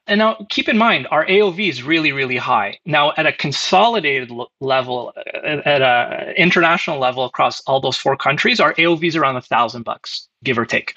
And 0.08 0.20
now 0.20 0.46
keep 0.50 0.68
in 0.68 0.78
mind, 0.78 1.08
our 1.12 1.26
AOV 1.26 1.70
is 1.70 1.84
really, 1.84 2.12
really 2.12 2.38
high. 2.38 2.80
Now, 2.86 3.14
at 3.18 3.28
a 3.28 3.32
consolidated 3.32 4.32
level, 4.60 5.14
at 5.44 5.82
a 5.82 6.34
international 6.38 6.98
level 6.98 7.24
across 7.24 7.62
all 7.62 7.80
those 7.80 7.98
four 7.98 8.18
countries, 8.18 8.60
our 8.60 8.74
AOV 8.76 9.04
is 9.08 9.16
around 9.16 9.36
a 9.36 9.42
thousand 9.42 9.84
bucks, 9.84 10.28
give 10.44 10.58
or 10.58 10.66
take. 10.66 10.96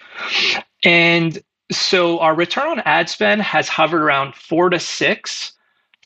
And 0.84 1.42
so 1.70 2.18
our 2.20 2.34
return 2.34 2.66
on 2.66 2.80
ad 2.80 3.10
spend 3.10 3.42
has 3.42 3.68
hovered 3.68 4.02
around 4.02 4.34
four 4.34 4.70
to 4.70 4.80
six 4.80 5.52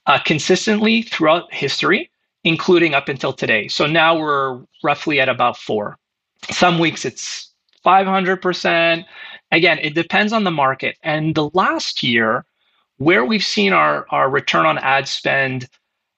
uh, 0.08 0.18
consistently 0.18 1.02
throughout 1.02 1.52
history, 1.52 2.10
including 2.42 2.94
up 2.94 3.08
until 3.08 3.32
today. 3.32 3.68
So 3.68 3.86
now 3.86 4.18
we're 4.18 4.60
roughly 4.82 5.20
at 5.20 5.28
about 5.28 5.56
four. 5.56 5.98
Some 6.50 6.78
weeks 6.78 7.04
it's 7.04 7.52
500%. 7.84 9.04
Again, 9.52 9.78
it 9.80 9.94
depends 9.94 10.32
on 10.32 10.44
the 10.44 10.50
market. 10.50 10.96
And 11.02 11.34
the 11.34 11.50
last 11.52 12.02
year, 12.02 12.44
where 12.96 13.24
we've 13.24 13.44
seen 13.44 13.72
our, 13.72 14.06
our 14.10 14.30
return 14.30 14.66
on 14.66 14.78
ad 14.78 15.06
spend 15.06 15.68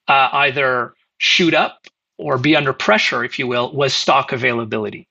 uh, 0.09 0.29
either 0.33 0.95
shoot 1.19 1.53
up 1.53 1.87
or 2.17 2.39
be 2.39 2.55
under 2.55 2.73
pressure, 2.73 3.25
if 3.25 3.39
you 3.39 3.47
will, 3.47 3.73
was 3.75 3.93
stock 3.93 4.33
availability. 4.33 5.09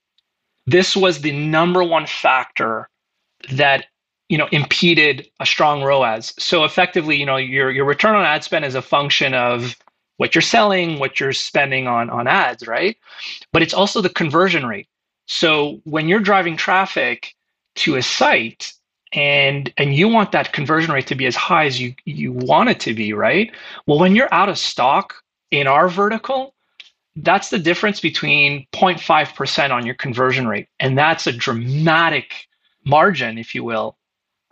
This 0.66 0.96
was 0.96 1.20
the 1.20 1.32
number 1.32 1.84
one 1.84 2.06
factor 2.06 2.88
that 3.52 3.86
you 4.30 4.38
know 4.38 4.48
impeded 4.52 5.28
a 5.40 5.46
strong 5.46 5.82
ROAS. 5.82 6.32
So 6.38 6.64
effectively, 6.64 7.16
you 7.16 7.26
know, 7.26 7.36
your 7.36 7.70
your 7.70 7.84
return 7.84 8.14
on 8.14 8.24
ad 8.24 8.44
spend 8.44 8.64
is 8.64 8.76
a 8.76 8.80
function 8.80 9.34
of 9.34 9.76
what 10.16 10.34
you're 10.34 10.42
selling, 10.42 10.98
what 10.98 11.18
you're 11.18 11.32
spending 11.32 11.88
on 11.88 12.08
on 12.08 12.26
ads, 12.28 12.66
right? 12.66 12.96
But 13.52 13.62
it's 13.62 13.74
also 13.74 14.00
the 14.00 14.08
conversion 14.08 14.64
rate. 14.64 14.88
So 15.26 15.80
when 15.84 16.08
you're 16.08 16.20
driving 16.20 16.56
traffic 16.56 17.34
to 17.76 17.96
a 17.96 18.02
site 18.02 18.72
and 19.12 19.72
and 19.76 19.96
you 19.96 20.06
want 20.06 20.30
that 20.32 20.52
conversion 20.52 20.94
rate 20.94 21.08
to 21.08 21.16
be 21.16 21.26
as 21.26 21.34
high 21.34 21.66
as 21.66 21.80
you 21.80 21.94
you 22.04 22.32
want 22.32 22.68
it 22.70 22.78
to 22.80 22.94
be, 22.94 23.12
right? 23.12 23.50
Well, 23.86 23.98
when 23.98 24.14
you're 24.14 24.32
out 24.32 24.48
of 24.48 24.58
stock 24.58 25.14
in 25.50 25.66
our 25.66 25.88
vertical, 25.88 26.54
that's 27.16 27.50
the 27.50 27.58
difference 27.58 27.98
between 27.98 28.64
0.5% 28.72 29.70
on 29.72 29.84
your 29.84 29.96
conversion 29.96 30.46
rate. 30.46 30.68
And 30.78 30.96
that's 30.96 31.26
a 31.26 31.32
dramatic 31.32 32.46
margin, 32.84 33.36
if 33.36 33.54
you 33.54 33.64
will, 33.64 33.96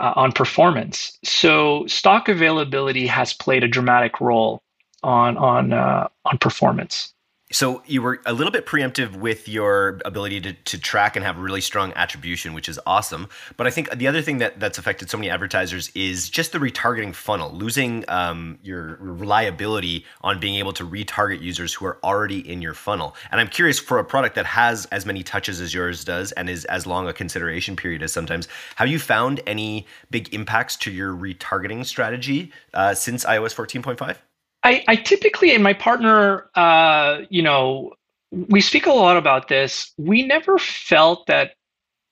uh, 0.00 0.12
on 0.16 0.32
performance. 0.32 1.18
So 1.24 1.86
stock 1.86 2.28
availability 2.28 3.06
has 3.06 3.32
played 3.32 3.64
a 3.64 3.68
dramatic 3.68 4.20
role 4.20 4.62
on 5.02 5.36
on 5.36 5.72
uh, 5.72 6.08
on 6.24 6.38
performance. 6.38 7.12
So 7.50 7.82
you 7.86 8.02
were 8.02 8.20
a 8.26 8.34
little 8.34 8.50
bit 8.50 8.66
preemptive 8.66 9.16
with 9.16 9.48
your 9.48 10.00
ability 10.04 10.42
to, 10.42 10.52
to 10.52 10.78
track 10.78 11.16
and 11.16 11.24
have 11.24 11.38
really 11.38 11.62
strong 11.62 11.94
attribution, 11.96 12.52
which 12.52 12.68
is 12.68 12.78
awesome. 12.84 13.26
But 13.56 13.66
I 13.66 13.70
think 13.70 13.90
the 13.96 14.06
other 14.06 14.20
thing 14.20 14.36
that, 14.38 14.60
that's 14.60 14.76
affected 14.76 15.08
so 15.08 15.16
many 15.16 15.30
advertisers 15.30 15.90
is 15.94 16.28
just 16.28 16.52
the 16.52 16.58
retargeting 16.58 17.14
funnel, 17.14 17.50
losing 17.52 18.04
um, 18.08 18.58
your 18.62 18.98
reliability 19.00 20.04
on 20.20 20.38
being 20.38 20.56
able 20.56 20.74
to 20.74 20.86
retarget 20.86 21.40
users 21.40 21.72
who 21.72 21.86
are 21.86 21.98
already 22.04 22.46
in 22.46 22.60
your 22.60 22.74
funnel. 22.74 23.16
And 23.30 23.40
I'm 23.40 23.48
curious 23.48 23.78
for 23.78 23.98
a 23.98 24.04
product 24.04 24.34
that 24.34 24.44
has 24.44 24.84
as 24.86 25.06
many 25.06 25.22
touches 25.22 25.58
as 25.58 25.72
yours 25.72 26.04
does 26.04 26.32
and 26.32 26.50
is 26.50 26.66
as 26.66 26.86
long 26.86 27.08
a 27.08 27.14
consideration 27.14 27.76
period 27.76 28.02
as 28.02 28.12
sometimes, 28.12 28.46
have 28.76 28.88
you 28.88 28.98
found 28.98 29.40
any 29.46 29.86
big 30.10 30.34
impacts 30.34 30.76
to 30.76 30.90
your 30.90 31.14
retargeting 31.14 31.86
strategy 31.86 32.52
uh, 32.74 32.92
since 32.92 33.24
iOS 33.24 33.54
14.5? 33.54 34.18
I, 34.64 34.84
I 34.88 34.96
typically, 34.96 35.54
and 35.54 35.62
my 35.62 35.72
partner, 35.72 36.48
uh, 36.54 37.22
you 37.30 37.42
know, 37.42 37.94
we 38.30 38.60
speak 38.60 38.86
a 38.86 38.92
lot 38.92 39.16
about 39.16 39.48
this. 39.48 39.92
We 39.96 40.26
never 40.26 40.58
felt 40.58 41.26
that, 41.26 41.54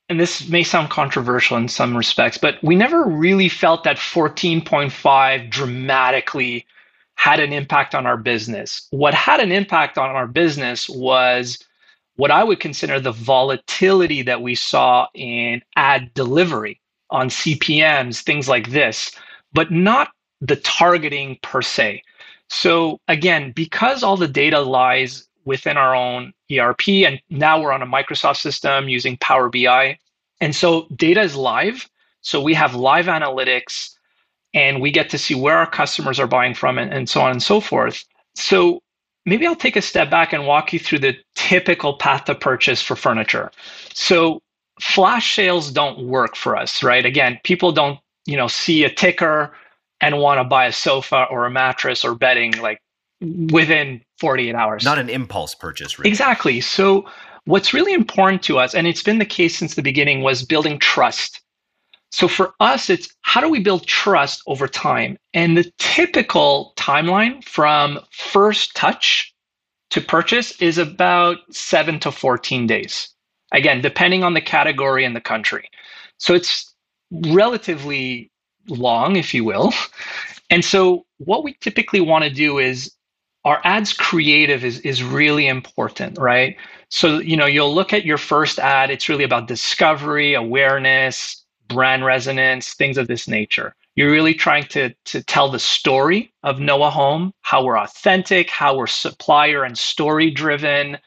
and 0.09 0.21
this 0.21 0.49
may 0.49 0.63
sound 0.63 0.91
controversial 0.91 1.57
in 1.57 1.69
some 1.69 1.97
respects, 1.97 2.39
but 2.39 2.63
we 2.63 2.77
never 2.77 3.05
really 3.05 3.49
felt 3.49 3.85
that 3.85 3.97
14.5 3.97 5.51
dramatically 5.51 6.65
had 7.17 7.41
an 7.41 7.53
impact 7.53 7.95
on 7.95 8.07
our 8.07 8.17
business. 8.17 8.87
What 8.91 9.15
had 9.15 9.41
an 9.41 9.51
impact 9.51 9.99
on 9.99 10.11
our 10.11 10.27
business 10.27 10.89
was 10.89 11.59
what 12.17 12.31
I 12.31 12.45
would 12.45 12.61
consider 12.61 13.01
the 13.01 13.13
volatility 13.13 14.23
that 14.23 14.43
we 14.43 14.55
saw 14.55 15.09
in 15.15 15.63
ad 15.77 16.13
delivery 16.15 16.81
on 17.11 17.29
CPMs, 17.29 18.23
things 18.23 18.49
like 18.49 18.71
this, 18.71 19.11
but 19.53 19.71
not 19.71 20.11
the 20.41 20.57
targeting 20.57 21.39
per 21.43 21.63
se. 21.63 22.03
So 22.49 23.01
again, 23.09 23.53
because 23.53 24.03
all 24.03 24.17
the 24.17 24.29
data 24.29 24.61
lies 24.61 25.29
within 25.45 25.77
our 25.77 25.95
own 25.95 26.33
ERP, 26.51 26.89
and 26.89 27.21
now 27.31 27.61
we're 27.61 27.73
on 27.73 27.83
a 27.83 27.87
Microsoft 27.87 28.39
system 28.39 28.89
using 28.89 29.17
Power 29.19 29.49
BI. 29.49 29.99
And 30.41 30.55
so 30.55 30.87
data 30.97 31.23
is 31.23 31.37
live. 31.37 31.89
So 32.21 32.43
we 32.43 32.55
have 32.55 32.75
live 32.75 33.07
analytics 33.07 33.91
and 34.53 34.81
we 34.81 34.91
get 34.91 35.11
to 35.11 35.19
see 35.19 35.35
where 35.35 35.57
our 35.57 35.71
customers 35.71 36.19
are 36.19 36.27
buying 36.27 36.55
from 36.55 36.79
and, 36.79 36.93
and 36.93 37.09
so 37.09 37.21
on 37.21 37.31
and 37.31 37.43
so 37.43 37.61
forth. 37.61 38.05
So 38.35 38.83
maybe 39.25 39.47
I'll 39.47 39.55
take 39.55 39.77
a 39.77 39.83
step 39.83 40.11
back 40.11 40.33
and 40.33 40.47
walk 40.47 40.73
you 40.73 40.79
through 40.79 41.01
the 41.01 41.17
typical 41.35 41.95
path 41.95 42.25
to 42.25 42.35
purchase 42.35 42.83
for 42.83 42.97
furniture. 42.97 43.51
So 43.95 44.43
flash 44.81 45.35
sales 45.35 45.71
don't 45.71 46.07
work 46.07 46.37
for 46.37 46.57
us, 46.57 46.83
right? 46.83 47.05
Again, 47.05 47.39
people 47.45 47.73
don't, 47.73 47.99
you 48.25 48.37
know, 48.37 48.49
see 48.49 48.85
a 48.85 48.91
ticker 48.91 49.53
and 50.01 50.19
want 50.19 50.39
to 50.39 50.45
buy 50.45 50.67
a 50.67 50.73
sofa 50.73 51.27
or 51.31 51.47
a 51.47 51.51
mattress 51.51 52.05
or 52.05 52.15
bedding 52.15 52.53
like 52.59 52.81
within 53.21 54.03
48 54.19 54.55
hours. 54.55 54.85
Not 54.85 54.99
an 54.99 55.09
impulse 55.09 55.55
purchase, 55.55 55.99
really. 55.99 56.11
Exactly. 56.11 56.61
So, 56.61 57.07
what's 57.45 57.73
really 57.73 57.93
important 57.93 58.43
to 58.45 58.59
us, 58.59 58.75
and 58.75 58.87
it's 58.87 59.03
been 59.03 59.19
the 59.19 59.25
case 59.25 59.57
since 59.57 59.75
the 59.75 59.83
beginning, 59.83 60.23
was 60.23 60.45
building 60.45 60.79
trust. 60.79 61.41
So, 62.13 62.29
for 62.29 62.55
us, 62.61 62.91
it's 62.91 63.09
how 63.23 63.41
do 63.41 63.49
we 63.49 63.61
build 63.61 63.87
trust 63.87 64.43
over 64.47 64.69
time? 64.69 65.19
And 65.35 65.57
the 65.57 65.71
typical 65.79 66.73
timeline 66.77 67.43
from 67.45 68.01
first 68.11 68.75
touch 68.75 69.33
to 69.91 70.01
purchase 70.01 70.61
is 70.61 70.79
about 70.79 71.39
seven 71.51 71.99
to 72.01 72.11
14 72.11 72.67
days. 72.67 73.09
Again, 73.53 73.81
depending 73.81 74.25
on 74.25 74.35
the 74.35 74.41
category 74.41 75.05
and 75.05 75.15
the 75.17 75.21
country. 75.21 75.69
So, 76.19 76.35
it's 76.35 76.75
relatively 77.11 78.31
long, 78.69 79.17
if 79.17 79.35
you 79.35 79.45
will. 79.45 79.73
And 80.51 80.65
so 80.65 81.07
what 81.19 81.45
we 81.45 81.55
typically 81.55 82.01
want 82.01 82.25
to 82.25 82.31
do 82.31 82.59
is 82.59 82.93
our 83.45 83.61
ads 83.65 83.93
creative 83.93 84.65
is, 84.65 84.81
is 84.81 85.03
really 85.03 85.47
important, 85.47 86.19
right? 86.19 86.57
So, 86.89 87.19
you 87.19 87.37
know, 87.37 87.47
you'll 87.47 87.75
look 87.75 87.93
at 87.93 88.05
your 88.05 88.19
first 88.19 88.59
ad, 88.59 88.91
it's 88.91 89.09
really 89.09 89.25
about 89.25 89.49
discovery, 89.49 90.35
awareness, 90.35 91.45
brand 91.69 92.05
resonance, 92.05 92.75
things 92.75 92.99
of 92.99 93.09
this 93.09 93.29
nature. 93.29 93.75
You're 93.95 94.11
really 94.11 94.35
trying 94.35 94.65
to, 94.65 94.95
to 95.07 95.23
tell 95.23 95.51
the 95.51 95.59
story 95.59 96.33
of 96.43 96.61
Noah 96.61 96.91
Home, 96.91 97.33
how 97.41 97.65
we're 97.65 97.79
authentic, 97.79 98.51
how 98.51 98.77
we're 98.77 98.87
supplier 98.87 99.65
and 99.65 99.77
story 99.77 100.31
driven. 100.31 100.99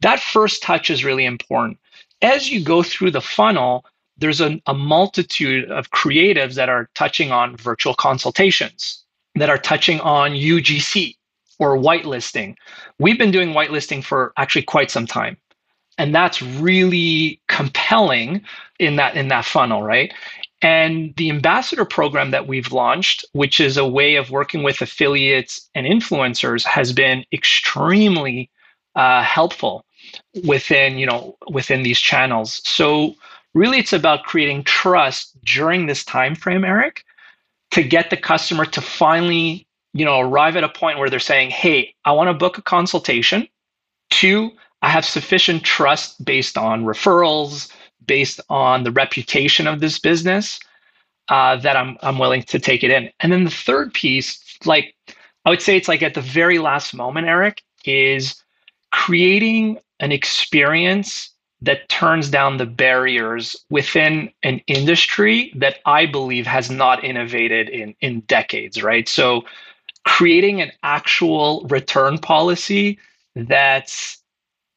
That 0.00 0.20
first 0.20 0.62
touch 0.62 0.90
is 0.90 1.04
really 1.04 1.24
important. 1.24 1.78
As 2.22 2.50
you 2.50 2.62
go 2.62 2.82
through 2.82 3.12
the 3.12 3.20
funnel, 3.20 3.84
there's 4.16 4.40
a, 4.40 4.60
a 4.66 4.74
multitude 4.74 5.70
of 5.70 5.90
creatives 5.90 6.54
that 6.54 6.68
are 6.68 6.88
touching 6.94 7.32
on 7.32 7.56
virtual 7.56 7.94
consultations, 7.94 9.04
that 9.34 9.50
are 9.50 9.58
touching 9.58 10.00
on 10.00 10.32
UGC 10.32 11.16
or 11.58 11.76
whitelisting. 11.76 12.54
We've 12.98 13.18
been 13.18 13.30
doing 13.30 13.50
whitelisting 13.50 14.04
for 14.04 14.32
actually 14.36 14.62
quite 14.62 14.90
some 14.90 15.06
time. 15.06 15.36
And 15.96 16.14
that's 16.14 16.42
really 16.42 17.40
compelling 17.46 18.42
in 18.80 18.96
that 18.96 19.16
in 19.16 19.28
that 19.28 19.44
funnel, 19.44 19.82
right? 19.82 20.12
And 20.60 21.14
the 21.16 21.30
ambassador 21.30 21.84
program 21.84 22.30
that 22.30 22.48
we've 22.48 22.72
launched, 22.72 23.24
which 23.32 23.60
is 23.60 23.76
a 23.76 23.86
way 23.86 24.16
of 24.16 24.30
working 24.30 24.62
with 24.62 24.80
affiliates 24.80 25.68
and 25.74 25.86
influencers, 25.86 26.64
has 26.64 26.92
been 26.92 27.24
extremely 27.32 28.50
uh, 28.96 29.22
helpful 29.22 29.84
within 30.44 30.98
you 30.98 31.06
know 31.06 31.36
within 31.50 31.82
these 31.82 32.00
channels. 32.00 32.60
So 32.64 33.14
really 33.54 33.78
it's 33.78 33.92
about 33.92 34.24
creating 34.24 34.64
trust 34.64 35.36
during 35.44 35.86
this 35.86 36.04
time 36.04 36.34
frame 36.34 36.64
eric 36.64 37.04
to 37.70 37.82
get 37.82 38.10
the 38.10 38.16
customer 38.16 38.64
to 38.64 38.80
finally 38.80 39.66
you 39.92 40.04
know 40.04 40.20
arrive 40.20 40.56
at 40.56 40.64
a 40.64 40.68
point 40.68 40.98
where 40.98 41.08
they're 41.08 41.18
saying 41.20 41.50
hey 41.50 41.94
i 42.04 42.12
want 42.12 42.28
to 42.28 42.34
book 42.34 42.58
a 42.58 42.62
consultation. 42.62 43.48
Two 44.10 44.50
i 44.82 44.88
have 44.88 45.04
sufficient 45.04 45.64
trust 45.64 46.24
based 46.24 46.58
on 46.58 46.84
referrals 46.84 47.72
based 48.06 48.40
on 48.50 48.84
the 48.84 48.92
reputation 48.92 49.66
of 49.66 49.80
this 49.80 49.98
business 49.98 50.60
uh, 51.28 51.56
that 51.56 51.74
I'm, 51.74 51.96
I'm 52.02 52.18
willing 52.18 52.42
to 52.42 52.58
take 52.58 52.84
it 52.84 52.90
in. 52.90 53.10
And 53.20 53.32
then 53.32 53.44
the 53.44 53.50
third 53.50 53.94
piece 53.94 54.40
like 54.64 54.94
i 55.44 55.50
would 55.50 55.62
say 55.62 55.76
it's 55.76 55.88
like 55.88 56.02
at 56.02 56.14
the 56.14 56.20
very 56.20 56.58
last 56.58 56.94
moment 56.94 57.26
eric 57.26 57.62
is 57.84 58.42
creating 58.92 59.78
an 60.00 60.12
experience 60.12 61.30
that 61.64 61.88
turns 61.88 62.28
down 62.28 62.56
the 62.56 62.66
barriers 62.66 63.56
within 63.70 64.30
an 64.42 64.60
industry 64.66 65.52
that 65.56 65.78
I 65.86 66.06
believe 66.06 66.46
has 66.46 66.70
not 66.70 67.02
innovated 67.02 67.68
in, 67.68 67.94
in 68.00 68.20
decades, 68.20 68.82
right? 68.82 69.08
So 69.08 69.44
creating 70.04 70.60
an 70.60 70.72
actual 70.82 71.66
return 71.70 72.18
policy 72.18 72.98
that's 73.34 74.22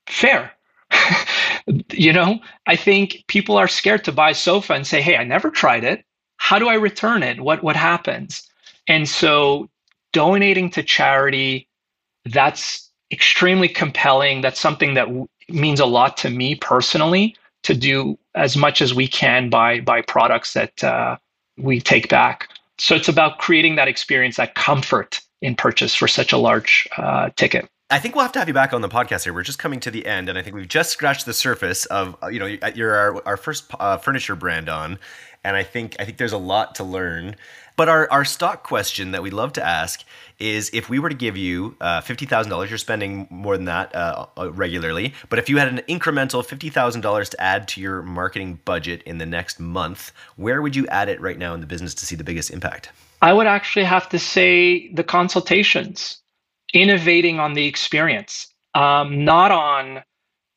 fair. 0.07 0.53
you 1.91 2.13
know, 2.13 2.39
I 2.65 2.75
think 2.75 3.25
people 3.27 3.57
are 3.57 3.67
scared 3.67 4.05
to 4.05 4.11
buy 4.11 4.29
a 4.31 4.35
sofa 4.35 4.73
and 4.73 4.87
say, 4.87 5.01
hey, 5.01 5.17
I 5.17 5.23
never 5.23 5.49
tried 5.49 5.83
it. 5.83 6.05
How 6.37 6.59
do 6.59 6.69
I 6.69 6.75
return 6.75 7.23
it? 7.23 7.41
What 7.41 7.63
what 7.63 7.75
happens? 7.75 8.47
And 8.87 9.09
so 9.09 9.69
donating 10.13 10.69
to 10.71 10.83
charity, 10.83 11.67
that's 12.25 12.89
extremely 13.11 13.67
compelling. 13.67 14.41
That's 14.41 14.59
something 14.59 14.93
that 14.93 15.07
means 15.49 15.79
a 15.79 15.85
lot 15.85 16.17
to 16.17 16.29
me 16.29 16.55
personally 16.55 17.35
to 17.63 17.73
do 17.73 18.17
as 18.35 18.55
much 18.55 18.81
as 18.81 18.93
we 18.93 19.07
can 19.07 19.49
by 19.49 19.79
by 19.81 20.01
products 20.01 20.53
that 20.53 20.83
uh, 20.83 21.17
we 21.57 21.81
take 21.81 22.09
back. 22.09 22.49
So 22.77 22.95
it's 22.95 23.07
about 23.07 23.39
creating 23.39 23.75
that 23.75 23.87
experience, 23.87 24.37
that 24.37 24.55
comfort 24.55 25.19
in 25.41 25.55
purchase 25.55 25.95
for 25.95 26.07
such 26.07 26.31
a 26.31 26.37
large 26.37 26.87
uh, 26.97 27.29
ticket. 27.35 27.67
I 27.89 27.99
think 27.99 28.15
we'll 28.15 28.23
have 28.23 28.33
to 28.33 28.39
have 28.39 28.47
you 28.49 28.53
back 28.53 28.73
on 28.73 28.81
the 28.81 28.89
podcast 28.89 29.23
here. 29.23 29.33
We're 29.33 29.43
just 29.43 29.59
coming 29.59 29.79
to 29.81 29.91
the 29.91 30.05
end, 30.05 30.27
and 30.27 30.37
I 30.37 30.41
think 30.41 30.55
we've 30.55 30.67
just 30.67 30.91
scratched 30.91 31.25
the 31.25 31.33
surface 31.33 31.85
of 31.85 32.17
uh, 32.21 32.27
you 32.27 32.39
know 32.39 32.57
you're 32.75 32.95
our, 32.95 33.25
our 33.25 33.37
first 33.37 33.65
uh, 33.79 33.97
furniture 33.97 34.35
brand 34.35 34.67
on, 34.67 34.99
and 35.43 35.55
I 35.55 35.63
think 35.63 35.95
I 35.99 36.05
think 36.05 36.17
there's 36.17 36.33
a 36.33 36.37
lot 36.37 36.75
to 36.75 36.83
learn. 36.83 37.35
But 37.77 37.89
our, 37.89 38.11
our 38.11 38.25
stock 38.25 38.63
question 38.63 39.11
that 39.11 39.21
we 39.21 39.29
love 39.29 39.53
to 39.53 39.65
ask 39.65 40.03
is 40.39 40.71
if 40.73 40.89
we 40.89 40.97
were 40.97 41.09
to 41.09 41.15
give 41.15 41.37
you 41.37 41.75
uh, 41.79 42.01
$50,000, 42.01 42.69
you're 42.69 42.77
spending 42.79 43.27
more 43.29 43.55
than 43.55 43.65
that 43.65 43.95
uh, 43.95 44.25
uh, 44.35 44.51
regularly, 44.51 45.13
but 45.29 45.37
if 45.37 45.47
you 45.47 45.57
had 45.57 45.67
an 45.67 45.81
incremental 45.87 46.43
$50,000 46.43 47.29
to 47.29 47.41
add 47.41 47.67
to 47.69 47.81
your 47.81 48.01
marketing 48.01 48.59
budget 48.65 49.03
in 49.03 49.19
the 49.19 49.27
next 49.27 49.59
month, 49.59 50.11
where 50.37 50.63
would 50.63 50.75
you 50.75 50.87
add 50.87 51.07
it 51.07 51.21
right 51.21 51.37
now 51.37 51.53
in 51.53 51.61
the 51.61 51.67
business 51.67 51.93
to 51.93 52.05
see 52.05 52.15
the 52.15 52.23
biggest 52.23 52.49
impact? 52.49 52.91
I 53.21 53.31
would 53.31 53.47
actually 53.47 53.85
have 53.85 54.09
to 54.09 54.19
say 54.19 54.91
the 54.93 55.03
consultations, 55.03 56.19
innovating 56.73 57.39
on 57.39 57.53
the 57.53 57.67
experience, 57.67 58.47
um, 58.73 59.23
not 59.23 59.51
on 59.51 60.03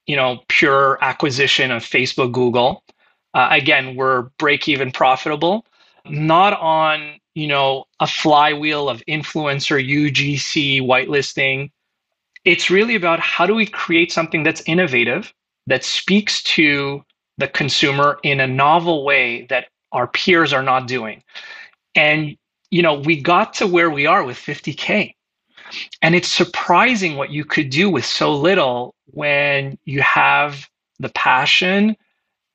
you 0.07 0.17
know 0.17 0.41
pure 0.49 0.99
acquisition 1.03 1.71
of 1.71 1.83
Facebook, 1.83 2.33
Google. 2.33 2.83
Uh, 3.33 3.49
again, 3.51 3.95
we're 3.95 4.23
break 4.39 4.69
even 4.69 4.91
profitable, 4.91 5.65
not 6.07 6.59
on 6.61 7.19
you 7.35 7.47
know 7.47 7.85
a 8.01 8.07
flywheel 8.07 8.89
of 8.89 9.03
influencer 9.07 9.79
UGC 9.81 10.83
whitelisting. 10.83 11.71
It's 12.45 12.71
really 12.71 12.95
about 12.95 13.21
how 13.21 13.47
do 13.47 13.55
we 13.55 13.67
create 13.67 14.11
something 14.11 14.43
that's 14.43 14.63
innovative 14.63 15.33
that 15.67 15.85
speaks 15.85 16.43
to 16.43 17.05
the 17.39 17.49
consumer 17.49 18.19
in 18.23 18.41
a 18.41 18.47
novel 18.47 19.05
way 19.05 19.47
that 19.51 19.69
our 19.93 20.07
peers 20.07 20.53
are 20.53 20.63
not 20.63 20.87
doing. 20.87 21.23
And 21.95 22.37
you 22.71 22.83
know, 22.83 22.95
we 22.95 23.21
got 23.21 23.55
to 23.55 23.67
where 23.67 23.91
we 23.91 24.07
are 24.07 24.25
with 24.25 24.37
50k. 24.37 25.15
And 26.03 26.15
it's 26.15 26.29
surprising 26.29 27.17
what 27.17 27.31
you 27.31 27.45
could 27.45 27.71
do 27.71 27.91
with 27.91 28.05
so 28.05 28.35
little 28.35 28.95
when 29.07 29.79
you 29.85 30.01
have 30.03 30.69
the 30.99 31.11
passion 31.11 31.97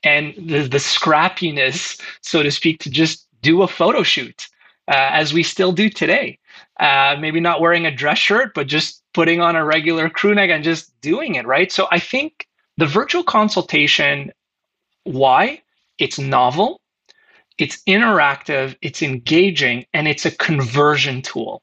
and 0.04 0.34
the, 0.36 0.68
the 0.68 0.78
scrappiness, 0.78 2.00
so 2.22 2.44
to 2.44 2.52
speak, 2.52 2.80
to 2.80 2.90
just 2.90 3.25
do 3.46 3.62
a 3.62 3.68
photo 3.68 4.04
shoot, 4.04 4.48
uh, 4.88 5.10
as 5.12 5.34
we 5.34 5.44
still 5.44 5.72
do 5.72 5.90
today. 5.90 6.40
Uh, 6.80 7.16
maybe 7.20 7.40
not 7.40 7.62
wearing 7.62 7.86
a 7.86 7.96
dress 7.96 8.18
shirt, 8.18 8.54
but 8.56 8.68
just 8.68 9.04
putting 9.14 9.40
on 9.40 9.56
a 9.56 9.64
regular 9.64 10.10
crew 10.10 10.34
neck 10.34 10.50
and 10.50 10.64
just 10.64 11.00
doing 11.02 11.36
it, 11.36 11.46
right? 11.46 11.72
So 11.72 11.88
I 11.92 12.00
think 12.00 12.48
the 12.78 12.86
virtual 12.86 13.24
consultation, 13.24 14.32
why? 15.04 15.62
It's 16.00 16.20
novel, 16.20 16.82
it's 17.58 17.82
interactive, 17.84 18.76
it's 18.82 19.02
engaging, 19.02 19.86
and 19.94 20.08
it's 20.08 20.26
a 20.26 20.32
conversion 20.32 21.22
tool, 21.22 21.62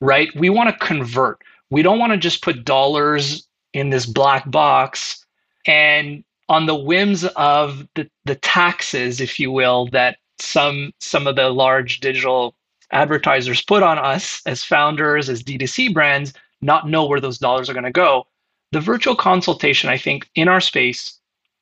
right? 0.00 0.28
We 0.36 0.50
want 0.50 0.68
to 0.70 0.86
convert. 0.86 1.40
We 1.70 1.82
don't 1.82 1.98
want 1.98 2.12
to 2.12 2.18
just 2.18 2.42
put 2.42 2.64
dollars 2.64 3.48
in 3.72 3.90
this 3.90 4.06
black 4.06 4.48
box 4.50 5.24
and 5.66 6.22
on 6.48 6.66
the 6.66 6.74
whims 6.74 7.24
of 7.24 7.88
the, 7.94 8.08
the 8.26 8.34
taxes, 8.36 9.20
if 9.20 9.40
you 9.40 9.50
will, 9.50 9.88
that 9.92 10.18
some 10.42 10.92
some 10.98 11.26
of 11.26 11.36
the 11.36 11.48
large 11.50 12.00
digital 12.00 12.54
advertisers 12.92 13.62
put 13.62 13.82
on 13.82 13.98
us 13.98 14.42
as 14.46 14.64
founders, 14.64 15.28
as 15.28 15.42
D2C 15.42 15.92
brands, 15.94 16.32
not 16.60 16.88
know 16.88 17.06
where 17.06 17.20
those 17.20 17.38
dollars 17.38 17.68
are 17.68 17.74
going 17.74 17.84
to 17.84 17.90
go. 17.90 18.24
The 18.72 18.80
virtual 18.80 19.16
consultation, 19.16 19.90
I 19.90 19.98
think, 19.98 20.28
in 20.34 20.48
our 20.48 20.60
space 20.60 21.18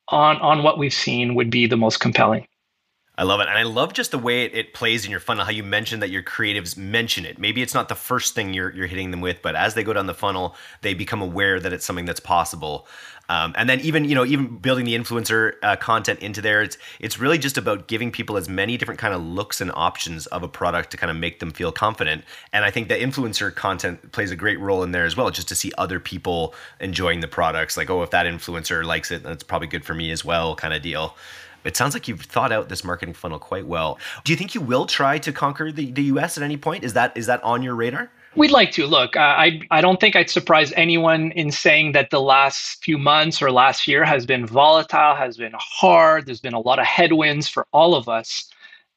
on, 0.09 0.37
on 0.39 0.63
what 0.63 0.79
we've 0.79 0.93
seen 0.93 1.35
would 1.35 1.51
be 1.51 1.67
the 1.67 1.77
most 1.77 1.99
compelling. 1.99 2.47
I 3.21 3.25
love 3.25 3.41
it. 3.41 3.49
And 3.49 3.59
I 3.59 3.65
love 3.65 3.93
just 3.93 4.13
the 4.13 4.19
way 4.19 4.45
it, 4.47 4.55
it, 4.55 4.73
plays 4.73 5.05
in 5.05 5.11
your 5.11 5.21
funnel, 5.21 5.45
how 5.45 5.51
you 5.51 5.63
mentioned 5.63 6.01
that 6.01 6.09
your 6.09 6.23
creatives 6.23 6.75
mention 6.79 7.27
it. 7.27 7.39
Maybe 7.39 7.61
it's 7.61 7.75
not 7.75 7.91
the 7.91 7.95
first 7.95 8.35
thing 8.35 8.55
you're, 8.55 8.75
you're 8.75 8.87
hitting 8.87 9.11
them 9.11 9.21
with, 9.21 9.43
but 9.43 9.55
as 9.55 9.75
they 9.75 9.85
go 9.85 9.93
down 9.93 10.07
the 10.07 10.15
funnel, 10.15 10.57
they 10.81 10.95
become 10.95 11.21
aware 11.21 11.61
that 11.61 11.71
it's 11.71 11.85
something 11.85 12.07
that's 12.07 12.19
possible. 12.19 12.87
Um, 13.29 13.53
and 13.59 13.69
then 13.69 13.79
even 13.81 14.07
you 14.07 14.17
know 14.17 14.25
even 14.25 14.57
building 14.57 14.87
the 14.87 14.97
influencer 14.97 15.53
uh, 15.63 15.77
content 15.77 16.19
into 16.19 16.41
there, 16.41 16.63
it's 16.63 16.79
it's 16.99 17.21
really 17.21 17.39
just 17.39 17.57
about 17.57 17.87
giving 17.87 18.11
people 18.11 18.37
as 18.37 18.49
many 18.49 18.77
different 18.77 18.99
kind 18.99 19.15
of 19.15 19.23
looks 19.23 19.61
and 19.61 19.71
options 19.75 20.27
of 20.29 20.43
a 20.43 20.49
product 20.49 20.91
to 20.91 20.97
kind 20.97 21.13
of 21.13 21.17
make 21.17 21.39
them 21.39 21.53
feel 21.53 21.71
confident. 21.71 22.25
And 22.53 22.65
I 22.65 22.73
think 22.73 22.89
that 22.89 23.01
influencer 23.01 23.55
content 23.55 24.11
plays 24.11 24.33
a 24.33 24.37
great 24.37 24.59
role 24.59 24.83
in 24.83 24.91
there 24.91 25.05
as 25.05 25.17
well, 25.17 25.31
just 25.31 25.47
to 25.49 25.55
see 25.55 25.71
other 25.79 26.01
people 26.01 26.55
enjoying 26.81 27.21
the 27.21 27.29
products. 27.29 27.77
Like 27.77 27.89
oh, 27.89 28.03
if 28.03 28.11
that 28.11 28.27
influencer 28.27 28.85
likes 28.85 29.13
it, 29.13 29.23
that's 29.23 29.45
probably 29.45 29.69
good 29.69 29.85
for 29.85 29.95
me 29.95 30.11
as 30.11 30.25
well, 30.25 30.57
kind 30.57 30.75
of 30.75 30.83
deal. 30.83 31.15
It 31.65 31.77
sounds 31.77 31.95
like 31.95 32.09
you've 32.09 32.23
thought 32.23 32.53
out 32.53 32.69
this 32.69 32.85
marketing 32.85 33.15
funnel 33.15 33.39
quite 33.39 33.67
well. 33.67 33.99
Do 34.25 34.33
you 34.33 34.37
think 34.37 34.55
you 34.55 34.61
will 34.61 34.87
try 34.87 35.19
to 35.19 35.33
conquer 35.33 35.71
the, 35.71 35.91
the 35.93 36.05
US 36.05 36.37
at 36.37 36.43
any 36.43 36.57
point? 36.57 36.85
Is 36.85 36.95
that 36.95 37.17
is 37.17 37.27
that 37.27 37.43
on 37.43 37.63
your 37.63 37.75
radar? 37.75 38.11
We'd 38.37 38.53
like 38.53 38.71
to. 38.73 38.87
Look, 38.87 39.17
I 39.17 39.61
I 39.71 39.81
don't 39.81 39.99
think 39.99 40.15
I'd 40.15 40.31
surprise 40.31 40.73
anyone 40.77 41.33
in 41.33 41.51
saying 41.51 41.93
that 41.93 42.11
the 42.11 42.21
last 42.21 42.83
few 42.83 42.97
months 42.97 43.43
or 43.43 43.51
last 43.51 43.89
year 43.89 44.05
has 44.05 44.25
been 44.25 44.47
volatile, 44.47 45.17
has 45.17 45.37
been 45.37 45.53
hard. 45.57 46.27
There's 46.27 46.41
been 46.41 46.55
a 46.55 46.61
lot 46.61 46.79
of 46.79 46.87
headwinds 46.87 47.49
for 47.49 47.67
all 47.73 47.97
of 47.97 48.09
us, 48.09 48.49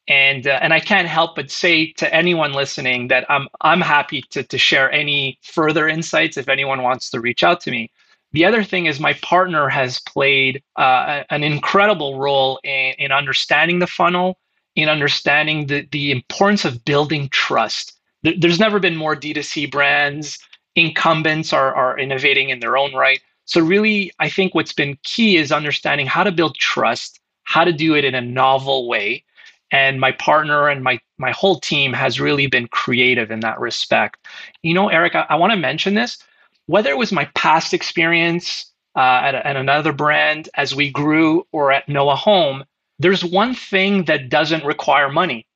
and 0.06 0.46
uh, 0.46 0.60
and 0.62 0.72
I 0.72 0.78
can't 0.78 1.08
help 1.08 1.34
but 1.34 1.50
say 1.50 1.90
to 1.94 2.14
anyone 2.14 2.52
listening 2.52 3.08
that 3.08 3.26
I'm 3.28 3.48
I'm 3.60 3.80
happy 3.80 4.22
to 4.30 4.44
to 4.44 4.56
share 4.56 4.90
any 4.92 5.38
further 5.42 5.88
insights 5.88 6.36
if 6.36 6.48
anyone 6.48 6.82
wants 6.82 7.10
to 7.10 7.20
reach 7.20 7.42
out 7.42 7.60
to 7.62 7.72
me. 7.72 7.90
The 8.34 8.44
other 8.44 8.62
thing 8.62 8.86
is 8.86 9.00
my 9.00 9.14
partner 9.14 9.68
has 9.68 10.00
played 10.00 10.62
uh, 10.76 11.24
an 11.30 11.42
incredible 11.42 12.18
role 12.18 12.60
in, 12.62 12.94
in 12.98 13.12
understanding 13.12 13.78
the 13.78 13.86
funnel, 13.86 14.38
in 14.76 14.88
understanding 14.88 15.66
the 15.66 15.88
the 15.90 16.10
importance 16.10 16.64
of 16.64 16.84
building 16.84 17.28
trust 17.30 17.94
there's 18.24 18.58
never 18.58 18.78
been 18.78 18.96
more 18.96 19.14
D2C 19.14 19.70
brands. 19.70 20.38
Incumbents 20.76 21.52
are, 21.52 21.74
are 21.74 21.98
innovating 21.98 22.48
in 22.48 22.60
their 22.60 22.76
own 22.76 22.94
right. 22.94 23.20
So, 23.44 23.60
really, 23.60 24.10
I 24.18 24.30
think 24.30 24.54
what's 24.54 24.72
been 24.72 24.98
key 25.02 25.36
is 25.36 25.52
understanding 25.52 26.06
how 26.06 26.24
to 26.24 26.32
build 26.32 26.56
trust, 26.56 27.20
how 27.44 27.64
to 27.64 27.72
do 27.72 27.94
it 27.94 28.04
in 28.04 28.14
a 28.14 28.22
novel 28.22 28.88
way. 28.88 29.22
And 29.70 30.00
my 30.00 30.12
partner 30.12 30.68
and 30.68 30.82
my, 30.82 30.98
my 31.18 31.32
whole 31.32 31.60
team 31.60 31.92
has 31.92 32.20
really 32.20 32.46
been 32.46 32.68
creative 32.68 33.30
in 33.30 33.40
that 33.40 33.60
respect. 33.60 34.26
You 34.62 34.72
know, 34.72 34.88
Eric, 34.88 35.14
I, 35.14 35.26
I 35.28 35.34
want 35.34 35.52
to 35.52 35.58
mention 35.58 35.94
this. 35.94 36.18
Whether 36.66 36.90
it 36.90 36.98
was 36.98 37.12
my 37.12 37.26
past 37.34 37.74
experience 37.74 38.72
uh, 38.96 39.20
at, 39.24 39.34
at 39.34 39.56
another 39.56 39.92
brand 39.92 40.48
as 40.54 40.74
we 40.74 40.90
grew 40.90 41.46
or 41.52 41.72
at 41.72 41.88
Noah 41.88 42.16
Home, 42.16 42.64
there's 42.98 43.24
one 43.24 43.54
thing 43.54 44.04
that 44.04 44.28
doesn't 44.28 44.64
require 44.64 45.10
money 45.10 45.46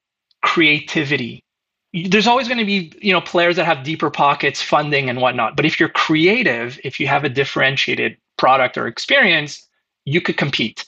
creativity. 0.43 1.43
There's 1.93 2.27
always 2.27 2.49
going 2.49 2.59
to 2.59 2.65
be 2.65 2.93
you 3.01 3.13
know 3.13 3.21
players 3.21 3.57
that 3.57 3.65
have 3.65 3.83
deeper 3.85 4.11
pockets 4.11 4.63
funding 4.63 5.09
and 5.09 5.21
whatnot 5.21 5.57
but 5.57 5.65
if 5.65 5.81
you're 5.81 5.89
creative 5.89 6.79
if 6.85 7.01
you 7.01 7.07
have 7.07 7.25
a 7.25 7.29
differentiated 7.29 8.17
product 8.37 8.77
or 8.77 8.87
experience 8.87 9.67
you 10.05 10.21
could 10.21 10.37
compete. 10.37 10.85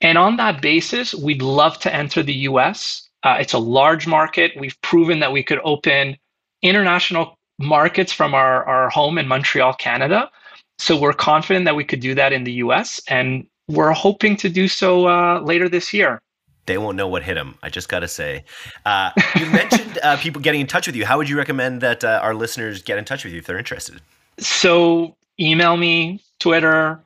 And 0.00 0.18
on 0.18 0.36
that 0.36 0.60
basis 0.60 1.14
we'd 1.14 1.42
love 1.42 1.78
to 1.80 1.94
enter 1.94 2.22
the 2.22 2.34
us 2.34 3.08
uh, 3.24 3.38
it's 3.40 3.54
a 3.54 3.58
large 3.58 4.06
market. 4.06 4.52
We've 4.58 4.78
proven 4.82 5.20
that 5.20 5.32
we 5.32 5.42
could 5.42 5.60
open 5.64 6.18
international 6.60 7.38
markets 7.58 8.12
from 8.12 8.34
our, 8.34 8.64
our 8.64 8.90
home 8.90 9.18
in 9.18 9.28
montreal 9.28 9.72
canada 9.74 10.30
so 10.78 10.98
we're 10.98 11.12
confident 11.12 11.64
that 11.64 11.76
we 11.76 11.84
could 11.84 12.00
do 12.00 12.14
that 12.14 12.32
in 12.32 12.44
the 12.44 12.52
us 12.52 13.00
and 13.08 13.46
we're 13.68 13.92
hoping 13.92 14.36
to 14.36 14.48
do 14.48 14.68
so 14.68 15.06
uh, 15.06 15.40
later 15.40 15.68
this 15.68 15.92
year 15.92 16.20
they 16.66 16.78
won't 16.78 16.96
know 16.96 17.08
what 17.08 17.22
hit 17.22 17.34
them. 17.34 17.56
I 17.62 17.68
just 17.68 17.88
got 17.88 18.00
to 18.00 18.08
say. 18.08 18.44
Uh, 18.86 19.10
you 19.36 19.46
mentioned 19.46 19.98
uh, 20.02 20.16
people 20.16 20.40
getting 20.40 20.60
in 20.60 20.66
touch 20.66 20.86
with 20.86 20.96
you. 20.96 21.04
How 21.04 21.18
would 21.18 21.28
you 21.28 21.36
recommend 21.36 21.80
that 21.82 22.02
uh, 22.02 22.20
our 22.22 22.34
listeners 22.34 22.82
get 22.82 22.98
in 22.98 23.04
touch 23.04 23.24
with 23.24 23.32
you 23.32 23.38
if 23.38 23.46
they're 23.46 23.58
interested? 23.58 24.00
So, 24.38 25.14
email 25.38 25.76
me, 25.76 26.22
Twitter, 26.38 27.00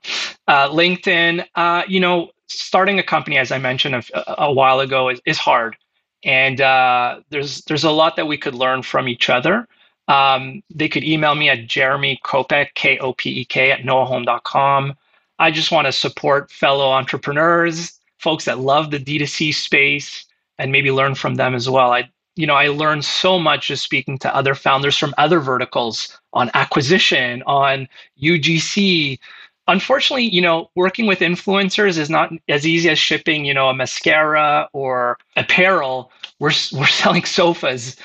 uh, 0.46 0.68
LinkedIn. 0.68 1.44
Uh, 1.55 1.82
you 1.88 2.01
know, 2.01 2.30
starting 2.46 2.99
a 2.99 3.03
company, 3.03 3.36
as 3.36 3.53
I 3.53 3.59
mentioned 3.59 3.94
a, 3.96 4.44
a 4.44 4.53
while 4.53 4.80
ago, 4.80 5.09
is, 5.09 5.20
is 5.26 5.38
hard, 5.38 5.76
and 6.24 6.61
uh, 6.61 7.20
there's 7.30 7.62
there's 7.62 7.84
a 7.84 7.90
lot 7.90 8.16
that 8.16 8.26
we 8.26 8.38
could 8.38 8.55
learn 8.55 8.82
from 8.82 9.09
each 9.09 9.28
other. 9.28 9.66
Um, 10.09 10.63
they 10.75 10.89
could 10.89 11.05
email 11.05 11.35
me 11.35 11.49
at 11.49 11.67
Jeremy 11.67 12.19
Kopek, 12.25 12.75
K 12.75 12.99
O 12.99 13.13
P 13.13 13.41
E 13.41 13.45
K, 13.45 13.71
at 13.71 13.81
noahhome.com. 13.81 14.95
I 15.39 15.51
just 15.51 15.71
want 15.71 15.87
to 15.87 15.93
support 15.93 16.51
fellow 16.51 16.91
entrepreneurs 16.91 17.99
folks 18.19 18.45
that 18.47 18.59
love 18.59 18.91
the 18.91 18.99
D2C 18.99 19.55
space 19.55 20.27
and 20.59 20.73
maybe 20.73 20.91
learn 20.91 21.15
from 21.15 21.37
them 21.37 21.55
as 21.55 21.71
well. 21.71 21.93
I 21.93 22.11
you 22.37 22.47
know, 22.47 22.55
I 22.55 22.69
learned 22.69 23.05
so 23.05 23.37
much 23.37 23.67
just 23.67 23.83
speaking 23.83 24.17
to 24.19 24.35
other 24.35 24.55
founders 24.55 24.97
from 24.97 25.13
other 25.19 25.41
verticals 25.41 26.17
on 26.35 26.53
acquisition, 26.55 27.43
on 27.47 27.89
UGC. 28.23 29.19
Unfortunately, 29.67 30.29
you 30.29 30.41
know, 30.41 30.71
working 30.77 31.07
with 31.09 31.19
influencers 31.19 31.99
is 31.99 32.09
not 32.09 32.33
as 32.49 32.65
easy 32.65 32.91
as 32.91 32.99
shipping, 32.99 33.45
you 33.45 33.53
know, 33.53 33.69
a 33.69 33.75
mascara 33.75 34.69
or 34.73 35.19
apparel. 35.35 36.13
We're 36.39 36.53
we're 36.72 36.86
selling 37.03 37.24
sofas. 37.24 37.97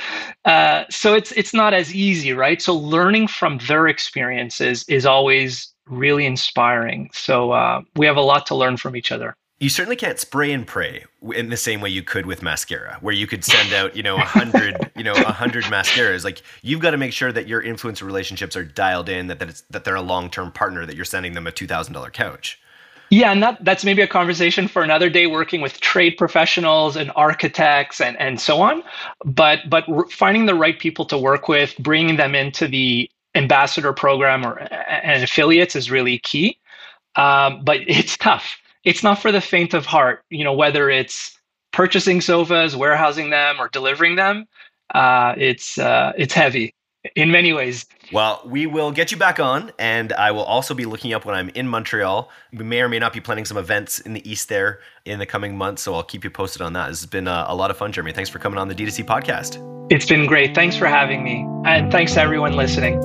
Uh, 0.45 0.84
so 0.89 1.13
it's 1.13 1.31
it's 1.34 1.53
not 1.53 1.73
as 1.73 1.93
easy, 1.93 2.34
right? 2.34 2.61
So 2.61 2.75
learning 2.75 3.27
from 3.27 3.59
their 3.67 3.88
experiences 3.88 4.84
is 4.88 5.05
always 5.05 5.73
really 5.88 6.25
inspiring. 6.25 7.09
So 7.13 7.51
uh, 7.51 7.81
we 7.95 8.05
have 8.05 8.17
a 8.17 8.21
lot 8.21 8.45
to 8.47 8.55
learn 8.55 8.77
from 8.77 8.95
each 8.95 9.11
other 9.11 9.36
you 9.63 9.69
certainly 9.69 9.95
can't 9.95 10.19
spray 10.19 10.51
and 10.51 10.67
pray 10.67 11.05
in 11.34 11.49
the 11.49 11.55
same 11.55 11.79
way 11.79 11.89
you 11.89 12.03
could 12.03 12.25
with 12.25 12.41
mascara 12.41 12.97
where 12.99 13.13
you 13.13 13.25
could 13.25 13.45
send 13.45 13.71
out 13.71 13.95
you 13.95 14.03
know 14.03 14.17
a 14.17 14.25
hundred 14.25 14.91
you 14.95 15.03
know 15.03 15.13
a 15.13 15.31
hundred 15.31 15.63
mascaras 15.65 16.25
like 16.25 16.41
you've 16.61 16.81
got 16.81 16.91
to 16.91 16.97
make 16.97 17.13
sure 17.13 17.31
that 17.31 17.47
your 17.47 17.63
influencer 17.63 18.01
relationships 18.01 18.57
are 18.57 18.65
dialed 18.65 19.07
in 19.07 19.27
that, 19.27 19.39
that 19.39 19.49
it's 19.49 19.61
that 19.69 19.86
they're 19.86 19.95
a 19.95 20.01
long-term 20.01 20.51
partner 20.51 20.86
that 20.86 20.97
you're 20.97 21.05
sending 21.05 21.34
them 21.34 21.47
a 21.47 21.51
$2000 21.51 22.11
couch 22.11 22.59
yeah 23.10 23.32
and 23.32 23.43
that 23.43 23.64
that's 23.64 23.84
maybe 23.86 24.01
a 24.01 24.08
conversation 24.08 24.68
for 24.68 24.82
another 24.82 25.10
day 25.10 25.28
working 25.28 25.62
with 25.62 25.80
trade 25.80 26.16
professionals 26.18 26.95
and 26.95 27.12
architects 27.16 28.01
and 28.01 28.20
and 28.20 28.39
so 28.39 28.62
on. 28.62 28.84
But 29.26 29.70
but 29.70 29.86
finding 30.12 30.45
the 30.45 30.56
right 30.56 30.78
people 30.78 31.06
to 31.06 31.18
work 31.18 31.47
with 31.47 31.76
bringing 31.80 32.18
them 32.18 32.36
into 32.36 32.68
the 32.68 33.10
ambassador 33.36 33.93
program 33.93 34.45
or 34.45 34.60
and 34.60 35.24
affiliates 35.24 35.76
is 35.76 35.91
really 35.91 36.20
key. 36.20 36.58
Um, 37.16 37.64
but 37.64 37.82
it's 37.88 38.18
tough. 38.18 38.58
It's 38.84 39.04
not 39.04 39.22
for 39.22 39.32
the 39.32 39.41
faint 39.41 39.74
of 39.74 39.86
heart. 39.86 40.24
You 40.30 40.43
know, 40.43 40.54
whether 40.54 40.89
it's 40.89 41.39
purchasing 41.72 42.22
sofas, 42.22 42.76
warehousing 42.76 43.30
them, 43.30 43.56
or 43.60 43.70
delivering 43.70 44.16
them, 44.16 44.45
uh, 44.93 45.34
it's 45.38 45.78
uh, 45.78 46.14
it's 46.18 46.34
heavy 46.34 46.74
in 47.16 47.32
many 47.32 47.54
ways. 47.54 47.86
Well, 48.12 48.41
we 48.45 48.66
will 48.66 48.91
get 48.91 49.12
you 49.12 49.18
back 49.18 49.39
on, 49.39 49.72
and 49.80 50.14
I 50.14 50.32
will 50.32 50.43
also 50.43 50.74
be 50.74 50.86
looking 50.86 51.14
up 51.14 51.26
when 51.26 51.36
I'm 51.36 51.49
in 51.49 51.68
Montreal. 51.68 52.30
We 52.51 52.64
may 52.64 52.82
or 52.82 52.89
may 52.89 52.99
not 52.99 53.14
be 53.14 53.20
planning 53.20 53.45
some 53.45 53.58
events 53.58 53.99
in 53.99 54.14
the 54.14 54.30
east 54.30 54.49
there 54.49 54.80
in 55.06 55.20
the 55.20 55.26
coming 55.26 55.58
months, 55.58 55.82
so 55.82 55.95
I'll 55.95 56.04
keep 56.04 56.24
you 56.24 56.30
posted 56.30 56.62
on 56.62 56.74
that. 56.74 56.89
This 56.89 57.01
has 57.01 57.10
been 57.10 57.28
a, 57.28 57.32
uh, 57.32 57.45
a 57.49 57.56
lot 57.56 57.72
of 57.72 57.78
fun, 57.78 57.91
Jeremy. 57.91 58.14
Thanks 58.14 58.30
for 58.30 58.39
coming 58.39 58.58
on 58.58 58.68
the 58.68 58.76
D2C 58.76 59.06
podcast. 59.06 59.62
It's 59.91 60.06
been 60.06 60.26
great. 60.26 60.56
Thanks 60.56 60.78
for 60.78 60.88
having 60.88 61.24
me, 61.24 61.45
and 61.66 61.91
thanks 61.91 62.14
to 62.14 62.22
everyone 62.22 62.56
listening. 62.56 63.01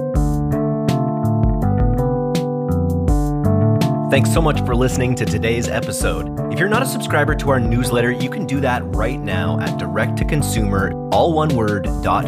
Thanks 4.10 4.32
so 4.32 4.40
much 4.40 4.64
for 4.64 4.74
listening 4.74 5.14
to 5.16 5.26
today's 5.26 5.68
episode. 5.68 6.50
If 6.50 6.58
you're 6.58 6.68
not 6.68 6.82
a 6.82 6.86
subscriber 6.86 7.34
to 7.34 7.50
our 7.50 7.60
newsletter, 7.60 8.10
you 8.10 8.30
can 8.30 8.46
do 8.46 8.58
that 8.60 8.82
right 8.96 9.20
now 9.20 9.60
at 9.60 9.78
directtoconsumer, 9.78 11.12
all 11.12 11.34
one 11.34 11.54
word, 11.54 11.84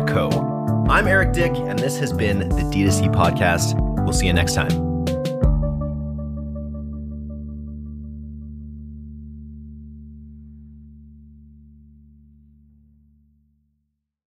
.co. 0.07 0.60
I'm 0.91 1.07
Eric 1.07 1.33
Dyck, 1.33 1.53
and 1.55 1.79
this 1.79 2.01
has 2.01 2.13
been 2.13 2.41
the 2.41 2.63
D2C 2.63 3.15
podcast. 3.15 3.81
We'll 4.03 4.13
see 4.13 4.27
you 4.27 4.33
next 4.33 4.55
time. 4.55 4.90